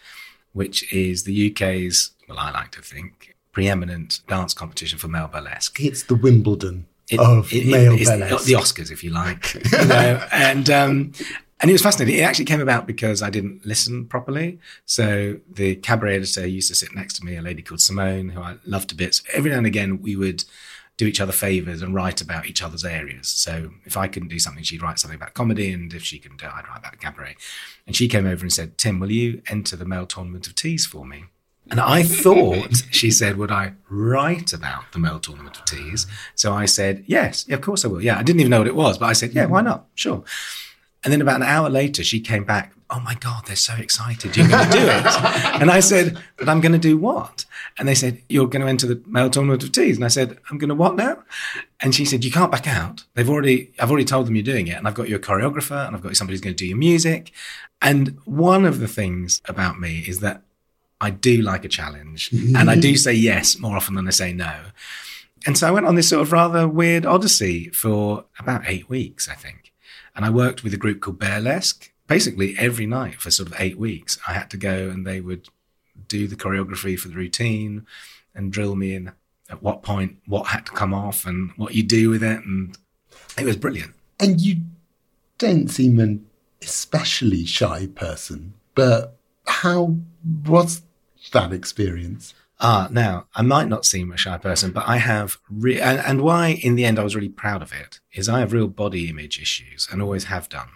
which 0.53 0.91
is 0.93 1.23
the 1.23 1.51
UK's, 1.51 2.11
well, 2.27 2.39
I 2.39 2.51
like 2.51 2.71
to 2.71 2.81
think, 2.81 3.35
preeminent 3.51 4.21
dance 4.27 4.53
competition 4.53 4.97
for 4.97 5.07
male 5.09 5.27
burlesque. 5.27 5.79
It's 5.79 6.03
the 6.03 6.15
Wimbledon 6.15 6.85
It- 7.09 7.19
of 7.19 7.51
it- 7.53 7.67
it- 7.67 7.71
male 7.71 7.93
it's 7.93 8.09
burlesque. 8.09 8.45
The 8.45 8.53
Oscars, 8.53 8.91
if 8.91 9.03
you 9.03 9.09
like. 9.11 9.53
You 9.71 9.85
know, 9.85 10.27
and 10.31 10.69
um, 10.69 11.11
and 11.61 11.69
it 11.69 11.73
was 11.73 11.83
fascinating. 11.83 12.19
It 12.19 12.23
actually 12.23 12.45
came 12.45 12.59
about 12.59 12.87
because 12.87 13.21
I 13.21 13.29
didn't 13.29 13.65
listen 13.65 14.07
properly. 14.07 14.59
So 14.85 15.39
the 15.49 15.75
cabaret 15.75 16.15
editor 16.15 16.47
used 16.47 16.69
to 16.69 16.75
sit 16.75 16.95
next 16.95 17.17
to 17.17 17.25
me, 17.25 17.37
a 17.37 17.41
lady 17.41 17.61
called 17.61 17.81
Simone, 17.81 18.29
who 18.29 18.41
I 18.41 18.55
loved 18.65 18.89
to 18.89 18.95
bits. 18.95 19.21
Every 19.33 19.51
now 19.51 19.57
and 19.59 19.67
again, 19.67 20.01
we 20.01 20.15
would 20.15 20.43
do 20.97 21.05
each 21.05 21.21
other 21.21 21.31
favors 21.31 21.81
and 21.81 21.93
write 21.93 22.19
about 22.19 22.47
each 22.47 22.63
other's 22.63 22.83
areas. 22.83 23.27
So 23.27 23.71
if 23.85 23.95
I 23.95 24.07
couldn't 24.07 24.29
do 24.29 24.39
something, 24.39 24.63
she'd 24.63 24.81
write 24.81 24.99
something 24.99 25.15
about 25.15 25.35
comedy, 25.35 25.71
and 25.71 25.93
if 25.93 26.03
she 26.03 26.19
couldn't 26.19 26.39
do 26.39 26.47
it, 26.47 26.51
I'd 26.53 26.67
write 26.67 26.79
about 26.79 26.99
cabaret. 26.99 27.35
And 27.85 27.95
she 27.95 28.07
came 28.07 28.25
over 28.25 28.41
and 28.41 28.51
said, 28.51 28.77
"Tim, 28.77 28.99
will 28.99 29.11
you 29.11 29.41
enter 29.47 29.75
the 29.75 29.85
male 29.85 30.05
tournament 30.05 30.47
of 30.47 30.55
tease 30.55 30.85
for 30.85 31.05
me?" 31.05 31.25
And 31.69 31.79
I 31.79 32.03
thought 32.03 32.83
she 32.91 33.11
said, 33.11 33.37
Would 33.37 33.51
I 33.51 33.73
write 33.87 34.51
about 34.51 34.91
the 34.91 34.99
male 34.99 35.19
tournament 35.19 35.57
of 35.57 35.65
tease? 35.65 36.07
So 36.35 36.53
I 36.53 36.65
said, 36.65 37.03
Yes, 37.07 37.47
of 37.49 37.61
course 37.61 37.85
I 37.85 37.87
will. 37.87 38.01
Yeah, 38.01 38.17
I 38.17 38.23
didn't 38.23 38.39
even 38.39 38.49
know 38.49 38.59
what 38.59 38.67
it 38.67 38.75
was, 38.75 38.97
but 38.97 39.05
I 39.05 39.13
said, 39.13 39.33
Yeah, 39.33 39.45
why 39.45 39.61
not? 39.61 39.85
Sure. 39.95 40.23
And 41.03 41.11
then 41.11 41.21
about 41.21 41.37
an 41.37 41.43
hour 41.43 41.69
later, 41.69 42.03
she 42.03 42.19
came 42.19 42.43
back, 42.43 42.73
Oh 42.93 42.99
my 42.99 43.15
God, 43.15 43.45
they're 43.45 43.55
so 43.55 43.73
excited. 43.75 44.35
You're 44.35 44.49
going 44.49 44.65
to 44.65 44.71
do 44.71 44.83
it. 44.83 45.05
and 45.61 45.71
I 45.71 45.79
said, 45.79 46.21
But 46.37 46.49
I'm 46.49 46.59
going 46.59 46.73
to 46.73 46.77
do 46.77 46.97
what? 46.97 47.45
And 47.79 47.87
they 47.87 47.95
said, 47.95 48.21
You're 48.27 48.47
going 48.47 48.61
to 48.61 48.67
enter 48.67 48.85
the 48.85 49.01
male 49.07 49.29
tournament 49.29 49.63
of 49.63 49.71
tease. 49.71 49.95
And 49.95 50.03
I 50.03 50.09
said, 50.09 50.37
I'm 50.49 50.57
going 50.57 50.69
to 50.69 50.75
what 50.75 50.95
now? 50.95 51.23
And 51.79 51.95
she 51.95 52.03
said, 52.03 52.25
You 52.25 52.31
can't 52.31 52.51
back 52.51 52.67
out. 52.67 53.05
They've 53.13 53.29
already, 53.29 53.71
I've 53.79 53.89
already 53.89 54.05
told 54.05 54.27
them 54.27 54.35
you're 54.35 54.43
doing 54.43 54.67
it. 54.67 54.77
And 54.77 54.87
I've 54.87 54.93
got 54.93 55.07
you 55.07 55.15
a 55.15 55.19
choreographer 55.19 55.87
and 55.87 55.95
I've 55.95 56.01
got 56.01 56.15
somebody 56.17 56.33
who's 56.33 56.41
going 56.41 56.55
to 56.55 56.63
do 56.63 56.67
your 56.67 56.77
music. 56.77 57.31
And 57.81 58.19
one 58.25 58.65
of 58.65 58.79
the 58.79 58.87
things 58.87 59.41
about 59.45 59.79
me 59.79 60.03
is 60.05 60.19
that 60.19 60.43
I 60.99 61.09
do 61.09 61.41
like 61.41 61.65
a 61.65 61.69
challenge 61.69 62.29
and 62.55 62.69
I 62.69 62.75
do 62.75 62.95
say 62.95 63.13
yes 63.13 63.57
more 63.57 63.75
often 63.75 63.95
than 63.95 64.07
I 64.07 64.11
say 64.11 64.33
no. 64.33 64.53
And 65.45 65.57
so 65.57 65.67
I 65.67 65.71
went 65.71 65.87
on 65.87 65.95
this 65.95 66.09
sort 66.09 66.21
of 66.21 66.31
rather 66.31 66.67
weird 66.67 67.05
odyssey 67.05 67.69
for 67.69 68.25
about 68.37 68.63
eight 68.67 68.87
weeks, 68.89 69.27
I 69.27 69.33
think. 69.33 69.60
And 70.21 70.27
I 70.27 70.29
worked 70.29 70.63
with 70.63 70.71
a 70.71 70.77
group 70.77 71.01
called 71.01 71.17
Burlesque. 71.17 71.91
Basically, 72.05 72.55
every 72.55 72.85
night 72.85 73.15
for 73.15 73.31
sort 73.31 73.49
of 73.49 73.55
eight 73.59 73.79
weeks, 73.79 74.19
I 74.27 74.33
had 74.33 74.51
to 74.51 74.57
go 74.57 74.87
and 74.87 75.03
they 75.03 75.19
would 75.19 75.49
do 76.07 76.27
the 76.27 76.35
choreography 76.35 76.95
for 76.95 77.07
the 77.07 77.15
routine 77.15 77.87
and 78.35 78.53
drill 78.53 78.75
me 78.75 78.93
in 78.93 79.13
at 79.49 79.63
what 79.63 79.81
point 79.81 80.17
what 80.27 80.45
had 80.45 80.67
to 80.67 80.73
come 80.73 80.93
off 80.93 81.25
and 81.25 81.49
what 81.57 81.73
you 81.73 81.81
do 81.81 82.11
with 82.11 82.21
it. 82.21 82.45
And 82.45 82.77
it 83.35 83.45
was 83.45 83.55
brilliant. 83.55 83.95
And 84.19 84.39
you 84.39 84.57
don't 85.39 85.69
seem 85.69 85.99
an 85.99 86.23
especially 86.61 87.43
shy 87.43 87.87
person, 87.87 88.53
but 88.75 89.17
how 89.47 89.97
was 90.45 90.83
that 91.33 91.51
experience? 91.51 92.35
Ah, 92.63 92.87
now 92.91 93.25
I 93.33 93.41
might 93.41 93.67
not 93.67 93.85
seem 93.85 94.11
a 94.11 94.17
shy 94.17 94.37
person, 94.37 94.71
but 94.71 94.87
I 94.87 94.97
have, 94.97 95.37
re- 95.49 95.81
and, 95.81 95.99
and 95.99 96.21
why 96.21 96.59
in 96.61 96.75
the 96.75 96.85
end 96.85 96.99
I 96.99 97.03
was 97.03 97.15
really 97.15 97.27
proud 97.29 97.63
of 97.63 97.73
it 97.73 97.99
is 98.13 98.29
I 98.29 98.39
have 98.39 98.53
real 98.53 98.67
body 98.67 99.09
image 99.09 99.41
issues 99.41 99.87
and 99.91 99.99
always 99.99 100.25
have 100.25 100.47
done. 100.47 100.69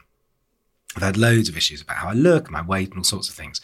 I've 0.95 1.03
had 1.03 1.17
loads 1.17 1.47
of 1.47 1.55
issues 1.55 1.81
about 1.81 1.97
how 1.97 2.09
I 2.09 2.13
look, 2.13 2.49
my 2.49 2.63
weight, 2.63 2.89
and 2.89 2.97
all 2.97 3.03
sorts 3.03 3.29
of 3.29 3.35
things. 3.35 3.61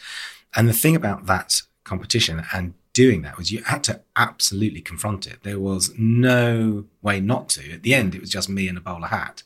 And 0.54 0.68
the 0.68 0.72
thing 0.72 0.94
about 0.94 1.26
that 1.26 1.62
competition 1.82 2.44
and 2.52 2.74
doing 2.92 3.22
that 3.22 3.38
was 3.38 3.50
you 3.50 3.62
had 3.62 3.82
to 3.84 4.00
absolutely 4.16 4.80
confront 4.80 5.26
it. 5.26 5.42
There 5.42 5.58
was 5.58 5.92
no 5.96 6.84
way 7.00 7.20
not 7.20 7.48
to. 7.50 7.72
At 7.72 7.82
the 7.82 7.94
end, 7.94 8.14
it 8.14 8.20
was 8.20 8.30
just 8.30 8.48
me 8.48 8.68
in 8.68 8.76
a 8.76 8.80
bowler 8.80 9.08
hat. 9.08 9.42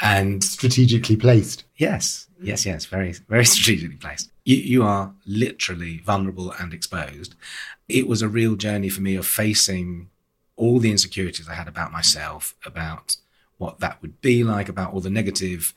And 0.00 0.42
Strategically 0.42 1.16
placed. 1.16 1.64
Yes, 1.76 2.28
yes, 2.40 2.64
yes. 2.64 2.86
Very, 2.86 3.12
very 3.28 3.44
strategically 3.54 3.96
placed. 3.96 4.30
You, 4.44 4.56
you 4.56 4.82
are 4.84 5.12
literally 5.26 5.98
vulnerable 5.98 6.52
and 6.52 6.72
exposed. 6.72 7.34
It 7.88 8.06
was 8.06 8.22
a 8.22 8.28
real 8.28 8.54
journey 8.56 8.88
for 8.88 9.00
me 9.00 9.16
of 9.16 9.26
facing 9.26 10.08
all 10.56 10.78
the 10.78 10.90
insecurities 10.90 11.48
I 11.48 11.54
had 11.54 11.68
about 11.68 11.92
myself, 11.92 12.54
about 12.64 13.16
what 13.58 13.80
that 13.80 14.00
would 14.02 14.20
be 14.20 14.44
like, 14.44 14.68
about 14.68 14.92
all 14.92 15.00
the 15.00 15.10
negative 15.10 15.74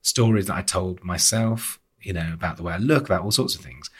stories 0.00 0.46
that 0.46 0.56
I 0.56 0.62
told 0.62 1.04
myself, 1.04 1.78
you 2.00 2.12
know, 2.12 2.30
about 2.32 2.56
the 2.56 2.62
way 2.62 2.72
I 2.72 2.78
look, 2.78 3.04
about 3.04 3.22
all 3.22 3.30
sorts 3.30 3.54
of 3.54 3.60
things. 3.60 3.90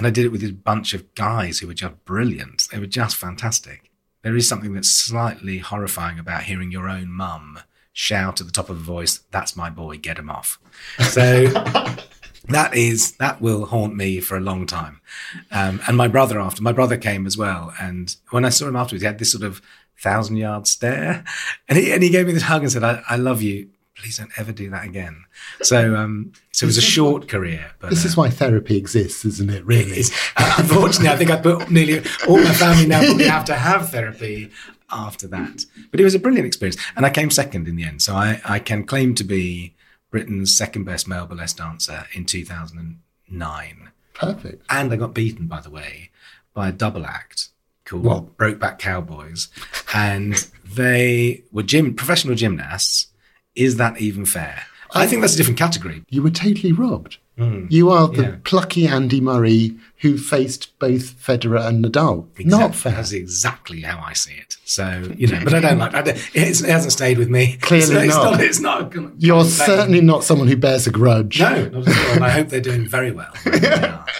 And 0.00 0.06
I 0.06 0.10
did 0.10 0.24
it 0.24 0.32
with 0.32 0.40
this 0.40 0.50
bunch 0.50 0.94
of 0.94 1.14
guys 1.14 1.58
who 1.58 1.66
were 1.66 1.74
just 1.74 2.06
brilliant. 2.06 2.68
They 2.72 2.78
were 2.78 2.86
just 2.86 3.18
fantastic. 3.18 3.90
There 4.22 4.34
is 4.34 4.48
something 4.48 4.72
that's 4.72 4.88
slightly 4.88 5.58
horrifying 5.58 6.18
about 6.18 6.44
hearing 6.44 6.72
your 6.72 6.88
own 6.88 7.10
mum 7.10 7.60
shout 7.92 8.40
at 8.40 8.46
the 8.46 8.52
top 8.52 8.70
of 8.70 8.78
a 8.78 8.82
voice, 8.82 9.20
"That's 9.30 9.56
my 9.56 9.68
boy, 9.68 9.98
get 9.98 10.18
him 10.18 10.30
off." 10.30 10.58
So 11.00 11.48
that 12.48 12.70
is 12.72 13.12
that 13.16 13.42
will 13.42 13.66
haunt 13.66 13.94
me 13.94 14.20
for 14.20 14.38
a 14.38 14.40
long 14.40 14.66
time. 14.66 15.02
Um, 15.50 15.82
and 15.86 15.98
my 15.98 16.08
brother 16.08 16.40
after 16.40 16.62
my 16.62 16.72
brother 16.72 16.96
came 16.96 17.26
as 17.26 17.36
well, 17.36 17.74
and 17.78 18.16
when 18.30 18.46
I 18.46 18.48
saw 18.48 18.68
him 18.68 18.76
afterwards, 18.76 19.02
he 19.02 19.06
had 19.06 19.18
this 19.18 19.32
sort 19.32 19.44
of 19.44 19.60
thousand 19.98 20.36
yard 20.36 20.66
stare, 20.66 21.24
and 21.68 21.76
he 21.76 21.92
and 21.92 22.02
he 22.02 22.08
gave 22.08 22.26
me 22.26 22.32
this 22.32 22.44
hug 22.44 22.62
and 22.62 22.72
said, 22.72 22.84
"I, 22.84 23.02
I 23.06 23.16
love 23.16 23.42
you." 23.42 23.68
Please 24.00 24.18
don't 24.18 24.30
ever 24.38 24.52
do 24.52 24.70
that 24.70 24.84
again. 24.84 25.24
So, 25.62 25.94
um, 25.94 26.32
so 26.52 26.64
it 26.64 26.68
was 26.68 26.78
a 26.78 26.82
short 26.82 27.28
career. 27.28 27.72
But, 27.80 27.90
This 27.90 28.04
uh, 28.04 28.08
is 28.08 28.16
why 28.16 28.30
therapy 28.30 28.76
exists, 28.76 29.24
isn't 29.24 29.50
it? 29.50 29.64
Really? 29.66 30.02
Uh, 30.36 30.54
unfortunately, 30.58 31.08
I 31.08 31.16
think 31.16 31.30
I 31.30 31.36
put 31.36 31.70
nearly 31.70 31.98
all 32.26 32.38
my 32.38 32.52
family 32.54 32.86
now 32.86 33.04
probably 33.04 33.26
have 33.26 33.44
to 33.46 33.54
have 33.54 33.90
therapy 33.90 34.50
after 34.90 35.26
that. 35.28 35.64
But 35.90 36.00
it 36.00 36.04
was 36.04 36.14
a 36.14 36.18
brilliant 36.18 36.46
experience. 36.46 36.80
And 36.96 37.04
I 37.04 37.10
came 37.10 37.30
second 37.30 37.68
in 37.68 37.76
the 37.76 37.84
end. 37.84 38.00
So 38.00 38.14
I, 38.14 38.40
I 38.44 38.58
can 38.58 38.84
claim 38.84 39.14
to 39.16 39.24
be 39.24 39.74
Britain's 40.10 40.56
second 40.56 40.84
best 40.84 41.06
male 41.06 41.26
burlesque 41.26 41.58
dancer 41.58 42.06
in 42.14 42.24
2009. 42.24 43.90
Perfect. 44.14 44.64
And 44.70 44.92
I 44.92 44.96
got 44.96 45.14
beaten, 45.14 45.46
by 45.46 45.60
the 45.60 45.70
way, 45.70 46.10
by 46.54 46.68
a 46.68 46.72
double 46.72 47.06
act 47.06 47.48
called 47.84 48.04
What? 48.04 48.36
Brokeback 48.36 48.78
Cowboys. 48.78 49.48
And 49.94 50.48
they 50.64 51.44
were 51.52 51.62
gym, 51.62 51.94
professional 51.94 52.34
gymnasts. 52.34 53.08
Is 53.54 53.76
that 53.76 54.00
even 54.00 54.24
fair? 54.24 54.64
I 54.92 55.06
think 55.06 55.20
that's 55.20 55.34
a 55.34 55.36
different 55.36 55.58
category. 55.58 56.02
You 56.08 56.22
were 56.22 56.30
totally 56.30 56.72
robbed. 56.72 57.18
Hmm. 57.38 57.66
You 57.70 57.90
are 57.90 58.08
the 58.08 58.22
yeah. 58.22 58.36
plucky 58.44 58.86
Andy 58.86 59.20
Murray 59.20 59.76
who 59.98 60.18
faced 60.18 60.78
both 60.78 61.16
Federer 61.18 61.64
and 61.64 61.84
Nadal. 61.84 62.26
Not 62.44 62.74
fair. 62.74 62.92
That's 62.92 63.12
exactly 63.12 63.80
how 63.80 64.02
I 64.04 64.12
see 64.12 64.34
it. 64.34 64.56
So 64.64 65.10
you 65.16 65.26
know, 65.26 65.40
but 65.42 65.54
I 65.54 65.60
don't 65.60 65.78
like. 65.78 65.94
I 65.94 66.02
don't, 66.02 66.30
it's, 66.34 66.60
it 66.60 66.68
hasn't 66.68 66.92
stayed 66.92 67.18
with 67.18 67.30
me. 67.30 67.56
Clearly 67.62 67.94
it's, 67.96 68.04
it's 68.04 68.16
not. 68.16 68.30
not. 68.30 68.40
It's 68.40 68.60
not. 68.60 69.12
You're 69.18 69.44
certainly 69.44 70.00
not 70.00 70.24
someone 70.24 70.48
who 70.48 70.56
bears 70.56 70.86
a 70.86 70.90
grudge. 70.90 71.40
no, 71.40 71.68
not 71.68 71.88
at 71.88 71.96
all. 71.96 72.14
And 72.14 72.24
I 72.24 72.30
hope 72.30 72.48
they're 72.48 72.60
doing 72.60 72.86
very 72.86 73.12
well. 73.12 73.32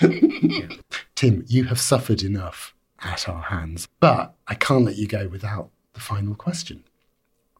Yeah. 0.02 0.68
Tim, 1.14 1.44
you 1.46 1.64
have 1.64 1.78
suffered 1.78 2.22
enough 2.22 2.74
at 3.02 3.28
our 3.28 3.42
hands, 3.42 3.86
but 4.00 4.34
I 4.48 4.54
can't 4.54 4.84
let 4.84 4.96
you 4.96 5.06
go 5.06 5.28
without 5.28 5.68
the 5.92 6.00
final 6.00 6.34
question, 6.34 6.84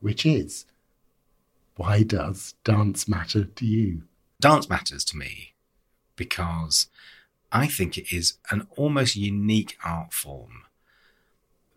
which 0.00 0.24
is 0.24 0.64
why 1.80 2.02
does 2.02 2.52
dance 2.62 3.08
matter 3.08 3.42
to 3.42 3.64
you? 3.64 4.02
Dance 4.38 4.68
matters 4.68 5.02
to 5.02 5.16
me 5.16 5.54
because 6.14 6.88
I 7.50 7.68
think 7.68 7.96
it 7.96 8.14
is 8.14 8.34
an 8.50 8.66
almost 8.76 9.16
unique 9.16 9.78
art 9.82 10.12
form 10.12 10.64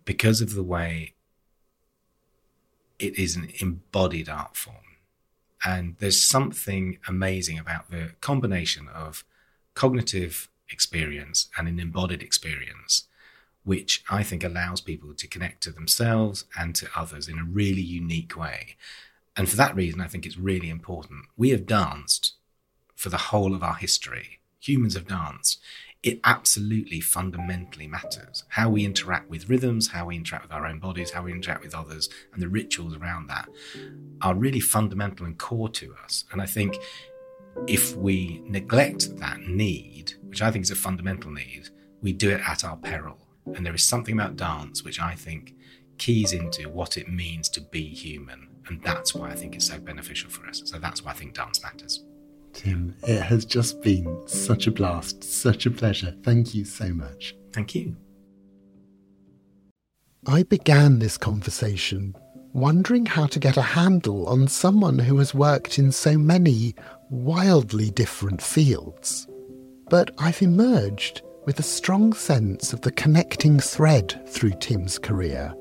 because 0.04 0.42
of 0.42 0.56
the 0.56 0.64
way 0.64 1.14
it 3.00 3.18
is 3.18 3.38
an 3.38 3.48
embodied 3.62 4.28
art 4.28 4.58
form. 4.58 4.98
And 5.64 5.96
there's 6.00 6.22
something 6.22 6.98
amazing 7.08 7.58
about 7.58 7.90
the 7.90 8.12
combination 8.20 8.90
of 8.90 9.24
cognitive 9.74 10.50
experience 10.70 11.48
and 11.58 11.66
an 11.70 11.80
embodied 11.80 12.22
experience, 12.22 13.08
which 13.64 14.04
I 14.10 14.22
think 14.24 14.44
allows 14.44 14.82
people 14.82 15.14
to 15.14 15.28
connect 15.28 15.64
to 15.64 15.72
themselves 15.72 16.44
and 16.60 16.76
to 16.76 16.90
others 16.94 17.30
in 17.30 17.40
a 17.40 17.46
really 17.46 17.82
unique 17.82 18.36
way. 18.36 18.76
And 19.36 19.50
for 19.50 19.56
that 19.58 19.76
reason, 19.76 20.02
I 20.02 20.08
think 20.08 20.26
it's 20.26 20.38
really 20.38 20.70
important. 20.70 21.26
We 21.36 21.50
have 21.50 21.66
danced 21.66 22.34
for 22.96 23.10
the 23.10 23.18
whole 23.18 23.56
of 23.56 23.64
our 23.64 23.76
history. 23.76 24.40
Humans 24.60 24.94
have 24.94 25.08
danced. 25.08 25.60
It 26.04 26.20
absolutely 26.24 27.00
fundamentally 27.00 27.88
matters. 27.88 28.44
How 28.50 28.70
we 28.70 28.86
interact 28.86 29.30
with 29.30 29.50
rhythms, 29.50 29.90
how 29.90 30.08
we 30.08 30.18
interact 30.18 30.46
with 30.46 30.52
our 30.52 30.68
own 30.68 30.80
bodies, 30.80 31.12
how 31.12 31.24
we 31.24 31.32
interact 31.32 31.64
with 31.64 31.74
others, 31.74 32.10
and 32.34 32.42
the 32.42 32.50
rituals 32.50 32.96
around 32.96 33.28
that 33.28 33.48
are 34.22 34.36
really 34.36 34.60
fundamental 34.60 35.26
and 35.26 35.38
core 35.38 35.70
to 35.70 35.96
us. 36.04 36.26
And 36.32 36.42
I 36.42 36.46
think 36.46 36.78
if 37.68 37.96
we 37.96 38.42
neglect 38.46 39.18
that 39.18 39.40
need, 39.42 40.14
which 40.24 40.42
I 40.42 40.52
think 40.52 40.64
is 40.64 40.72
a 40.72 40.76
fundamental 40.76 41.32
need, 41.32 41.70
we 42.02 42.12
do 42.12 42.30
it 42.30 42.42
at 42.46 42.64
our 42.64 42.78
peril. 42.78 43.18
And 43.56 43.66
there 43.66 43.76
is 43.76 43.84
something 43.84 44.14
about 44.14 44.36
dance 44.36 44.84
which 44.84 45.00
I 45.00 45.16
think 45.16 45.56
keys 45.98 46.34
into 46.34 46.70
what 46.70 46.98
it 46.98 47.08
means 47.08 47.50
to 47.50 47.62
be 47.62 47.88
human. 47.88 48.53
And 48.68 48.82
that's 48.84 49.14
why 49.14 49.30
I 49.30 49.36
think 49.36 49.56
it's 49.56 49.68
so 49.68 49.80
beneficial 49.80 50.30
for 50.30 50.48
us. 50.48 50.62
So 50.66 50.80
that's 50.80 51.04
why 51.04 51.12
I 51.12 51.14
think 51.14 51.36
dance 51.36 51.62
matters. 51.62 52.04
Tim, 52.54 52.96
it 53.08 53.22
has 53.22 53.46
just 53.46 53.82
been 53.82 54.22
such 54.28 54.68
a 54.68 54.72
blast, 54.72 55.24
such 55.24 55.66
a 55.66 55.72
pleasure. 55.72 56.16
Thank 56.24 56.54
you 56.54 56.66
so 56.66 56.94
much. 56.94 57.36
Thank 57.52 57.76
you. 57.76 57.96
I 60.26 60.44
began 60.44 61.00
this 61.00 61.18
conversation 61.18 62.16
wondering 62.54 63.06
how 63.06 63.26
to 63.26 63.40
get 63.40 63.58
a 63.58 63.62
handle 63.62 64.28
on 64.28 64.48
someone 64.48 65.00
who 65.00 65.18
has 65.18 65.34
worked 65.34 65.80
in 65.80 65.92
so 65.92 66.18
many 66.18 66.76
wildly 67.10 67.90
different 67.90 68.42
fields. 68.42 69.28
But 69.90 70.12
I've 70.18 70.42
emerged 70.42 71.24
with 71.46 71.60
a 71.60 71.64
strong 71.64 72.14
sense 72.14 72.72
of 72.72 72.82
the 72.82 72.92
connecting 72.92 73.60
thread 73.60 74.22
through 74.28 74.54
Tim's 74.60 74.98
career, 74.98 75.54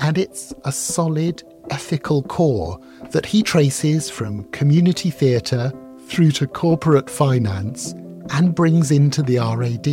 and 0.00 0.18
it's 0.18 0.54
a 0.64 0.70
solid 0.70 1.42
ethical 1.70 2.22
core 2.24 2.78
that 3.10 3.26
he 3.26 3.42
traces 3.42 4.10
from 4.10 4.44
community 4.50 5.10
theatre 5.10 5.72
through 6.06 6.30
to 6.32 6.46
corporate 6.46 7.10
finance 7.10 7.92
and 8.30 8.54
brings 8.54 8.90
into 8.90 9.22
the 9.22 9.38
RAD. 9.38 9.86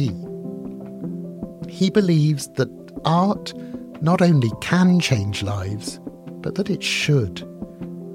He 1.70 1.90
believes 1.90 2.48
that 2.50 2.70
art 3.06 3.54
not 4.02 4.22
only 4.22 4.52
can 4.62 5.00
change 5.00 5.44
lives, 5.44 6.00
but 6.42 6.56
that 6.56 6.70
it 6.70 6.84
should. 6.84 7.42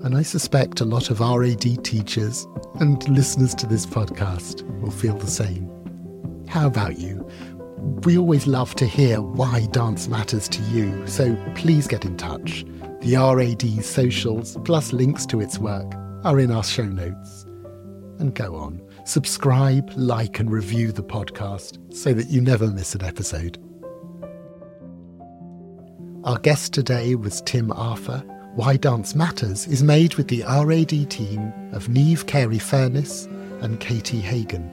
And 0.04 0.16
I 0.16 0.22
suspect 0.22 0.80
a 0.80 0.84
lot 0.84 1.10
of 1.10 1.20
RAD 1.20 1.84
teachers 1.84 2.46
and 2.78 3.06
listeners 3.08 3.54
to 3.56 3.66
this 3.66 3.86
podcast 3.86 4.62
will 4.80 4.90
feel 4.90 5.16
the 5.16 5.26
same. 5.26 5.68
How 6.46 6.66
about 6.66 6.98
you? 6.98 7.28
We 8.04 8.18
always 8.18 8.46
love 8.46 8.74
to 8.76 8.86
hear 8.86 9.20
why 9.20 9.66
dance 9.72 10.08
matters 10.08 10.48
to 10.50 10.62
you, 10.64 11.06
so 11.06 11.36
please 11.54 11.86
get 11.86 12.04
in 12.04 12.16
touch. 12.16 12.64
The 13.00 13.16
RAD 13.16 13.84
socials, 13.84 14.58
plus 14.64 14.92
links 14.92 15.24
to 15.26 15.40
its 15.40 15.58
work, 15.58 15.94
are 16.24 16.40
in 16.40 16.50
our 16.50 16.64
show 16.64 16.84
notes. 16.84 17.44
And 18.18 18.34
go 18.34 18.56
on, 18.56 18.82
subscribe, 19.04 19.92
like, 19.96 20.40
and 20.40 20.50
review 20.50 20.90
the 20.90 21.04
podcast 21.04 21.94
so 21.94 22.12
that 22.12 22.28
you 22.28 22.40
never 22.40 22.66
miss 22.66 22.96
an 22.96 23.04
episode. 23.04 23.56
Our 26.24 26.38
guest 26.40 26.74
today 26.74 27.14
was 27.14 27.40
Tim 27.42 27.70
Arthur. 27.70 28.18
Why 28.56 28.76
Dance 28.76 29.14
Matters 29.14 29.68
is 29.68 29.84
made 29.84 30.16
with 30.16 30.26
the 30.26 30.42
RAD 30.42 31.08
team 31.08 31.52
of 31.72 31.88
Neve 31.88 32.26
Carey 32.26 32.58
Furness 32.58 33.26
and 33.60 33.78
Katie 33.78 34.20
Hagan. 34.20 34.68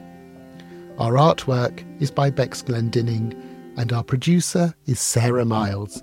Our 0.98 1.14
artwork 1.14 1.86
is 2.02 2.10
by 2.10 2.32
Bex 2.32 2.64
Glendinning, 2.64 3.40
and 3.78 3.94
our 3.94 4.04
producer 4.04 4.74
is 4.88 5.00
Sarah 5.00 5.46
Miles, 5.46 6.02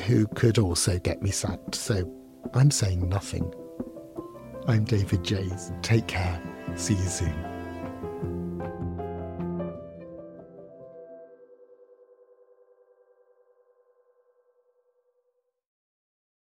who 0.00 0.26
could 0.28 0.58
also 0.58 0.98
get 0.98 1.22
me 1.22 1.30
sacked, 1.30 1.74
so 1.74 2.10
I'm 2.54 2.70
saying 2.70 3.08
nothing. 3.08 3.52
I'm 4.66 4.84
David 4.84 5.24
Jays. 5.24 5.72
Take 5.82 6.06
care. 6.06 6.40
See 6.76 6.94
you 6.94 7.02
soon. 7.02 7.53